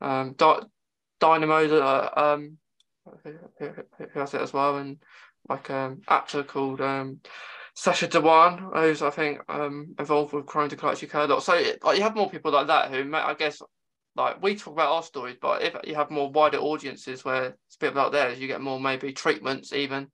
um 0.00 0.34
Di- 0.34 0.66
Dynamo 1.20 1.80
uh, 1.80 2.10
um 2.16 2.58
who, 3.22 3.32
who, 3.58 3.70
who, 4.12 4.20
has 4.20 4.34
it 4.34 4.40
as 4.40 4.52
well, 4.52 4.78
and 4.78 4.98
like 5.48 5.70
um 5.70 6.02
actor 6.08 6.42
called 6.42 6.80
um 6.80 7.20
Sacha 7.74 8.08
Dhawan, 8.08 8.74
who's 8.74 9.02
I 9.02 9.10
think 9.10 9.40
um 9.48 9.94
involved 9.98 10.32
with 10.32 10.46
Crohn's 10.46 10.72
and 10.72 10.80
Colitis 10.80 11.04
UK 11.04 11.14
a 11.14 11.32
lot. 11.32 11.42
So 11.42 11.60
like 11.82 11.96
you 11.96 12.02
have 12.02 12.16
more 12.16 12.30
people 12.30 12.52
like 12.52 12.68
that 12.68 12.90
who 12.90 13.14
I 13.14 13.34
guess 13.34 13.60
like 14.16 14.42
we 14.42 14.54
talk 14.54 14.74
about 14.74 14.92
our 14.92 15.02
stories, 15.02 15.36
but 15.40 15.62
if 15.62 15.74
you 15.84 15.94
have 15.96 16.10
more 16.10 16.30
wider 16.30 16.58
audiences 16.58 17.24
where 17.24 17.56
it's 17.66 17.76
a 17.76 17.78
bit 17.80 17.94
like 17.94 18.12
theirs, 18.12 18.38
you 18.38 18.46
get 18.46 18.60
more 18.60 18.78
maybe 18.78 19.12
treatments 19.12 19.72
even 19.72 20.08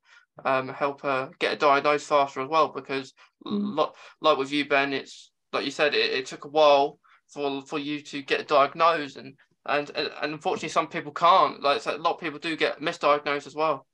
um, 0.45 0.69
help 0.69 1.03
her 1.03 1.31
get 1.39 1.61
diagnosed 1.61 2.07
faster 2.07 2.41
as 2.41 2.49
well. 2.49 2.69
Because 2.69 3.13
mm. 3.47 3.77
like, 3.77 3.91
like 4.21 4.39
with 4.39 4.53
you, 4.53 4.67
Ben, 4.67 4.93
it's 4.93 5.31
like 5.53 5.65
you 5.65 5.71
said, 5.71 5.95
it, 5.95 6.13
it 6.13 6.27
took 6.27 6.45
a 6.45 6.49
while 6.49 6.99
for 7.29 7.63
for 7.63 7.79
you 7.79 8.01
to 8.01 8.23
get 8.23 8.49
diagnosed, 8.49 9.17
and 9.17 9.35
and 9.67 9.91
and 9.91 10.33
unfortunately, 10.33 10.71
some 10.71 10.89
people 10.89 11.13
can't. 11.13 11.63
Like 11.63 11.85
a 11.87 11.93
lot 11.93 12.15
of 12.15 12.21
people 12.21 12.39
do 12.39 12.57
get 12.57 12.81
misdiagnosed 12.81 13.47
as 13.47 13.55
well. 13.55 13.87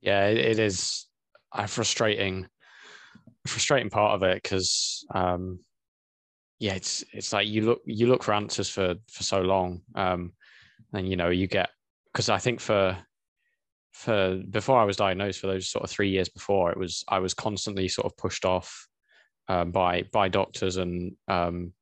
Yeah, 0.00 0.26
it 0.28 0.58
is 0.58 1.06
a 1.52 1.66
frustrating, 1.66 2.46
frustrating 3.46 3.90
part 3.90 4.14
of 4.14 4.22
it 4.22 4.42
because, 4.42 5.04
um, 5.14 5.60
yeah, 6.58 6.74
it's 6.74 7.04
it's 7.12 7.32
like 7.32 7.46
you 7.46 7.62
look 7.62 7.80
you 7.84 8.06
look 8.06 8.22
for 8.22 8.34
answers 8.34 8.68
for 8.68 8.94
for 9.10 9.22
so 9.22 9.40
long, 9.40 9.82
um, 9.94 10.32
and 10.92 11.08
you 11.08 11.16
know 11.16 11.30
you 11.30 11.46
get 11.46 11.70
because 12.12 12.28
I 12.28 12.38
think 12.38 12.60
for 12.60 12.96
for 13.92 14.42
before 14.50 14.78
I 14.78 14.84
was 14.84 14.96
diagnosed 14.96 15.40
for 15.40 15.46
those 15.46 15.68
sort 15.68 15.84
of 15.84 15.90
three 15.90 16.10
years 16.10 16.28
before, 16.28 16.70
it 16.70 16.78
was 16.78 17.04
I 17.08 17.18
was 17.18 17.34
constantly 17.34 17.88
sort 17.88 18.06
of 18.06 18.16
pushed 18.16 18.44
off 18.44 18.86
um, 19.48 19.70
by 19.72 20.04
by 20.12 20.28
doctors 20.28 20.76
and 20.76 21.16
um, 21.28 21.72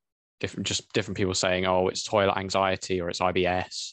different 0.45 0.67
just 0.67 0.93
different 0.93 1.17
people 1.17 1.33
saying, 1.33 1.65
oh, 1.65 1.89
it's 1.89 2.03
toilet 2.03 2.37
anxiety 2.37 3.01
or 3.01 3.09
it's 3.09 3.21
IBS, 3.21 3.93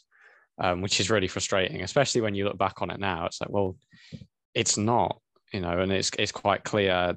um, 0.60 0.82
which 0.82 1.00
is 1.00 1.10
really 1.10 1.30
frustrating, 1.30 1.82
especially 1.82 2.20
when 2.20 2.36
you 2.36 2.44
look 2.44 2.58
back 2.58 2.82
on 2.82 2.90
it 2.90 3.00
now. 3.00 3.26
It's 3.26 3.40
like, 3.40 3.50
well, 3.50 3.78
it's 4.54 4.78
not, 4.78 5.22
you 5.54 5.62
know, 5.62 5.80
and 5.80 5.94
it's 5.94 6.12
it's 6.20 6.34
quite 6.34 6.66
clear. 6.66 7.16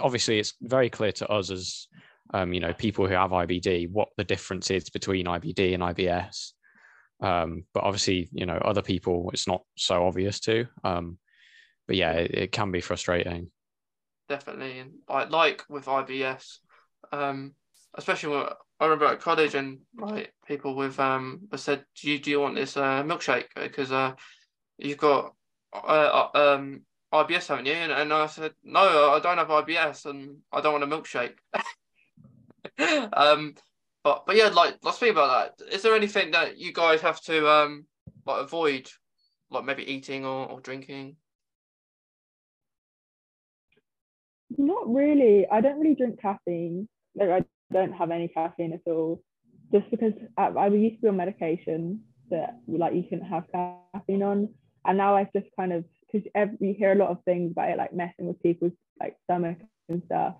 Obviously, 0.00 0.38
it's 0.38 0.54
very 0.62 0.88
clear 0.88 1.12
to 1.12 1.28
us 1.28 1.50
as 1.50 1.88
um, 2.32 2.54
you 2.54 2.60
know 2.60 2.72
people 2.72 3.06
who 3.06 3.12
have 3.12 3.32
IBD 3.32 3.90
what 3.90 4.08
the 4.16 4.24
difference 4.24 4.70
is 4.70 4.88
between 4.88 5.26
IBD 5.26 5.74
and 5.74 5.82
IBS. 5.82 6.52
Um, 7.20 7.64
but 7.74 7.84
obviously, 7.84 8.30
you 8.32 8.46
know, 8.46 8.56
other 8.56 8.82
people 8.82 9.30
it's 9.34 9.46
not 9.46 9.62
so 9.76 10.06
obvious 10.06 10.40
to. 10.40 10.66
Um, 10.84 11.18
but 11.86 11.96
yeah, 11.96 12.12
it, 12.12 12.30
it 12.30 12.52
can 12.52 12.70
be 12.70 12.80
frustrating. 12.80 13.50
Definitely, 14.30 14.78
and 14.78 14.92
like 15.06 15.30
like 15.30 15.64
with 15.68 15.84
IBS, 15.84 16.60
um, 17.12 17.54
especially 17.94 18.36
when 18.36 18.46
I 18.80 18.84
remember 18.84 19.06
at 19.06 19.20
college 19.20 19.54
and 19.54 19.78
like 19.96 20.32
people 20.46 20.74
with 20.74 20.98
um 20.98 21.48
said, 21.56 21.84
do 22.00 22.10
you 22.10 22.18
do 22.18 22.30
you 22.30 22.40
want 22.40 22.56
this 22.56 22.76
uh, 22.76 23.02
milkshake 23.02 23.46
because 23.54 23.92
uh 23.92 24.12
you've 24.78 24.98
got 24.98 25.34
uh, 25.72 26.28
uh 26.34 26.54
um 26.54 26.82
IBS 27.12 27.48
haven't 27.48 27.66
you? 27.66 27.72
And, 27.72 27.92
and 27.92 28.12
I 28.12 28.26
said 28.26 28.52
no, 28.62 29.12
I 29.12 29.20
don't 29.20 29.38
have 29.38 29.48
IBS 29.48 30.06
and 30.06 30.38
I 30.52 30.60
don't 30.60 30.80
want 30.80 30.84
a 30.84 30.96
milkshake. 30.96 31.34
um, 33.12 33.54
but 34.02 34.26
but 34.26 34.36
yeah, 34.36 34.48
like 34.48 34.76
let's 34.82 34.98
think 34.98 35.12
about 35.12 35.56
that. 35.58 35.72
Is 35.72 35.82
there 35.82 35.94
anything 35.94 36.32
that 36.32 36.58
you 36.58 36.72
guys 36.72 37.00
have 37.00 37.20
to 37.22 37.48
um 37.48 37.86
like 38.26 38.42
avoid, 38.42 38.88
like 39.50 39.64
maybe 39.64 39.90
eating 39.90 40.24
or, 40.24 40.46
or 40.46 40.60
drinking? 40.60 41.16
Not 44.56 44.92
really. 44.92 45.46
I 45.50 45.60
don't 45.60 45.80
really 45.80 45.94
drink 45.94 46.20
caffeine. 46.20 46.88
Like 47.14 47.30
I 47.30 47.44
don't 47.74 47.92
have 47.92 48.10
any 48.10 48.28
caffeine 48.28 48.72
at 48.72 48.90
all. 48.90 49.22
Just 49.72 49.90
because 49.90 50.14
I, 50.38 50.46
I 50.46 50.68
used 50.68 50.96
to 50.96 51.02
be 51.02 51.08
on 51.08 51.16
medication 51.16 52.00
that 52.30 52.60
like 52.66 52.94
you 52.94 53.02
couldn't 53.02 53.26
have 53.26 53.44
caffeine 53.52 54.22
on, 54.22 54.48
and 54.86 54.96
now 54.96 55.16
I've 55.16 55.32
just 55.34 55.48
kind 55.58 55.72
of 55.72 55.84
because 56.10 56.26
you 56.60 56.74
hear 56.78 56.92
a 56.92 56.96
lot 56.96 57.10
of 57.10 57.18
things 57.24 57.50
about 57.50 57.70
it 57.70 57.78
like 57.78 57.92
messing 57.92 58.26
with 58.26 58.42
people's 58.42 58.72
like 59.00 59.16
stomach 59.24 59.58
and 59.88 60.02
stuff, 60.06 60.36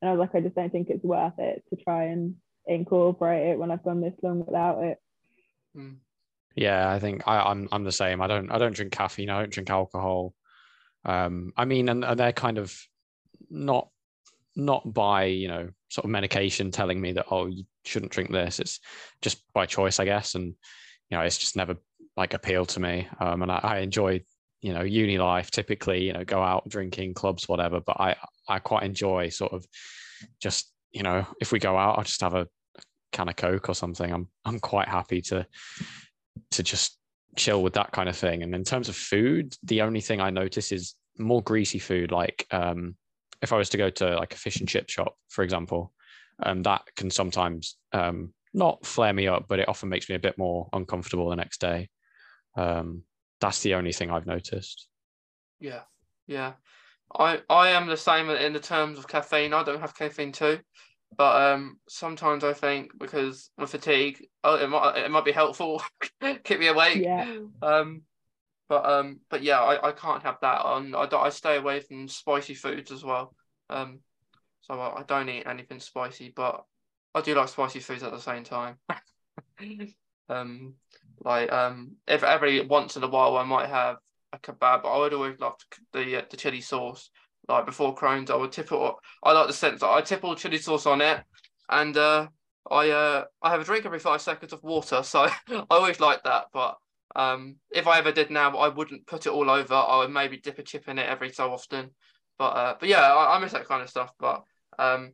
and 0.00 0.08
I 0.08 0.12
was 0.12 0.18
like, 0.18 0.34
I 0.34 0.40
just 0.40 0.56
don't 0.56 0.72
think 0.72 0.88
it's 0.88 1.04
worth 1.04 1.38
it 1.38 1.62
to 1.70 1.76
try 1.84 2.04
and 2.04 2.36
incorporate 2.66 3.50
it 3.50 3.58
when 3.58 3.70
I've 3.70 3.84
gone 3.84 4.00
this 4.00 4.14
long 4.22 4.44
without 4.44 4.82
it. 4.82 4.98
Hmm. 5.74 5.94
Yeah, 6.54 6.90
I 6.90 6.98
think 6.98 7.22
I, 7.26 7.40
I'm 7.40 7.68
I'm 7.70 7.84
the 7.84 7.92
same. 7.92 8.20
I 8.20 8.26
don't 8.26 8.50
I 8.50 8.58
don't 8.58 8.74
drink 8.74 8.92
caffeine. 8.92 9.30
I 9.30 9.40
don't 9.40 9.52
drink 9.52 9.70
alcohol. 9.70 10.34
Um, 11.04 11.52
I 11.56 11.64
mean, 11.64 11.88
and, 11.88 12.04
and 12.04 12.18
they're 12.18 12.32
kind 12.32 12.58
of 12.58 12.76
not 13.50 13.90
not 14.56 14.92
by 14.92 15.24
you 15.24 15.48
know 15.48 15.70
sort 15.88 16.04
of 16.04 16.10
medication 16.10 16.70
telling 16.70 17.00
me 17.00 17.12
that 17.12 17.26
oh 17.30 17.46
you 17.46 17.64
shouldn't 17.84 18.12
drink 18.12 18.30
this. 18.30 18.60
It's 18.60 18.80
just 19.22 19.42
by 19.52 19.66
choice 19.66 19.98
i 20.00 20.04
guess. 20.04 20.34
And 20.34 20.54
you 21.10 21.16
know 21.16 21.20
it's 21.20 21.38
just 21.38 21.56
never 21.56 21.76
like 22.16 22.34
appealed 22.34 22.68
to 22.70 22.80
me. 22.80 23.08
Um, 23.20 23.42
and 23.42 23.50
I, 23.50 23.60
I 23.62 23.78
enjoy 23.78 24.22
you 24.60 24.74
know 24.74 24.82
uni 24.82 25.18
life. 25.18 25.50
Typically 25.50 26.04
you 26.04 26.12
know 26.12 26.24
go 26.24 26.42
out 26.42 26.68
drinking 26.68 27.14
clubs 27.14 27.48
whatever. 27.48 27.80
But 27.80 28.00
i 28.00 28.16
i 28.48 28.58
quite 28.58 28.82
enjoy 28.84 29.28
sort 29.30 29.52
of 29.52 29.66
just 30.40 30.72
you 30.92 31.02
know 31.02 31.26
if 31.40 31.52
we 31.52 31.58
go 31.58 31.76
out 31.76 31.98
i'll 31.98 32.04
just 32.04 32.20
have 32.22 32.34
a 32.34 32.48
can 33.12 33.28
of 33.28 33.36
coke 33.36 33.68
or 33.68 33.74
something. 33.74 34.12
I'm 34.12 34.28
i'm 34.44 34.60
quite 34.60 34.88
happy 34.88 35.22
to 35.22 35.46
to 36.52 36.62
just 36.62 36.98
chill 37.36 37.62
with 37.62 37.74
that 37.74 37.92
kind 37.92 38.08
of 38.08 38.16
thing. 38.16 38.42
And 38.42 38.54
in 38.54 38.64
terms 38.64 38.88
of 38.88 38.96
food 38.96 39.56
the 39.62 39.82
only 39.82 40.00
thing 40.00 40.20
i 40.20 40.30
notice 40.30 40.72
is 40.72 40.94
more 41.16 41.42
greasy 41.42 41.80
food 41.80 42.12
like 42.12 42.46
um 42.52 42.94
if 43.42 43.52
I 43.52 43.56
was 43.56 43.68
to 43.70 43.76
go 43.76 43.90
to 43.90 44.16
like 44.16 44.34
a 44.34 44.38
fish 44.38 44.60
and 44.60 44.68
chip 44.68 44.88
shop, 44.88 45.14
for 45.28 45.42
example, 45.42 45.92
um, 46.42 46.62
that 46.62 46.82
can 46.96 47.10
sometimes 47.10 47.76
um, 47.92 48.32
not 48.54 48.84
flare 48.84 49.12
me 49.12 49.26
up, 49.28 49.46
but 49.48 49.58
it 49.58 49.68
often 49.68 49.88
makes 49.88 50.08
me 50.08 50.14
a 50.14 50.20
bit 50.20 50.38
more 50.38 50.68
uncomfortable 50.72 51.28
the 51.28 51.36
next 51.36 51.60
day. 51.60 51.88
Um, 52.56 53.02
that's 53.40 53.62
the 53.62 53.74
only 53.74 53.92
thing 53.92 54.10
I've 54.10 54.26
noticed. 54.26 54.88
Yeah, 55.60 55.82
yeah. 56.26 56.54
I 57.14 57.40
I 57.48 57.70
am 57.70 57.86
the 57.86 57.96
same 57.96 58.28
in 58.30 58.52
the 58.52 58.60
terms 58.60 58.98
of 58.98 59.08
caffeine. 59.08 59.54
I 59.54 59.62
don't 59.62 59.80
have 59.80 59.96
caffeine 59.96 60.32
too, 60.32 60.58
but 61.16 61.52
um, 61.52 61.78
sometimes 61.88 62.44
I 62.44 62.52
think 62.52 62.90
because 62.98 63.50
with 63.56 63.70
fatigue, 63.70 64.26
oh, 64.44 64.56
it 64.56 64.68
might 64.68 64.98
it 64.98 65.10
might 65.10 65.24
be 65.24 65.32
helpful, 65.32 65.82
keep 66.44 66.58
me 66.58 66.66
awake. 66.66 67.02
Yeah. 67.02 67.36
Um, 67.62 68.02
but 68.68 68.84
um, 68.84 69.20
but 69.30 69.42
yeah, 69.42 69.60
I, 69.60 69.88
I 69.88 69.92
can't 69.92 70.22
have 70.22 70.36
that 70.42 70.62
on. 70.62 70.94
I, 70.94 71.08
I 71.10 71.28
stay 71.30 71.56
away 71.56 71.80
from 71.80 72.08
spicy 72.08 72.54
foods 72.54 72.90
as 72.92 73.02
well. 73.02 73.34
Um, 73.70 74.00
so 74.60 74.78
I, 74.78 75.00
I 75.00 75.02
don't 75.04 75.28
eat 75.28 75.46
anything 75.46 75.80
spicy, 75.80 76.32
but 76.34 76.64
I 77.14 77.22
do 77.22 77.34
like 77.34 77.48
spicy 77.48 77.80
foods 77.80 78.02
at 78.02 78.12
the 78.12 78.20
same 78.20 78.44
time. 78.44 78.76
um, 80.28 80.74
like 81.24 81.50
um, 81.50 81.92
if 82.06 82.22
every 82.22 82.64
once 82.66 82.96
in 82.96 83.02
a 83.02 83.08
while 83.08 83.36
I 83.36 83.44
might 83.44 83.68
have 83.68 83.96
a 84.32 84.38
kebab, 84.38 84.82
but 84.82 84.92
I 84.92 84.98
would 84.98 85.14
always 85.14 85.40
love 85.40 85.54
the 85.92 86.18
uh, 86.18 86.22
the 86.30 86.36
chili 86.36 86.60
sauce. 86.60 87.10
Like 87.48 87.64
before 87.64 87.94
Crohn's, 87.94 88.30
I 88.30 88.36
would 88.36 88.52
tip 88.52 88.70
it. 88.70 88.94
I 89.22 89.32
like 89.32 89.46
the 89.46 89.54
sense 89.54 89.80
that 89.80 89.88
I 89.88 90.02
tip 90.02 90.22
all 90.22 90.34
chili 90.34 90.58
sauce 90.58 90.84
on 90.84 91.00
it, 91.00 91.22
and 91.70 91.96
uh, 91.96 92.28
I 92.70 92.90
uh, 92.90 93.24
I 93.42 93.50
have 93.50 93.62
a 93.62 93.64
drink 93.64 93.86
every 93.86 93.98
five 93.98 94.20
seconds 94.20 94.52
of 94.52 94.62
water. 94.62 95.02
So 95.02 95.20
I 95.48 95.64
always 95.70 96.00
like 96.00 96.22
that, 96.24 96.46
but 96.52 96.76
um, 97.16 97.56
if 97.70 97.86
I 97.86 97.98
ever 97.98 98.12
did 98.12 98.30
now, 98.30 98.56
I 98.56 98.68
wouldn't 98.68 99.06
put 99.06 99.26
it 99.26 99.32
all 99.32 99.50
over. 99.50 99.74
I 99.74 99.98
would 99.98 100.10
maybe 100.10 100.38
dip 100.38 100.58
a 100.58 100.62
chip 100.62 100.88
in 100.88 100.98
it 100.98 101.08
every 101.08 101.32
so 101.32 101.52
often. 101.52 101.90
But 102.38 102.50
uh, 102.50 102.74
but 102.78 102.88
yeah, 102.88 103.00
I, 103.00 103.36
I 103.36 103.38
miss 103.38 103.52
that 103.52 103.66
kind 103.66 103.82
of 103.82 103.90
stuff. 103.90 104.12
But 104.18 104.42
um, 104.78 105.12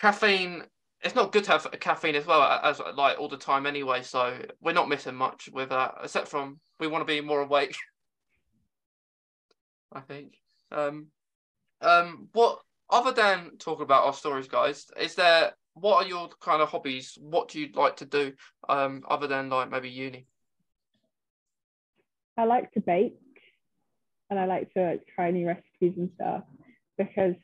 caffeine, 0.00 0.64
it's 1.02 1.14
not 1.14 1.32
good 1.32 1.44
to 1.44 1.52
have 1.52 1.66
caffeine 1.80 2.16
as 2.16 2.26
well 2.26 2.42
as 2.42 2.80
like 2.96 3.18
all 3.18 3.28
the 3.28 3.36
time 3.36 3.66
anyway. 3.66 4.02
So 4.02 4.38
we're 4.60 4.72
not 4.72 4.88
missing 4.88 5.14
much 5.14 5.48
with 5.52 5.70
that, 5.70 5.94
except 6.02 6.28
from 6.28 6.60
we 6.80 6.86
want 6.86 7.06
to 7.06 7.12
be 7.12 7.20
more 7.20 7.40
awake. 7.40 7.76
I 9.92 10.00
think. 10.00 10.34
Um, 10.70 11.06
um, 11.80 12.28
what 12.32 12.58
other 12.90 13.12
than 13.12 13.56
talking 13.58 13.84
about 13.84 14.04
our 14.04 14.12
stories, 14.12 14.48
guys, 14.48 14.86
is 15.00 15.14
there 15.14 15.52
what 15.74 16.04
are 16.04 16.08
your 16.08 16.28
kind 16.40 16.60
of 16.60 16.68
hobbies? 16.68 17.16
What 17.20 17.48
do 17.48 17.60
you 17.60 17.70
like 17.74 17.96
to 17.96 18.04
do 18.04 18.32
um, 18.68 19.02
other 19.08 19.26
than 19.26 19.48
like 19.48 19.70
maybe 19.70 19.88
uni? 19.88 20.26
I 22.38 22.44
like 22.44 22.70
to 22.72 22.80
bake 22.80 23.18
and 24.30 24.38
I 24.38 24.46
like 24.46 24.72
to 24.74 24.90
like, 24.90 25.02
try 25.12 25.32
new 25.32 25.48
recipes 25.48 25.94
and 25.96 26.10
stuff 26.14 26.44
because 26.96 27.34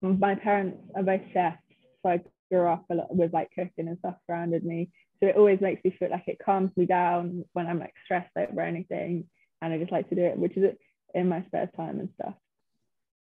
my 0.00 0.36
parents 0.36 0.78
are 0.94 1.02
both 1.02 1.20
chefs. 1.32 1.58
So 2.02 2.10
I 2.10 2.20
grew 2.50 2.68
up 2.68 2.84
a 2.90 2.94
lot 2.94 3.14
with 3.14 3.32
like 3.32 3.48
cooking 3.54 3.88
and 3.88 3.98
stuff 3.98 4.14
surrounded 4.26 4.64
me. 4.64 4.90
So 5.20 5.28
it 5.28 5.36
always 5.36 5.60
makes 5.60 5.84
me 5.84 5.96
feel 5.98 6.10
like 6.10 6.28
it 6.28 6.38
calms 6.44 6.70
me 6.76 6.86
down 6.86 7.44
when 7.54 7.66
I'm 7.66 7.80
like 7.80 7.94
stressed 8.04 8.30
over 8.36 8.60
anything. 8.60 9.24
And 9.60 9.72
I 9.72 9.78
just 9.78 9.90
like 9.90 10.08
to 10.10 10.14
do 10.14 10.22
it, 10.22 10.38
which 10.38 10.56
is 10.56 10.76
in 11.12 11.28
my 11.28 11.42
spare 11.46 11.70
time 11.76 11.98
and 11.98 12.08
stuff. 12.14 12.34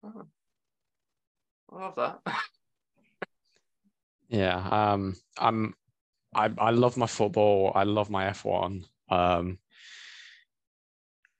Oh. 0.05 0.26
I 1.72 1.76
love 1.76 1.95
that. 1.97 2.20
yeah. 4.28 4.68
Um 4.70 5.16
I'm 5.38 5.74
I 6.34 6.51
I 6.59 6.70
love 6.70 6.99
my 6.99 7.07
football. 7.07 7.72
I 7.74 7.84
love 7.84 8.11
my 8.11 8.26
F1. 8.26 8.84
Um 9.09 9.59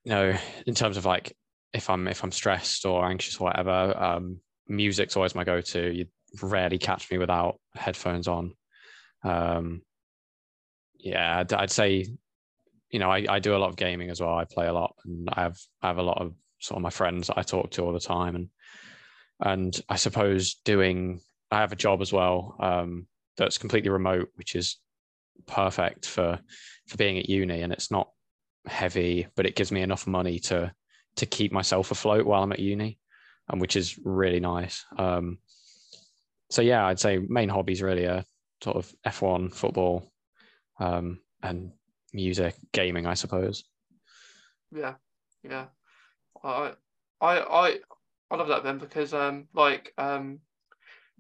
you 0.05 0.11
know, 0.11 0.37
in 0.67 0.75
terms 0.75 0.97
of 0.97 1.05
like 1.05 1.37
if 1.73 1.89
I'm 1.89 2.09
if 2.09 2.23
I'm 2.23 2.33
stressed 2.33 2.85
or 2.85 3.05
anxious 3.05 3.41
or 3.41 3.45
whatever, 3.45 3.97
um, 3.97 4.41
music's 4.69 5.17
always 5.17 5.35
my 5.35 5.45
go-to. 5.45 5.93
You 5.93 6.07
rarely 6.43 6.79
catch 6.79 7.11
me 7.11 7.19
without 7.19 7.61
headphones 7.75 8.29
on. 8.29 8.55
Um, 9.25 9.83
yeah, 10.99 11.41
I'd, 11.41 11.53
I'd, 11.53 11.71
say, 11.71 12.07
you 12.91 12.99
know, 12.99 13.11
I, 13.11 13.27
I 13.29 13.39
do 13.39 13.57
a 13.57 13.59
lot 13.59 13.71
of 13.71 13.77
gaming 13.77 14.11
as 14.11 14.21
well. 14.21 14.35
I 14.35 14.45
play 14.45 14.67
a 14.67 14.73
lot, 14.73 14.95
and 15.05 15.29
I 15.33 15.43
have 15.43 15.59
I 15.81 15.89
have 15.89 15.99
a 15.99 16.03
lot 16.03 16.21
of 16.21 16.35
sort 16.61 16.79
of 16.79 16.83
my 16.83 16.91
friends 16.91 17.29
that 17.29 17.39
I 17.39 17.43
talk 17.43 17.71
to 17.73 17.83
all 17.83 17.93
the 17.93 18.01
time, 18.01 18.37
and 18.37 18.49
and 19.41 19.81
I 19.89 19.97
suppose 19.97 20.57
doing 20.65 21.21
I 21.51 21.61
have 21.61 21.73
a 21.73 21.77
job 21.77 22.01
as 22.03 22.13
well 22.13 22.57
um, 22.61 23.07
that's 23.37 23.59
completely 23.59 23.91
remote, 23.91 24.29
which 24.35 24.55
is 24.55 24.79
perfect 25.47 26.07
for 26.07 26.39
for 26.87 26.97
being 26.97 27.19
at 27.19 27.29
uni, 27.29 27.63
and 27.63 27.73
it's 27.73 27.91
not 27.91 28.09
heavy, 28.67 29.27
but 29.35 29.47
it 29.47 29.57
gives 29.57 29.73
me 29.73 29.83
enough 29.83 30.07
money 30.07 30.39
to 30.39 30.73
to 31.17 31.27
keep 31.27 31.53
myself 31.53 31.91
afloat 31.91 32.25
while 32.25 32.43
I'm 32.43 32.53
at 32.53 32.59
uni, 32.59 32.99
and 33.49 33.61
which 33.61 33.77
is 33.77 33.99
really 34.03 34.41
nice. 34.41 34.85
Um, 34.97 35.39
so 36.51 36.63
yeah, 36.63 36.87
I'd 36.87 37.01
say 37.01 37.19
main 37.19 37.49
hobbies 37.49 37.83
really 37.83 38.07
are 38.07 38.25
sort 38.63 38.77
of 38.77 38.93
F1, 39.07 39.53
football, 39.55 40.13
um, 40.79 41.21
and 41.43 41.73
music, 42.13 42.55
gaming, 42.73 43.07
I 43.07 43.15
suppose. 43.15 43.65
Yeah, 44.71 44.95
yeah. 45.43 45.67
I 46.43 46.73
I 47.21 47.39
I 47.41 47.79
I 48.31 48.37
love 48.37 48.49
that 48.49 48.65
then 48.65 48.79
because 48.79 49.13
um 49.15 49.49
like 49.55 49.93
um 49.99 50.41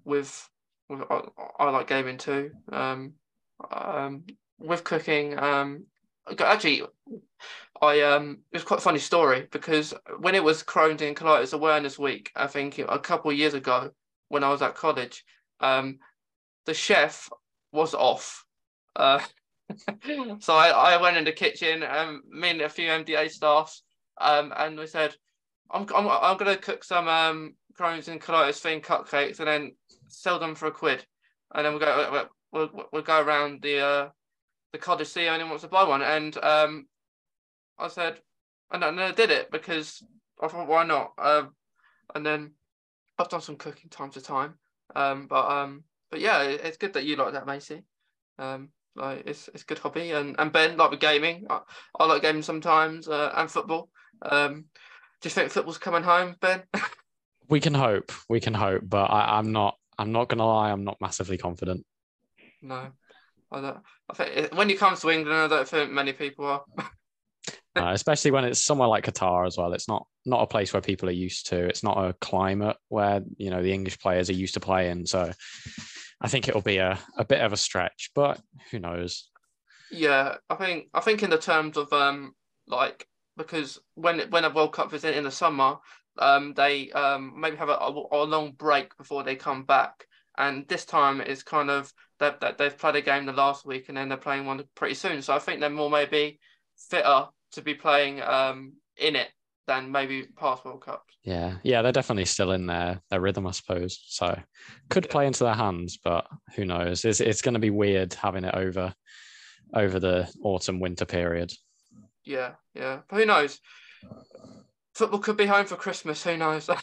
with 0.04 0.48
with 0.88 1.02
I, 1.10 1.22
I 1.58 1.70
like 1.70 1.86
gaming 1.86 2.18
too. 2.18 2.52
Um 2.70 3.14
um 3.70 4.24
with 4.58 4.84
cooking 4.84 5.38
um 5.38 5.86
actually 6.40 6.82
I 7.80 8.00
um 8.02 8.38
it 8.52 8.56
was 8.56 8.64
quite 8.64 8.78
a 8.78 8.82
funny 8.82 8.98
story 8.98 9.48
because 9.50 9.92
when 10.20 10.34
it 10.34 10.44
was 10.44 10.62
Crohn's 10.62 11.02
and 11.02 11.16
Colitis 11.16 11.52
Awareness 11.52 11.98
Week, 11.98 12.30
I 12.36 12.46
think 12.46 12.78
a 12.78 12.98
couple 12.98 13.30
of 13.30 13.36
years 13.36 13.54
ago 13.54 13.90
when 14.28 14.44
I 14.44 14.48
was 14.48 14.62
at 14.62 14.74
college, 14.74 15.24
um, 15.60 15.98
the 16.64 16.74
chef 16.74 17.28
was 17.72 17.94
off. 17.94 18.44
Uh, 18.94 19.20
so 20.38 20.54
I, 20.54 20.68
I 20.68 21.02
went 21.02 21.16
in 21.16 21.24
the 21.24 21.32
kitchen, 21.32 21.82
um, 21.82 22.22
me 22.30 22.50
and 22.50 22.60
a 22.60 22.68
few 22.68 22.88
MDA 22.88 23.30
staffs, 23.30 23.82
um, 24.20 24.52
and 24.56 24.78
we 24.78 24.86
said, 24.86 25.14
I'm, 25.70 25.86
I'm, 25.94 26.08
I'm 26.08 26.36
going 26.36 26.54
to 26.54 26.60
cook 26.60 26.84
some 26.84 27.08
um, 27.08 27.54
Crohn's 27.78 28.08
and 28.08 28.20
colitis 28.20 28.60
themed 28.60 28.84
cupcakes 28.84 29.38
and 29.38 29.48
then 29.48 29.72
sell 30.08 30.38
them 30.38 30.54
for 30.54 30.66
a 30.66 30.72
quid. 30.72 31.04
And 31.54 31.64
then 31.64 31.72
we'll 31.72 31.80
go, 31.80 32.28
we'll, 32.52 32.68
we'll, 32.74 32.86
we'll 32.92 33.02
go 33.02 33.20
around 33.20 33.62
the 33.62 33.80
uh, 33.80 34.08
the 34.72 34.78
cottage, 34.78 35.08
see 35.08 35.26
anyone 35.26 35.50
wants 35.50 35.62
to 35.64 35.68
buy 35.68 35.84
one. 35.84 36.02
And 36.02 36.36
um, 36.42 36.86
I 37.78 37.88
said, 37.88 38.20
and 38.70 38.82
then 38.82 38.98
I 38.98 39.12
did 39.12 39.30
it 39.30 39.50
because 39.50 40.02
I 40.40 40.48
thought, 40.48 40.68
why 40.68 40.84
not? 40.84 41.12
Um, 41.18 41.54
and 42.14 42.24
then 42.24 42.52
I've 43.18 43.28
done 43.28 43.40
some 43.40 43.56
cooking 43.56 43.90
time 43.90 44.10
to 44.10 44.20
time. 44.20 44.54
Um, 44.94 45.26
but 45.26 45.50
um, 45.50 45.84
but 46.10 46.20
yeah, 46.20 46.42
it's 46.42 46.76
good 46.76 46.94
that 46.94 47.04
you 47.04 47.16
like 47.16 47.32
that, 47.34 47.46
Macy. 47.46 47.82
Um, 48.38 48.70
like 48.94 49.22
it's 49.26 49.48
it's 49.54 49.64
good 49.64 49.78
hobby, 49.78 50.10
and 50.10 50.36
and 50.38 50.52
Ben 50.52 50.76
like 50.76 50.90
with 50.90 51.00
gaming. 51.00 51.46
I, 51.48 51.60
I 51.98 52.06
like 52.06 52.22
gaming 52.22 52.42
sometimes, 52.42 53.08
uh, 53.08 53.32
and 53.34 53.50
football. 53.50 53.88
Um, 54.22 54.66
do 55.20 55.28
you 55.28 55.30
think 55.30 55.50
football's 55.50 55.78
coming 55.78 56.02
home, 56.02 56.36
Ben? 56.40 56.62
we 57.48 57.60
can 57.60 57.74
hope. 57.74 58.12
We 58.28 58.40
can 58.40 58.54
hope, 58.54 58.82
but 58.84 59.04
I, 59.04 59.38
I'm 59.38 59.52
not. 59.52 59.78
I'm 59.98 60.12
not 60.12 60.28
gonna 60.28 60.46
lie. 60.46 60.70
I'm 60.70 60.84
not 60.84 61.00
massively 61.00 61.38
confident. 61.38 61.86
No, 62.60 62.88
I 63.52 63.60
don't. 63.60 63.78
I 64.10 64.14
think 64.14 64.54
when 64.54 64.68
you 64.68 64.78
come 64.78 64.96
to 64.96 65.10
England, 65.10 65.38
I 65.38 65.48
don't 65.48 65.68
think 65.68 65.90
many 65.90 66.12
people 66.12 66.46
are. 66.46 66.64
uh, 67.76 67.90
especially 67.92 68.30
when 68.30 68.44
it's 68.44 68.64
somewhere 68.64 68.88
like 68.88 69.06
Qatar 69.06 69.46
as 69.46 69.56
well. 69.56 69.72
It's 69.72 69.88
not 69.88 70.06
not 70.24 70.42
a 70.42 70.46
place 70.46 70.72
where 70.72 70.82
people 70.82 71.08
are 71.08 71.12
used 71.12 71.48
to. 71.48 71.66
It's 71.66 71.82
not 71.82 72.04
a 72.04 72.14
climate 72.14 72.76
where 72.88 73.22
you 73.36 73.50
know 73.50 73.62
the 73.62 73.72
English 73.72 73.98
players 73.98 74.30
are 74.30 74.34
used 74.34 74.54
to 74.54 74.60
playing. 74.60 75.06
So 75.06 75.32
I 76.20 76.28
think 76.28 76.48
it'll 76.48 76.60
be 76.62 76.78
a, 76.78 76.98
a 77.16 77.24
bit 77.24 77.40
of 77.40 77.52
a 77.52 77.56
stretch, 77.56 78.10
but 78.14 78.40
who 78.70 78.78
knows? 78.78 79.28
Yeah, 79.90 80.36
I 80.48 80.54
think 80.54 80.88
I 80.94 81.00
think 81.00 81.22
in 81.22 81.30
the 81.30 81.38
terms 81.38 81.76
of 81.76 81.92
um 81.92 82.34
like 82.66 83.06
because 83.36 83.80
when 83.94 84.20
when 84.30 84.44
a 84.44 84.50
World 84.50 84.72
Cup 84.72 84.92
is 84.94 85.04
in, 85.04 85.14
in 85.14 85.24
the 85.24 85.30
summer, 85.30 85.76
um 86.18 86.54
they 86.54 86.90
um 86.92 87.34
maybe 87.38 87.56
have 87.56 87.68
a, 87.68 87.76
a, 87.76 87.90
a 88.12 88.24
long 88.24 88.52
break 88.52 88.96
before 88.96 89.22
they 89.22 89.36
come 89.36 89.64
back, 89.64 90.06
and 90.38 90.66
this 90.68 90.84
time 90.84 91.20
is 91.20 91.42
kind 91.42 91.70
of 91.70 91.92
that 92.22 92.40
they, 92.40 92.52
they've 92.58 92.78
played 92.78 92.96
a 92.96 93.02
game 93.02 93.26
the 93.26 93.32
last 93.32 93.66
week 93.66 93.88
and 93.88 93.96
then 93.96 94.08
they're 94.08 94.16
playing 94.16 94.46
one 94.46 94.62
pretty 94.74 94.94
soon. 94.94 95.20
So 95.22 95.34
I 95.34 95.38
think 95.38 95.60
they're 95.60 95.70
more 95.70 95.90
maybe 95.90 96.38
fitter 96.90 97.26
to 97.52 97.62
be 97.62 97.74
playing 97.74 98.22
um 98.22 98.72
in 98.96 99.16
it 99.16 99.28
than 99.66 99.92
maybe 99.92 100.26
past 100.36 100.64
World 100.64 100.84
Cups. 100.84 101.14
Yeah, 101.22 101.56
yeah, 101.62 101.82
they're 101.82 101.92
definitely 101.92 102.24
still 102.24 102.52
in 102.52 102.66
their 102.66 103.00
their 103.10 103.20
rhythm, 103.20 103.46
I 103.46 103.52
suppose. 103.52 104.02
So 104.06 104.38
could 104.88 105.04
yeah. 105.06 105.12
play 105.12 105.26
into 105.26 105.44
their 105.44 105.54
hands, 105.54 105.98
but 106.02 106.26
who 106.56 106.64
knows? 106.64 107.04
It's 107.04 107.20
it's 107.20 107.42
going 107.42 107.54
to 107.54 107.60
be 107.60 107.70
weird 107.70 108.14
having 108.14 108.44
it 108.44 108.54
over 108.54 108.94
over 109.74 110.00
the 110.00 110.30
autumn 110.42 110.80
winter 110.80 111.04
period. 111.04 111.52
Yeah, 112.24 112.52
yeah, 112.74 113.00
but 113.08 113.16
who 113.16 113.26
knows? 113.26 113.60
Football 114.94 115.20
could 115.20 115.36
be 115.36 115.46
home 115.46 115.66
for 115.66 115.76
Christmas. 115.76 116.22
Who 116.24 116.36
knows? 116.36 116.68
it 116.68 116.78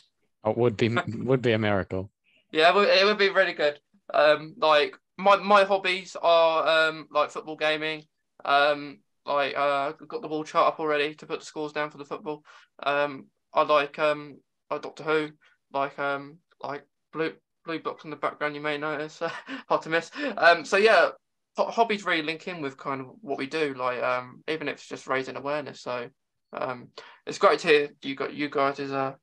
would 0.58 0.78
be 0.78 0.90
would 0.90 1.42
be 1.42 1.54
a 1.54 1.60
miracle. 1.60 2.10
Yeah, 2.52 2.72
it 2.76 3.06
would 3.06 3.18
be 3.18 3.30
really 3.30 3.54
good. 3.54 3.80
Um, 4.12 4.56
like 4.58 4.98
my 5.20 5.36
my 5.36 5.66
hobbies 5.66 6.16
are 6.22 6.90
um 6.90 7.08
like 7.12 7.30
football 7.30 7.58
gaming. 7.58 8.06
Um, 8.46 9.00
like 9.26 9.56
uh 9.56 9.92
got 10.08 10.22
the 10.22 10.28
ball 10.28 10.44
chart 10.44 10.74
up 10.74 10.80
already 10.80 11.14
to 11.16 11.26
put 11.26 11.42
the 11.42 11.46
scores 11.46 11.74
down 11.74 11.92
for 11.92 11.98
the 11.98 12.06
football. 12.06 12.44
Um, 12.82 13.28
I 13.54 13.64
like 13.64 14.00
um 14.00 14.40
like 14.72 14.82
Doctor 14.82 15.04
Who, 15.04 15.30
like 15.74 16.00
um 16.00 16.38
like 16.64 16.86
blue 17.12 17.34
blue 17.66 17.80
box 17.80 18.06
in 18.06 18.10
the 18.10 18.16
background. 18.16 18.56
You 18.56 18.62
may 18.62 18.78
notice 18.78 19.22
hard 19.68 19.82
to 19.82 19.90
miss. 19.90 20.10
Um, 20.38 20.64
so 20.64 20.78
yeah, 20.78 21.10
hobbies 21.58 22.06
really 22.06 22.24
link 22.24 22.48
in 22.48 22.62
with 22.62 22.78
kind 22.78 23.02
of 23.02 23.08
what 23.22 23.38
we 23.38 23.46
do. 23.46 23.74
Like 23.74 24.02
um, 24.02 24.42
even 24.48 24.70
if 24.70 24.76
it's 24.76 24.88
just 24.88 25.08
raising 25.08 25.36
awareness. 25.36 25.82
So 25.82 26.10
um, 26.54 26.88
it's 27.26 27.38
great 27.38 27.60
to 27.60 27.68
hear 27.68 27.90
you 28.04 28.16
got 28.16 28.34
you 28.34 28.50
guys 28.50 28.80
as 28.80 28.94
uh 28.94 29.16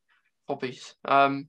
hobbies. 0.47 0.95
Um, 1.07 1.47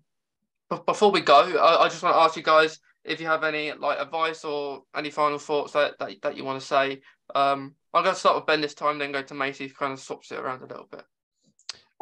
but 0.69 0.85
before 0.85 1.11
we 1.11 1.21
go, 1.21 1.35
I, 1.57 1.83
I 1.83 1.89
just 1.89 2.01
want 2.01 2.15
to 2.15 2.21
ask 2.21 2.37
you 2.37 2.43
guys 2.43 2.79
if 3.07 3.21
you 3.21 3.27
have 3.27 3.43
any 3.43 3.71
like 3.73 3.99
advice 3.99 4.43
or 4.43 4.83
any 4.95 5.09
final 5.09 5.39
thoughts 5.39 5.73
that 5.73 5.97
that, 5.99 6.21
that 6.21 6.37
you 6.37 6.43
want 6.43 6.59
to 6.59 6.67
say. 6.67 7.01
Um, 7.33 7.75
I'm 7.93 8.03
going 8.03 8.13
to 8.13 8.19
start 8.19 8.35
with 8.35 8.45
Ben 8.45 8.61
this 8.61 8.73
time, 8.73 8.99
then 8.99 9.11
go 9.11 9.21
to 9.21 9.33
Macy, 9.33 9.69
kind 9.69 9.93
of 9.93 9.99
swaps 9.99 10.31
it 10.31 10.39
around 10.39 10.61
a 10.61 10.67
little 10.67 10.87
bit. 10.91 11.03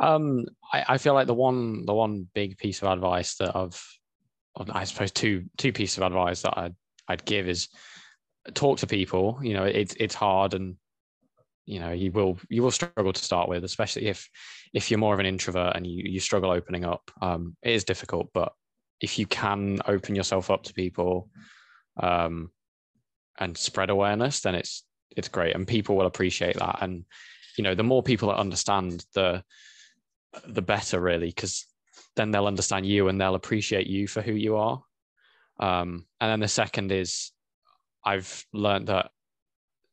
Um, 0.02 0.46
I, 0.74 0.84
I 0.90 0.98
feel 0.98 1.14
like 1.14 1.28
the 1.28 1.34
one 1.34 1.86
the 1.86 1.94
one 1.94 2.28
big 2.34 2.58
piece 2.58 2.82
of 2.82 2.90
advice 2.90 3.36
that 3.36 3.56
I've, 3.56 3.82
I 4.72 4.84
suppose 4.84 5.12
two 5.12 5.46
two 5.58 5.72
pieces 5.72 5.98
of 5.98 6.04
advice 6.04 6.42
that 6.42 6.58
I'd 6.58 6.76
I'd 7.08 7.26
give 7.26 7.48
is 7.48 7.70
talk 8.54 8.80
to 8.80 8.88
people. 8.88 9.40
You 9.42 9.54
know, 9.54 9.64
it's 9.64 9.96
it's 10.00 10.16
hard 10.16 10.54
and 10.54 10.76
you 11.66 11.80
know 11.80 11.92
you 11.92 12.12
will 12.12 12.38
you 12.50 12.62
will 12.62 12.72
struggle 12.72 13.14
to 13.14 13.24
start 13.24 13.48
with, 13.48 13.64
especially 13.64 14.08
if 14.08 14.30
if 14.74 14.92
you're 14.92 15.00
more 15.00 15.14
of 15.14 15.20
an 15.20 15.26
introvert 15.26 15.76
and 15.76 15.88
you 15.88 16.04
you 16.06 16.20
struggle 16.20 16.52
opening 16.52 16.84
up. 16.84 17.10
Um, 17.22 17.56
it 17.64 17.72
is 17.72 17.84
difficult, 17.86 18.30
but 18.34 18.52
if 19.02 19.20
you 19.20 19.26
can 19.26 19.80
open 19.88 20.16
yourself 20.16 20.50
up 20.50 20.64
to 20.64 20.74
people, 20.74 21.30
um, 21.98 22.52
and 23.38 23.58
spread 23.58 23.90
awareness, 23.90 24.42
then 24.42 24.56
it's 24.56 24.84
it's 25.16 25.28
great. 25.28 25.56
And 25.56 25.68
people 25.68 25.96
will 25.96 26.06
appreciate 26.06 26.58
that. 26.58 26.80
And 26.82 27.06
you 27.58 27.64
know 27.64 27.76
the 27.76 27.84
more 27.84 28.04
people 28.04 28.30
that 28.30 28.38
understand 28.38 29.06
the 29.14 29.44
the 30.48 30.62
better 30.62 31.00
really 31.00 31.28
because 31.28 31.66
then 32.16 32.32
they'll 32.32 32.48
understand 32.48 32.86
you 32.86 33.08
and 33.08 33.20
they'll 33.20 33.36
appreciate 33.36 33.88
you 33.88 34.08
for 34.08 34.22
who 34.22 34.34
you 34.34 34.58
are. 34.58 34.82
Um, 35.60 36.06
and 36.20 36.32
then 36.32 36.40
the 36.42 36.48
second 36.48 36.92
is 36.92 37.32
i've 38.04 38.46
learned 38.54 38.88
that 38.88 39.10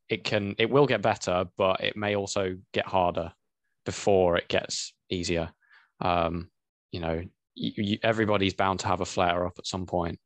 it 0.09 0.25
can 0.25 0.57
it 0.59 0.69
will 0.69 0.87
get 0.87 1.01
better 1.01 1.47
but 1.57 1.83
it 1.83 1.97
may 1.97 2.17
also 2.17 2.59
get 2.73 2.85
harder 2.85 3.33
before 3.87 4.37
it 4.37 4.49
gets 4.49 4.93
easier. 5.09 5.51
Um, 6.01 6.51
you 6.91 7.01
know 7.01 7.23
you, 7.55 7.73
you, 7.77 7.99
everybody's 8.03 8.55
bound 8.55 8.81
to 8.81 8.89
have 8.89 9.01
a 9.01 9.07
flare 9.07 9.47
up 9.47 9.55
at 9.59 9.67
some 9.67 9.87
point 9.87 10.19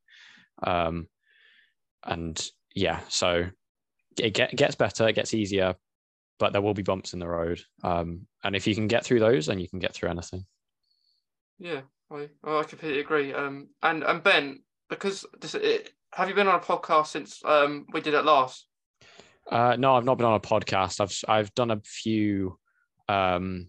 um, 0.63 1.07
and 2.05 2.51
yeah 2.75 3.01
so 3.09 3.49
it 4.19 4.35
get, 4.35 4.55
gets 4.55 4.75
better, 4.75 5.09
it 5.09 5.15
gets 5.15 5.35
easier, 5.35 5.75
but 6.39 6.53
there 6.53 6.63
will 6.63 6.75
be 6.75 6.83
bumps 6.83 7.13
in 7.13 7.21
the 7.21 7.29
road. 7.29 7.61
Um, 7.83 8.27
and 8.45 8.57
if 8.57 8.67
you 8.67 8.75
can 8.75 8.89
get 8.89 9.05
through 9.05 9.21
those, 9.21 9.47
then 9.47 9.59
you 9.59 9.69
can 9.69 9.79
get 9.79 9.95
through 9.95 10.11
anything. 10.11 10.45
Yeah, 11.59 11.83
I, 12.11 12.29
I 12.45 12.63
completely 12.65 13.01
agree. 13.01 13.33
Um, 13.33 13.69
and 13.83 14.03
and 14.03 14.23
Ben, 14.23 14.63
because 14.89 15.25
this, 15.41 15.55
it, 15.55 15.91
have 16.13 16.29
you 16.29 16.35
been 16.35 16.49
on 16.49 16.57
a 16.57 16.61
podcast 16.61 17.09
since 17.09 17.41
um, 17.45 17.87
we 17.93 18.01
did 18.01 18.15
it 18.15 18.25
last? 18.25 18.67
Uh, 19.51 19.77
no, 19.79 19.95
I've 19.97 20.05
not 20.05 20.19
been 20.19 20.27
on 20.27 20.35
a 20.35 20.41
podcast. 20.41 21.01
I've 21.01 21.17
I've 21.29 21.55
done 21.55 21.71
a 21.71 21.81
few, 21.85 22.59
um, 23.09 23.69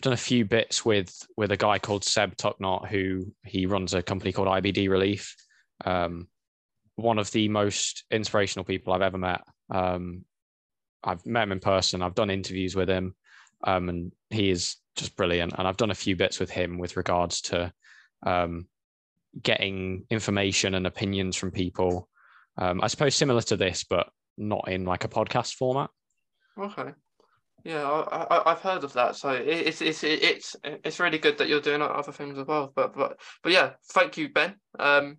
done 0.00 0.12
a 0.12 0.18
few 0.18 0.44
bits 0.44 0.84
with 0.84 1.26
with 1.36 1.52
a 1.52 1.56
guy 1.56 1.78
called 1.78 2.04
Seb 2.04 2.36
Tucknott, 2.36 2.88
who 2.88 3.32
he 3.44 3.66
runs 3.66 3.94
a 3.94 4.02
company 4.02 4.32
called 4.32 4.48
IBD 4.48 4.88
Relief. 4.88 5.36
Um, 5.84 6.28
one 6.96 7.18
of 7.18 7.30
the 7.30 7.48
most 7.48 8.04
inspirational 8.10 8.64
people 8.64 8.92
I've 8.92 9.02
ever 9.02 9.18
met. 9.18 9.42
Um, 9.70 10.24
I've 11.02 11.24
met 11.24 11.44
him 11.44 11.52
in 11.52 11.60
person. 11.60 12.02
I've 12.02 12.14
done 12.14 12.30
interviews 12.30 12.76
with 12.76 12.88
him, 12.88 13.14
um, 13.64 13.88
and 13.88 14.12
he 14.28 14.50
is 14.50 14.76
just 14.96 15.16
brilliant. 15.16 15.54
And 15.56 15.66
I've 15.66 15.78
done 15.78 15.90
a 15.90 15.94
few 15.94 16.16
bits 16.16 16.38
with 16.38 16.50
him 16.50 16.78
with 16.78 16.96
regards 16.96 17.40
to 17.42 17.72
um, 18.24 18.66
getting 19.42 20.04
information 20.10 20.74
and 20.74 20.86
opinions 20.86 21.36
from 21.36 21.50
people. 21.50 22.08
Um, 22.58 22.80
I 22.82 22.88
suppose 22.88 23.14
similar 23.14 23.42
to 23.42 23.56
this, 23.56 23.84
but 23.84 24.10
not 24.36 24.68
in 24.68 24.84
like 24.84 25.04
a 25.04 25.08
podcast 25.08 25.54
format. 25.54 25.90
Okay. 26.58 26.92
Yeah, 27.64 27.84
I, 28.10 28.50
have 28.50 28.60
heard 28.60 28.84
of 28.84 28.92
that. 28.94 29.16
So 29.16 29.30
it's 29.30 29.82
it's 29.82 30.02
it's 30.02 30.56
it's 30.64 31.00
really 31.00 31.18
good 31.18 31.38
that 31.38 31.48
you're 31.48 31.60
doing 31.60 31.82
other 31.82 32.12
things 32.12 32.38
as 32.38 32.46
well. 32.46 32.72
But 32.74 32.94
but 32.94 33.20
but 33.42 33.52
yeah, 33.52 33.72
thank 33.92 34.16
you, 34.16 34.30
Ben. 34.30 34.54
Um, 34.78 35.18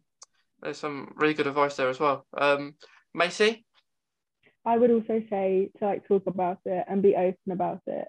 there's 0.61 0.79
some 0.79 1.13
really 1.15 1.33
good 1.33 1.47
advice 1.47 1.75
there 1.75 1.89
as 1.89 1.99
well. 1.99 2.25
Um, 2.35 2.75
Macy? 3.13 3.65
I 4.65 4.77
would 4.77 4.91
also 4.91 5.21
say 5.29 5.69
to 5.79 5.85
like 5.85 6.07
talk 6.07 6.23
about 6.27 6.59
it 6.65 6.85
and 6.87 7.01
be 7.01 7.15
open 7.15 7.51
about 7.51 7.81
it, 7.87 8.07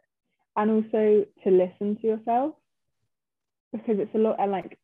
and 0.56 0.70
also 0.70 1.24
to 1.44 1.50
listen 1.50 1.96
to 2.00 2.06
yourself 2.06 2.54
because 3.72 3.98
it's 3.98 4.14
a 4.14 4.18
lot 4.18 4.36
and 4.38 4.52
like 4.52 4.78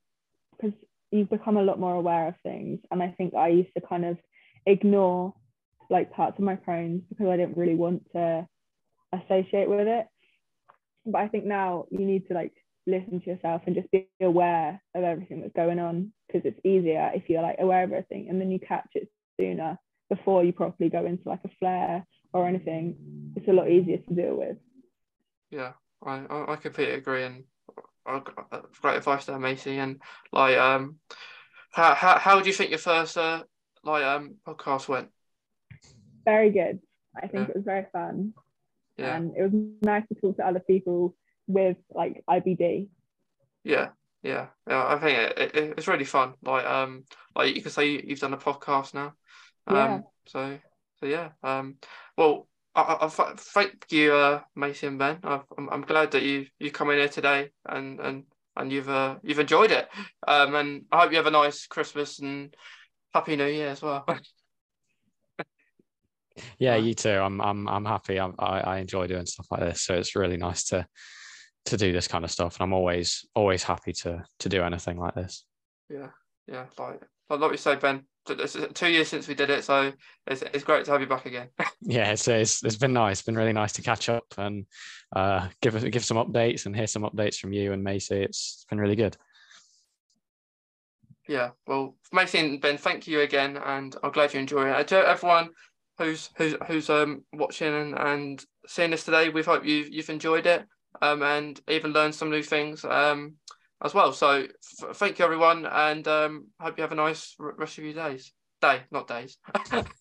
because 0.56 0.76
you've 1.10 1.30
become 1.30 1.56
a 1.56 1.62
lot 1.62 1.80
more 1.80 1.94
aware 1.94 2.28
of 2.28 2.34
things. 2.42 2.80
And 2.90 3.02
I 3.02 3.14
think 3.16 3.34
I 3.34 3.48
used 3.48 3.72
to 3.76 3.86
kind 3.86 4.04
of 4.04 4.18
ignore 4.66 5.34
like 5.90 6.12
parts 6.12 6.38
of 6.38 6.44
my 6.44 6.56
Crohn's 6.56 7.02
because 7.08 7.28
I 7.28 7.36
didn't 7.36 7.56
really 7.56 7.74
want 7.74 8.02
to 8.12 8.46
associate 9.12 9.68
with 9.68 9.86
it. 9.86 10.06
But 11.06 11.18
I 11.18 11.28
think 11.28 11.44
now 11.44 11.86
you 11.90 12.04
need 12.04 12.28
to 12.28 12.34
like 12.34 12.52
listen 12.86 13.20
to 13.20 13.30
yourself 13.30 13.62
and 13.66 13.76
just 13.76 13.90
be 13.90 14.08
aware 14.20 14.80
of 14.94 15.04
everything 15.04 15.40
that's 15.40 15.52
going 15.54 15.78
on 15.78 16.12
because 16.26 16.42
it's 16.44 16.60
easier 16.64 17.10
if 17.14 17.28
you're 17.28 17.42
like 17.42 17.56
aware 17.58 17.82
of 17.84 17.92
everything 17.92 18.28
and 18.28 18.40
then 18.40 18.50
you 18.50 18.58
catch 18.58 18.88
it 18.94 19.08
sooner 19.38 19.78
before 20.08 20.42
you 20.42 20.52
properly 20.52 20.88
go 20.88 21.04
into 21.04 21.28
like 21.28 21.40
a 21.44 21.50
flare 21.58 22.06
or 22.32 22.48
anything 22.48 22.96
it's 23.36 23.46
a 23.46 23.52
lot 23.52 23.68
easier 23.68 23.98
to 23.98 24.14
deal 24.14 24.34
with 24.36 24.56
yeah 25.50 25.72
i 26.02 26.24
i 26.48 26.56
completely 26.56 26.94
agree 26.94 27.24
and 27.24 27.44
great 28.80 28.96
advice 28.96 29.26
there 29.26 29.38
macy 29.38 29.76
and 29.76 30.00
like 30.32 30.56
um 30.56 30.96
how, 31.72 31.94
how, 31.94 32.18
how 32.18 32.40
do 32.40 32.48
you 32.48 32.54
think 32.54 32.70
your 32.70 32.78
first 32.78 33.18
uh 33.18 33.42
like 33.84 34.04
um 34.04 34.36
podcast 34.46 34.88
went? 34.88 35.08
Very 36.24 36.50
good. 36.50 36.80
I 37.16 37.26
think 37.26 37.48
Yeah. 37.48 37.50
it 37.50 37.56
was 37.56 37.64
very 37.64 37.86
fun. 37.92 38.34
Yeah, 38.98 39.16
And 39.16 39.36
it 39.36 39.42
was 39.42 39.52
nice 39.82 40.02
to 40.08 40.14
talk 40.20 40.36
to 40.36 40.46
other 40.46 40.60
people 40.60 41.14
with 41.46 41.76
like 41.94 42.22
IBD. 42.28 42.88
yeah, 43.64 43.88
yeah, 44.22 44.48
yeah. 44.68 44.86
I 44.86 44.98
think 44.98 45.18
it, 45.18 45.38
it, 45.56 45.74
it's 45.78 45.88
really 45.88 46.04
fun. 46.04 46.34
Like 46.42 46.66
um, 46.66 47.04
like 47.36 47.54
you 47.54 47.62
can 47.62 47.70
say 47.70 47.90
you- 47.90 48.02
you've 48.04 48.20
done 48.20 48.34
a 48.34 48.38
podcast 48.38 48.94
now. 48.94 49.14
Um, 49.66 49.76
Yeah. 49.76 50.00
So 50.26 50.58
so 51.00 51.06
yeah. 51.06 51.30
Um. 51.42 51.76
Well, 52.16 52.48
I, 52.74 52.82
I, 52.82 53.06
I 53.06 53.08
thank 53.36 53.86
you, 53.90 54.14
uh, 54.14 54.40
Macy 54.56 54.86
and 54.88 54.98
Ben. 54.98 55.18
I've, 55.22 55.44
I'm 55.56 55.68
I'm 55.70 55.82
glad 55.82 56.10
that 56.12 56.22
you 56.22 56.46
you 56.58 56.70
come 56.70 56.90
in 56.90 56.98
here 56.98 57.08
today 57.08 57.50
and 57.64 58.00
and 58.00 58.24
and 58.56 58.72
you've 58.72 58.88
uh 58.88 59.16
you've 59.22 59.38
enjoyed 59.38 59.70
it. 59.70 59.88
Um. 60.26 60.54
And 60.54 60.84
I 60.90 61.02
hope 61.02 61.10
you 61.12 61.16
have 61.18 61.26
a 61.26 61.30
nice 61.30 61.66
Christmas 61.66 62.18
and 62.18 62.54
Happy 63.14 63.36
New 63.36 63.46
Year 63.46 63.68
as 63.68 63.80
well. 63.82 64.04
Yeah, 66.58 66.76
you 66.76 66.94
too. 66.94 67.10
I'm 67.10 67.40
I'm 67.40 67.68
I'm 67.68 67.84
happy. 67.84 68.18
I'm, 68.18 68.34
I 68.38 68.60
I 68.60 68.78
enjoy 68.78 69.06
doing 69.06 69.26
stuff 69.26 69.46
like 69.50 69.60
this, 69.60 69.82
so 69.82 69.94
it's 69.94 70.16
really 70.16 70.36
nice 70.36 70.64
to 70.64 70.86
to 71.66 71.76
do 71.76 71.92
this 71.92 72.08
kind 72.08 72.24
of 72.24 72.30
stuff, 72.30 72.56
and 72.56 72.62
I'm 72.62 72.72
always 72.72 73.26
always 73.34 73.62
happy 73.62 73.92
to 73.92 74.24
to 74.40 74.48
do 74.48 74.62
anything 74.62 74.98
like 74.98 75.14
this. 75.14 75.44
Yeah, 75.90 76.08
yeah, 76.46 76.66
like 76.78 77.00
like 77.30 77.50
we 77.50 77.56
say, 77.56 77.76
Ben. 77.76 78.04
It's 78.30 78.58
two 78.74 78.90
years 78.90 79.08
since 79.08 79.26
we 79.26 79.34
did 79.34 79.48
it, 79.48 79.64
so 79.64 79.92
it's 80.26 80.42
it's 80.42 80.64
great 80.64 80.84
to 80.84 80.90
have 80.90 81.00
you 81.00 81.06
back 81.06 81.26
again. 81.26 81.48
Yeah, 81.80 82.10
it's 82.12 82.28
it's, 82.28 82.62
it's 82.64 82.76
been 82.76 82.92
nice. 82.92 83.18
It's 83.20 83.26
been 83.26 83.36
really 83.36 83.52
nice 83.52 83.72
to 83.74 83.82
catch 83.82 84.08
up 84.10 84.26
and 84.36 84.66
uh, 85.16 85.48
give 85.62 85.90
give 85.90 86.04
some 86.04 86.18
updates 86.18 86.66
and 86.66 86.76
hear 86.76 86.86
some 86.86 87.02
updates 87.02 87.36
from 87.36 87.52
you 87.52 87.72
and 87.72 87.82
Macy. 87.82 88.22
It's 88.22 88.66
been 88.68 88.80
really 88.80 88.96
good. 88.96 89.16
yeah, 91.28 91.50
well, 91.66 91.94
Macy 92.12 92.38
and 92.38 92.60
Ben, 92.60 92.78
thank 92.78 93.06
you 93.06 93.20
again, 93.20 93.56
and 93.58 93.94
I'm 94.02 94.12
glad 94.12 94.34
you 94.34 94.40
enjoy 94.40 94.70
it. 94.70 94.88
To 94.88 94.96
everyone 94.96 95.50
who's 95.98 96.30
who's 96.36 96.54
who's 96.66 96.90
um 96.90 97.24
watching 97.32 97.74
and, 97.74 97.98
and 97.98 98.44
seeing 98.66 98.90
this 98.90 99.04
today, 99.04 99.28
we 99.28 99.42
hope 99.42 99.64
you 99.64 99.86
you've 99.90 100.10
enjoyed 100.10 100.46
it, 100.46 100.64
um, 101.02 101.22
and 101.22 101.60
even 101.68 101.92
learned 101.92 102.14
some 102.14 102.30
new 102.30 102.42
things, 102.42 102.84
um, 102.84 103.34
as 103.82 103.94
well. 103.94 104.12
So 104.12 104.46
f- 104.82 104.96
thank 104.96 105.18
you 105.18 105.24
everyone, 105.24 105.66
and 105.66 106.06
um, 106.08 106.46
hope 106.60 106.78
you 106.78 106.82
have 106.82 106.92
a 106.92 106.96
nice 106.96 107.34
r- 107.40 107.54
rest 107.56 107.78
of 107.78 107.84
your 107.84 107.94
days. 107.94 108.32
Day, 108.60 108.82
not 108.90 109.06
days. 109.06 109.38